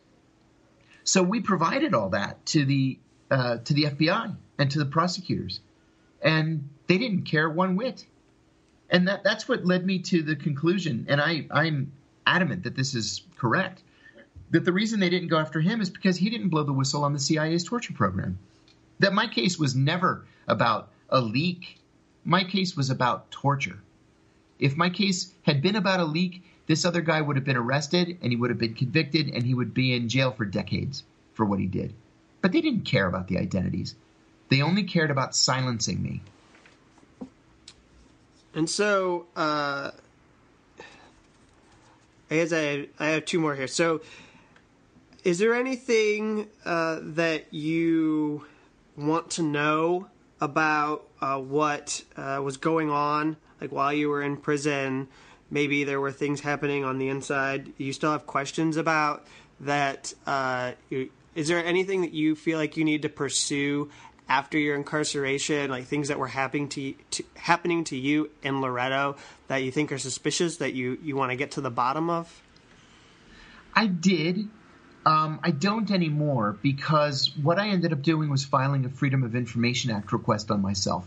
So 1.04 1.24
we 1.24 1.42
provided 1.42 1.94
all 1.94 2.10
that 2.10 2.46
to 2.48 2.66
the 2.66 3.00
uh, 3.30 3.58
to 3.58 3.74
the 3.74 3.86
FBI 3.86 4.36
and 4.62 4.70
to 4.70 4.78
the 4.78 4.86
prosecutors, 4.86 5.60
and 6.22 6.70
they 6.86 7.00
didn't 7.00 7.24
care 7.24 7.50
one 7.50 7.76
whit. 7.76 8.06
And 8.92 9.08
that 9.08 9.24
that's 9.24 9.50
what 9.50 9.66
led 9.66 9.84
me 9.84 9.98
to 10.04 10.22
the 10.22 10.36
conclusion. 10.36 11.08
And 11.10 11.20
I 11.20 11.48
I'm 11.50 11.92
adamant 12.28 12.66
that 12.66 12.76
this 12.76 12.94
is 12.94 13.24
correct. 13.38 13.82
That 14.52 14.64
the 14.64 14.72
reason 14.72 15.00
they 15.00 15.10
didn't 15.10 15.30
go 15.30 15.40
after 15.40 15.62
him 15.62 15.82
is 15.82 15.90
because 15.90 16.16
he 16.16 16.30
didn't 16.30 16.50
blow 16.50 16.62
the 16.62 16.74
whistle 16.74 17.04
on 17.04 17.12
the 17.12 17.20
CIA's 17.20 17.64
torture 17.64 17.94
program. 17.94 18.38
That 19.00 19.14
my 19.14 19.26
case 19.26 19.58
was 19.58 19.76
never 19.76 20.26
about 20.48 20.90
a 21.10 21.20
leak. 21.20 21.80
My 22.24 22.44
case 22.44 22.78
was 22.78 22.92
about 22.92 23.32
torture. 23.32 23.80
If 24.60 24.78
my 24.78 24.92
case 24.92 25.34
had 25.42 25.64
been 25.64 25.76
about 25.76 26.02
a 26.02 26.06
leak, 26.06 26.44
this 26.68 26.86
other 26.86 27.02
guy 27.02 27.20
would 27.20 27.36
have 27.36 27.46
been 27.46 27.58
arrested 27.58 28.20
and 28.22 28.32
he 28.32 28.36
would 28.36 28.52
have 28.52 28.60
been 28.60 28.76
convicted 28.76 29.30
and 29.30 29.42
he 29.42 29.56
would 29.56 29.74
be 29.74 29.96
in 29.96 30.08
jail 30.08 30.30
for 30.30 30.46
decades 30.46 31.02
for 31.34 31.46
what 31.46 31.60
he 31.60 31.66
did. 31.66 31.96
But 32.42 32.52
they 32.52 32.62
didn't 32.62 32.86
care 32.86 33.08
about 33.08 33.28
the 33.28 33.40
identities. 33.40 33.96
They 34.52 34.62
only 34.62 34.84
cared 34.84 35.10
about 35.12 35.34
silencing 35.34 36.04
me. 36.04 36.22
And 38.54 38.70
so, 38.70 39.28
uh, 39.34 39.92
I 42.30 42.36
guess 42.36 42.52
I, 42.52 42.90
I 43.00 43.08
have 43.08 43.24
two 43.24 43.40
more 43.40 43.56
here. 43.56 43.68
So, 43.68 44.02
is 45.24 45.40
there 45.40 45.54
anything 45.54 46.50
uh, 46.66 47.00
that 47.02 47.54
you 47.54 48.46
want 48.98 49.32
to 49.32 49.42
know 49.42 50.08
about 50.42 51.08
uh, 51.22 51.38
what 51.38 52.04
uh, 52.18 52.42
was 52.44 52.58
going 52.58 52.90
on 52.90 53.38
like 53.62 53.72
while 53.72 53.94
you 53.94 54.10
were 54.10 54.22
in 54.22 54.36
prison, 54.36 55.08
maybe 55.50 55.86
there 55.86 56.02
were 56.02 56.12
things 56.12 56.42
happening 56.42 56.84
on 56.84 56.98
the 56.98 57.08
inside 57.08 57.72
you 57.78 57.94
still 57.94 58.12
have 58.12 58.26
questions 58.26 58.76
about 58.76 59.26
that. 59.62 60.14
Uh, 60.26 60.74
is 61.36 61.48
there 61.48 61.64
anything 61.64 62.02
that 62.02 62.14
you 62.14 62.36
feel 62.36 62.58
like 62.58 62.76
you 62.76 62.84
need 62.84 63.04
to 63.04 63.10
pursue 63.10 63.90
after 64.32 64.58
your 64.58 64.78
incarceration, 64.78 65.70
like 65.70 65.84
things 65.84 66.08
that 66.08 66.18
were 66.18 66.28
happening 66.28 66.70
to, 66.70 66.94
to 67.12 67.24
happening 67.36 67.84
to 67.84 67.98
you 67.98 68.32
in 68.42 68.62
Loretto 68.62 69.18
that 69.50 69.58
you 69.58 69.72
think 69.72 69.92
are 69.92 69.98
suspicious 69.98 70.58
that 70.58 70.74
you 70.74 70.98
you 71.04 71.18
want 71.18 71.32
to 71.32 71.36
get 71.36 71.52
to 71.52 71.62
the 71.62 71.70
bottom 71.70 72.10
of? 72.10 72.42
I 73.76 73.88
did. 73.88 74.48
Um, 75.06 75.42
I 75.44 75.52
don't 75.52 75.92
anymore 75.92 76.58
because 76.62 77.36
what 77.36 77.60
I 77.60 77.70
ended 77.70 77.92
up 77.92 78.04
doing 78.04 78.30
was 78.30 78.46
filing 78.46 78.86
a 78.86 78.90
Freedom 78.90 79.24
of 79.24 79.36
Information 79.36 79.92
Act 79.92 80.14
request 80.14 80.50
on 80.50 80.62
myself. 80.62 81.06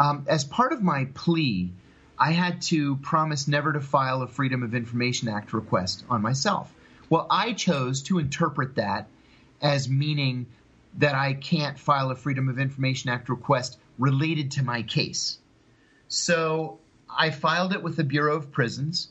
Um, 0.00 0.24
as 0.26 0.42
part 0.42 0.72
of 0.72 0.82
my 0.82 1.04
plea, 1.14 1.70
I 2.18 2.32
had 2.32 2.62
to 2.62 2.96
promise 2.96 3.46
never 3.46 3.74
to 3.74 3.80
file 3.80 4.22
a 4.22 4.26
Freedom 4.26 4.64
of 4.64 4.74
Information 4.74 5.28
Act 5.28 5.52
request 5.52 6.02
on 6.10 6.20
myself. 6.20 6.72
Well, 7.10 7.28
I 7.30 7.52
chose 7.52 8.02
to 8.04 8.18
interpret 8.18 8.74
that 8.74 9.06
as 9.62 9.88
meaning 9.88 10.46
that 10.98 11.14
I 11.14 11.34
can't 11.34 11.78
file 11.78 12.10
a 12.10 12.14
Freedom 12.14 12.48
of 12.48 12.58
Information 12.58 13.10
Act 13.10 13.28
request 13.28 13.78
related 13.98 14.52
to 14.52 14.62
my 14.62 14.82
case. 14.82 15.38
So 16.08 16.78
I 17.08 17.30
filed 17.30 17.72
it 17.72 17.82
with 17.82 17.96
the 17.96 18.04
Bureau 18.04 18.36
of 18.36 18.52
Prisons, 18.52 19.08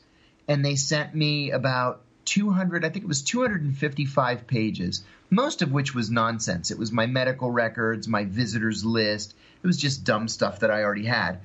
and 0.48 0.64
they 0.64 0.76
sent 0.76 1.14
me 1.14 1.50
about 1.50 2.02
200, 2.24 2.84
I 2.84 2.88
think 2.90 3.04
it 3.04 3.08
was 3.08 3.22
255 3.22 4.46
pages, 4.46 5.04
most 5.30 5.62
of 5.62 5.72
which 5.72 5.94
was 5.94 6.10
nonsense. 6.10 6.70
It 6.70 6.78
was 6.78 6.92
my 6.92 7.06
medical 7.06 7.50
records, 7.50 8.08
my 8.08 8.24
visitors 8.24 8.84
list. 8.84 9.34
It 9.62 9.66
was 9.66 9.76
just 9.76 10.04
dumb 10.04 10.28
stuff 10.28 10.60
that 10.60 10.70
I 10.70 10.82
already 10.82 11.06
had. 11.06 11.40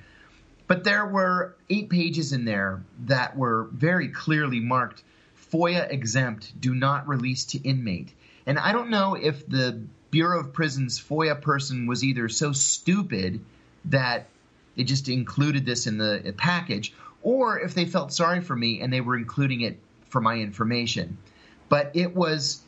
But 0.68 0.84
there 0.84 1.06
were 1.06 1.56
eight 1.70 1.90
pages 1.90 2.32
in 2.32 2.46
there 2.46 2.84
that 3.06 3.36
were 3.38 3.70
very 3.72 4.08
clearly 4.08 4.60
marked 4.60 5.04
FOIA 5.52 5.92
exempt, 5.92 6.60
do 6.60 6.74
not 6.74 7.08
release 7.08 7.46
to 7.46 7.60
inmate. 7.60 8.14
And 8.46 8.58
I 8.58 8.72
don't 8.72 8.90
know 8.90 9.16
if 9.16 9.46
the 9.48 9.82
Bureau 10.12 10.40
of 10.40 10.54
Prisons 10.54 11.00
FOIA 11.00 11.42
person 11.42 11.88
was 11.88 12.04
either 12.04 12.30
so 12.30 12.52
stupid 12.52 13.44
that 13.86 14.28
they 14.76 14.84
just 14.84 15.10
included 15.10 15.66
this 15.66 15.88
in 15.88 15.98
the 15.98 16.34
package, 16.38 16.94
or 17.24 17.60
if 17.60 17.74
they 17.74 17.86
felt 17.86 18.14
sorry 18.14 18.42
for 18.42 18.56
me 18.56 18.82
and 18.82 18.92
they 18.92 19.02
were 19.02 19.16
including 19.16 19.62
it 19.62 19.80
for 20.10 20.22
my 20.22 20.36
information. 20.36 21.18
But 21.70 21.92
it 21.94 22.16
was 22.16 22.62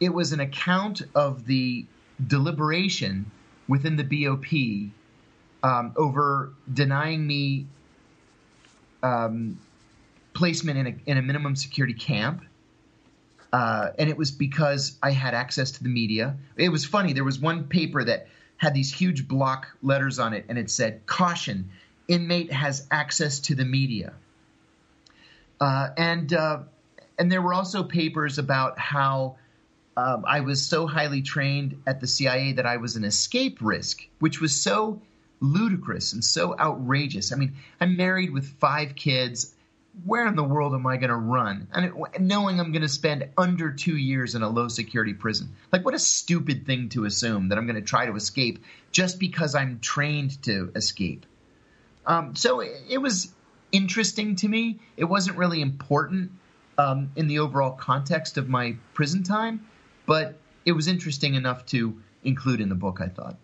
it 0.00 0.12
was 0.12 0.32
an 0.32 0.40
account 0.40 1.02
of 1.14 1.46
the 1.46 1.86
deliberation 2.26 3.30
within 3.68 3.96
the 3.96 4.04
BOP 4.04 4.92
um, 5.62 5.92
over 5.96 6.52
denying 6.72 7.26
me 7.26 7.66
um, 9.02 9.58
placement 10.34 10.78
in 10.78 10.86
a, 10.86 11.10
in 11.10 11.16
a 11.18 11.22
minimum 11.22 11.56
security 11.56 11.94
camp. 11.94 12.44
Uh, 13.54 13.92
and 14.00 14.10
it 14.10 14.16
was 14.16 14.32
because 14.32 14.98
I 15.00 15.12
had 15.12 15.32
access 15.32 15.70
to 15.70 15.84
the 15.84 15.88
media. 15.88 16.34
It 16.56 16.70
was 16.70 16.84
funny. 16.84 17.12
There 17.12 17.22
was 17.22 17.38
one 17.38 17.68
paper 17.68 18.02
that 18.02 18.26
had 18.56 18.74
these 18.74 18.92
huge 18.92 19.28
block 19.28 19.68
letters 19.80 20.18
on 20.18 20.34
it, 20.34 20.46
and 20.48 20.58
it 20.58 20.68
said, 20.68 21.06
"Caution: 21.06 21.70
Inmate 22.08 22.50
has 22.50 22.84
access 22.90 23.38
to 23.46 23.54
the 23.54 23.64
media." 23.64 24.14
Uh, 25.60 25.90
and 25.96 26.34
uh, 26.34 26.62
and 27.16 27.30
there 27.30 27.40
were 27.40 27.54
also 27.54 27.84
papers 27.84 28.38
about 28.38 28.76
how 28.76 29.36
um, 29.96 30.24
I 30.26 30.40
was 30.40 30.66
so 30.66 30.88
highly 30.88 31.22
trained 31.22 31.80
at 31.86 32.00
the 32.00 32.08
CIA 32.08 32.54
that 32.54 32.66
I 32.66 32.78
was 32.78 32.96
an 32.96 33.04
escape 33.04 33.58
risk, 33.60 34.04
which 34.18 34.40
was 34.40 34.52
so 34.52 35.00
ludicrous 35.38 36.12
and 36.12 36.24
so 36.24 36.58
outrageous. 36.58 37.32
I 37.32 37.36
mean, 37.36 37.54
I'm 37.80 37.96
married 37.96 38.32
with 38.32 38.48
five 38.58 38.96
kids. 38.96 39.53
Where 40.04 40.26
in 40.26 40.34
the 40.34 40.44
world 40.44 40.74
am 40.74 40.86
I 40.86 40.96
going 40.96 41.10
to 41.10 41.16
run? 41.16 41.68
And 41.72 41.92
knowing 42.18 42.58
I'm 42.58 42.72
going 42.72 42.82
to 42.82 42.88
spend 42.88 43.28
under 43.38 43.70
two 43.70 43.96
years 43.96 44.34
in 44.34 44.42
a 44.42 44.48
low 44.48 44.68
security 44.68 45.14
prison. 45.14 45.54
Like, 45.72 45.84
what 45.84 45.94
a 45.94 45.98
stupid 45.98 46.66
thing 46.66 46.88
to 46.90 47.04
assume 47.04 47.48
that 47.48 47.58
I'm 47.58 47.66
going 47.66 47.76
to 47.76 47.82
try 47.82 48.06
to 48.06 48.16
escape 48.16 48.64
just 48.90 49.20
because 49.20 49.54
I'm 49.54 49.78
trained 49.80 50.42
to 50.42 50.72
escape. 50.74 51.26
Um, 52.06 52.34
so 52.34 52.60
it, 52.60 52.72
it, 52.90 52.98
was 52.98 53.32
interesting 53.72 54.36
to 54.36 54.48
me. 54.48 54.80
It 54.96 55.04
wasn't 55.04 55.38
really 55.38 55.60
important 55.60 56.32
um, 56.76 57.10
in 57.16 57.28
the 57.28 57.38
overall 57.38 57.72
context 57.72 58.36
of 58.36 58.48
my 58.48 58.76
prison 58.92 59.22
time, 59.22 59.66
but 60.06 60.38
it 60.64 60.72
was 60.72 60.88
interesting 60.88 61.34
enough 61.34 61.64
to 61.66 62.00
include 62.22 62.60
in 62.60 62.68
the 62.68 62.74
book, 62.74 63.00
I 63.00 63.08
thought. 63.08 63.36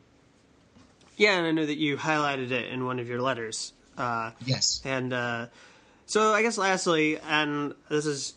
Yeah, 1.17 1.37
and 1.37 1.47
I 1.47 1.51
know 1.53 1.67
that 1.67 1.77
you 1.77 1.97
highlighted 1.97 2.51
it 2.51 2.71
in 2.71 2.85
one 2.87 2.99
of 2.99 3.09
your 3.09 3.21
letters. 3.21 3.73
Uh, 3.97 4.31
yes. 4.47 4.81
And 4.85 5.13
uh, 5.13 5.47
so 6.11 6.35
I 6.35 6.43
guess 6.43 6.59
lastly, 6.59 7.21
and 7.21 7.73
this 7.89 8.05
is 8.05 8.35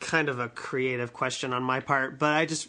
kind 0.00 0.28
of 0.28 0.40
a 0.40 0.48
creative 0.48 1.12
question 1.12 1.52
on 1.52 1.62
my 1.62 1.78
part, 1.78 2.18
but 2.18 2.32
I 2.32 2.46
just 2.46 2.66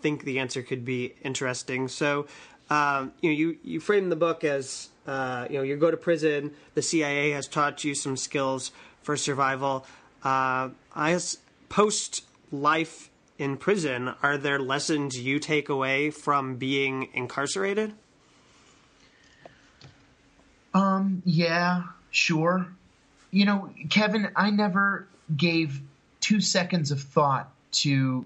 think 0.00 0.24
the 0.24 0.40
answer 0.40 0.62
could 0.62 0.84
be 0.84 1.14
interesting. 1.22 1.86
So 1.86 2.26
um, 2.70 3.12
you 3.20 3.30
know, 3.30 3.36
you 3.36 3.58
you 3.62 3.78
frame 3.78 4.08
the 4.08 4.16
book 4.16 4.42
as 4.42 4.88
uh, 5.06 5.46
you 5.48 5.58
know, 5.58 5.62
you 5.62 5.76
go 5.76 5.92
to 5.92 5.96
prison. 5.96 6.50
The 6.74 6.82
CIA 6.82 7.30
has 7.30 7.46
taught 7.46 7.84
you 7.84 7.94
some 7.94 8.16
skills 8.16 8.72
for 9.00 9.16
survival. 9.16 9.86
Uh, 10.24 10.70
I 10.92 11.20
post 11.68 12.24
life 12.50 13.10
in 13.38 13.58
prison. 13.58 14.12
Are 14.24 14.36
there 14.36 14.58
lessons 14.58 15.16
you 15.16 15.38
take 15.38 15.68
away 15.68 16.10
from 16.10 16.56
being 16.56 17.10
incarcerated? 17.14 17.94
Um. 20.72 21.22
Yeah. 21.24 21.84
Sure. 22.10 22.66
You 23.34 23.46
know, 23.46 23.70
Kevin, 23.90 24.28
I 24.36 24.50
never 24.50 25.08
gave 25.36 25.80
two 26.20 26.40
seconds 26.40 26.92
of 26.92 27.00
thought 27.02 27.52
to 27.82 28.24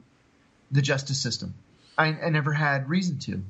the 0.71 0.83
justice 0.83 1.19
system. 1.19 1.55
I, 1.97 2.09
I 2.09 2.29
never 2.29 2.53
had 2.53 2.91
reason 2.91 3.19
to. 3.21 3.43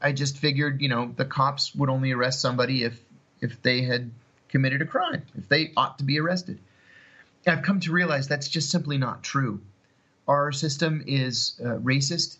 I 0.00 0.12
just 0.12 0.38
figured, 0.38 0.80
you 0.80 0.88
know, 0.88 1.12
the 1.16 1.24
cops 1.24 1.74
would 1.74 1.90
only 1.90 2.12
arrest 2.12 2.40
somebody 2.40 2.84
if 2.84 2.96
if 3.40 3.60
they 3.60 3.82
had 3.82 4.12
committed 4.48 4.80
a 4.80 4.86
crime, 4.86 5.22
if 5.36 5.48
they 5.48 5.72
ought 5.76 5.98
to 5.98 6.04
be 6.04 6.20
arrested. 6.20 6.60
I've 7.44 7.62
come 7.62 7.80
to 7.80 7.90
realize 7.90 8.28
that's 8.28 8.48
just 8.48 8.70
simply 8.70 8.98
not 8.98 9.24
true. 9.24 9.60
Our 10.28 10.52
system 10.52 11.02
is 11.08 11.60
uh, 11.60 11.78
racist. 11.78 12.36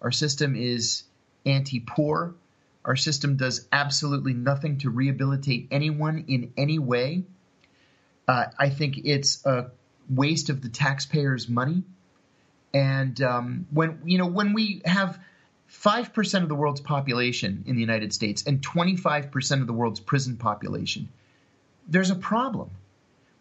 Our 0.00 0.12
system 0.12 0.54
is 0.54 1.02
anti-poor. 1.44 2.34
Our 2.84 2.94
system 2.94 3.36
does 3.36 3.66
absolutely 3.72 4.34
nothing 4.34 4.78
to 4.78 4.90
rehabilitate 4.90 5.66
anyone 5.72 6.26
in 6.28 6.52
any 6.56 6.78
way. 6.78 7.24
Uh, 8.28 8.46
I 8.58 8.70
think 8.70 9.00
it's 9.04 9.44
a 9.44 9.70
waste 10.08 10.48
of 10.48 10.62
the 10.62 10.68
taxpayers' 10.68 11.48
money. 11.48 11.82
And 12.74 13.20
um, 13.20 13.66
when 13.70 14.00
you 14.04 14.18
know 14.18 14.26
when 14.26 14.52
we 14.52 14.82
have 14.84 15.18
5% 15.70 16.42
of 16.42 16.48
the 16.48 16.54
world's 16.54 16.80
population 16.80 17.64
in 17.66 17.74
the 17.74 17.80
United 17.80 18.12
States 18.12 18.44
and 18.46 18.60
25% 18.60 19.60
of 19.60 19.66
the 19.66 19.72
world's 19.72 20.00
prison 20.00 20.36
population, 20.36 21.08
there's 21.88 22.10
a 22.10 22.14
problem. 22.14 22.70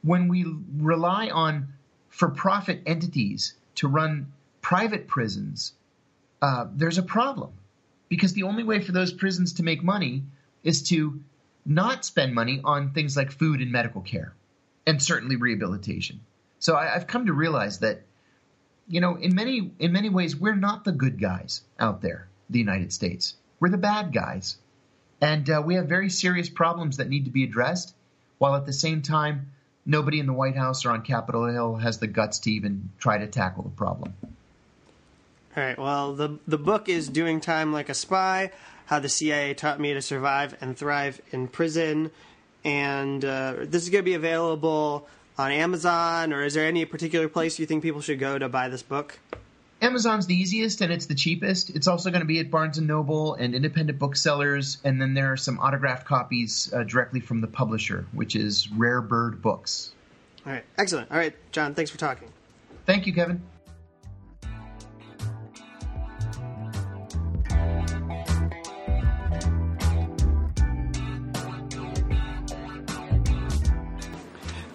When 0.02 0.28
we 0.28 0.46
rely 0.78 1.30
on 1.30 1.74
for 2.10 2.30
profit 2.30 2.82
entities 2.86 3.54
to 3.76 3.88
run 3.88 4.32
private 4.62 5.08
prisons, 5.08 5.74
uh, 6.42 6.66
there's 6.74 6.98
a 6.98 7.04
problem. 7.04 7.52
Because 8.10 8.34
the 8.34 8.44
only 8.44 8.64
way 8.64 8.82
for 8.82 8.92
those 8.92 9.14
prisons 9.14 9.54
to 9.54 9.64
make 9.64 9.84
money 9.84 10.24
is 10.64 10.84
to 10.90 11.22
not 11.66 12.04
spend 12.04 12.34
money 12.34 12.60
on 12.64 12.92
things 12.92 13.16
like 13.16 13.32
food 13.32 13.62
and 13.62 13.72
medical 13.72 14.02
care, 14.02 14.34
and 14.86 15.02
certainly 15.02 15.36
rehabilitation. 15.36 16.22
So 16.60 16.76
I, 16.76 16.96
I've 16.96 17.08
come 17.08 17.26
to 17.28 17.34
realize 17.34 17.80
that 17.80 18.04
you 18.88 19.00
know, 19.00 19.16
in 19.16 19.34
many 19.34 19.72
in 19.80 19.94
many 19.94 20.10
ways, 20.10 20.36
we're 20.36 20.56
not 20.56 20.84
the 20.84 20.92
good 20.92 21.20
guys 21.20 21.62
out 21.80 22.02
there. 22.02 22.28
The 22.50 22.60
United 22.60 22.92
States, 22.92 23.36
we're 23.60 23.70
the 23.70 23.78
bad 23.78 24.12
guys, 24.12 24.58
and 25.22 25.50
uh, 25.50 25.62
we 25.66 25.76
have 25.76 25.88
very 25.88 26.10
serious 26.10 26.50
problems 26.50 26.98
that 26.98 27.08
need 27.08 27.26
to 27.26 27.32
be 27.32 27.46
addressed. 27.46 27.96
While 28.38 28.56
at 28.56 28.66
the 28.66 28.74
same 28.74 29.02
time, 29.02 29.52
nobody 29.86 30.20
in 30.20 30.26
the 30.26 30.34
White 30.34 30.58
House 30.58 30.84
or 30.84 30.92
on 30.92 31.04
Capitol 31.04 31.46
Hill 31.46 31.76
has 31.76 32.00
the 32.00 32.08
guts 32.08 32.40
to 32.40 32.52
even 32.52 32.90
try 33.00 33.18
to 33.18 33.28
tackle 33.28 33.64
the 33.64 33.70
problem. 33.70 34.14
All 35.56 35.64
right. 35.64 35.78
Well, 35.78 36.14
the 36.14 36.40
the 36.46 36.58
book 36.58 36.90
is 36.90 37.08
"Doing 37.08 37.40
Time 37.40 37.72
Like 37.72 37.88
a 37.88 37.94
Spy: 37.94 38.52
How 38.88 39.00
the 39.00 39.10
CIA 39.10 39.54
Taught 39.54 39.80
Me 39.80 39.94
to 39.94 40.02
Survive 40.02 40.58
and 40.60 40.78
Thrive 40.78 41.22
in 41.32 41.48
Prison," 41.48 42.12
and 42.64 43.24
uh, 43.24 43.56
this 43.60 43.84
is 43.84 43.90
going 43.90 44.04
to 44.04 44.10
be 44.10 44.14
available 44.14 45.08
on 45.38 45.52
Amazon, 45.52 46.34
or 46.34 46.44
is 46.44 46.54
there 46.54 46.66
any 46.66 46.86
particular 46.86 47.28
place 47.28 47.60
you 47.60 47.66
think 47.66 47.84
people 47.84 48.02
should 48.02 48.20
go 48.20 48.38
to 48.38 48.50
buy 48.50 48.70
this 48.70 48.84
book? 48.84 49.20
Amazon's 49.82 50.28
the 50.28 50.36
easiest 50.36 50.82
and 50.82 50.94
it's 50.94 51.08
the 51.08 51.16
cheapest. 51.16 51.72
It's 51.72 51.88
also 51.88 52.12
going 52.12 52.22
to 52.22 52.28
be 52.28 52.40
at 52.40 52.52
Barnes 52.52 52.78
and 52.78 52.88
Noble 52.88 53.34
and 53.34 53.56
independent 53.56 53.98
booksellers, 53.98 54.78
and 54.84 55.02
then 55.02 55.16
there 55.16 55.32
are 55.32 55.38
some 55.38 55.60
autographed 55.60 56.06
copies 56.06 56.72
uh, 56.72 56.84
directly 56.84 57.20
from 57.20 57.42
the 57.42 57.48
publisher, 57.48 58.06
which 58.14 58.36
is 58.36 58.70
Rare 58.70 59.02
Bird 59.02 59.42
Books. 59.42 59.92
All 60.46 60.54
right, 60.54 60.64
excellent. 60.78 61.10
All 61.10 61.18
right, 61.18 61.34
John, 61.52 61.74
thanks 61.74 61.90
for 61.90 61.98
talking. 61.98 62.28
Thank 62.86 63.08
you, 63.08 63.14
Kevin. 63.14 63.42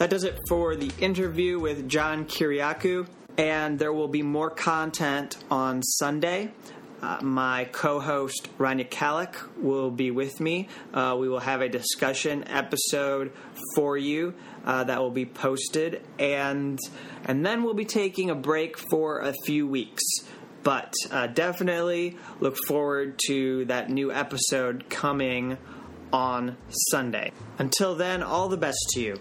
That 0.06 0.10
does 0.10 0.22
it 0.22 0.38
for 0.48 0.76
the 0.76 0.92
interview 1.00 1.58
with 1.58 1.88
John 1.88 2.26
Kiriakou, 2.26 3.08
and 3.36 3.76
there 3.76 3.92
will 3.92 4.06
be 4.06 4.22
more 4.22 4.50
content 4.50 5.36
on 5.50 5.82
Sunday. 5.82 6.52
Uh, 7.02 7.18
my 7.22 7.64
co-host 7.72 8.48
Rania 8.56 8.88
Khalek 8.88 9.34
will 9.56 9.90
be 9.90 10.12
with 10.12 10.38
me. 10.38 10.68
Uh, 10.94 11.16
we 11.18 11.28
will 11.28 11.40
have 11.40 11.60
a 11.60 11.68
discussion 11.68 12.46
episode 12.46 13.32
for 13.74 13.98
you 13.98 14.34
uh, 14.64 14.84
that 14.84 15.00
will 15.00 15.10
be 15.10 15.26
posted, 15.26 16.02
and 16.20 16.78
and 17.24 17.44
then 17.44 17.64
we'll 17.64 17.74
be 17.74 17.84
taking 17.84 18.30
a 18.30 18.36
break 18.36 18.78
for 18.78 19.18
a 19.18 19.32
few 19.44 19.66
weeks. 19.66 20.04
But 20.62 20.94
uh, 21.10 21.26
definitely 21.26 22.16
look 22.38 22.56
forward 22.68 23.18
to 23.26 23.64
that 23.64 23.90
new 23.90 24.12
episode 24.12 24.88
coming 24.88 25.58
on 26.12 26.56
Sunday. 26.92 27.32
Until 27.58 27.96
then, 27.96 28.22
all 28.22 28.48
the 28.48 28.56
best 28.56 28.78
to 28.90 29.00
you. 29.00 29.16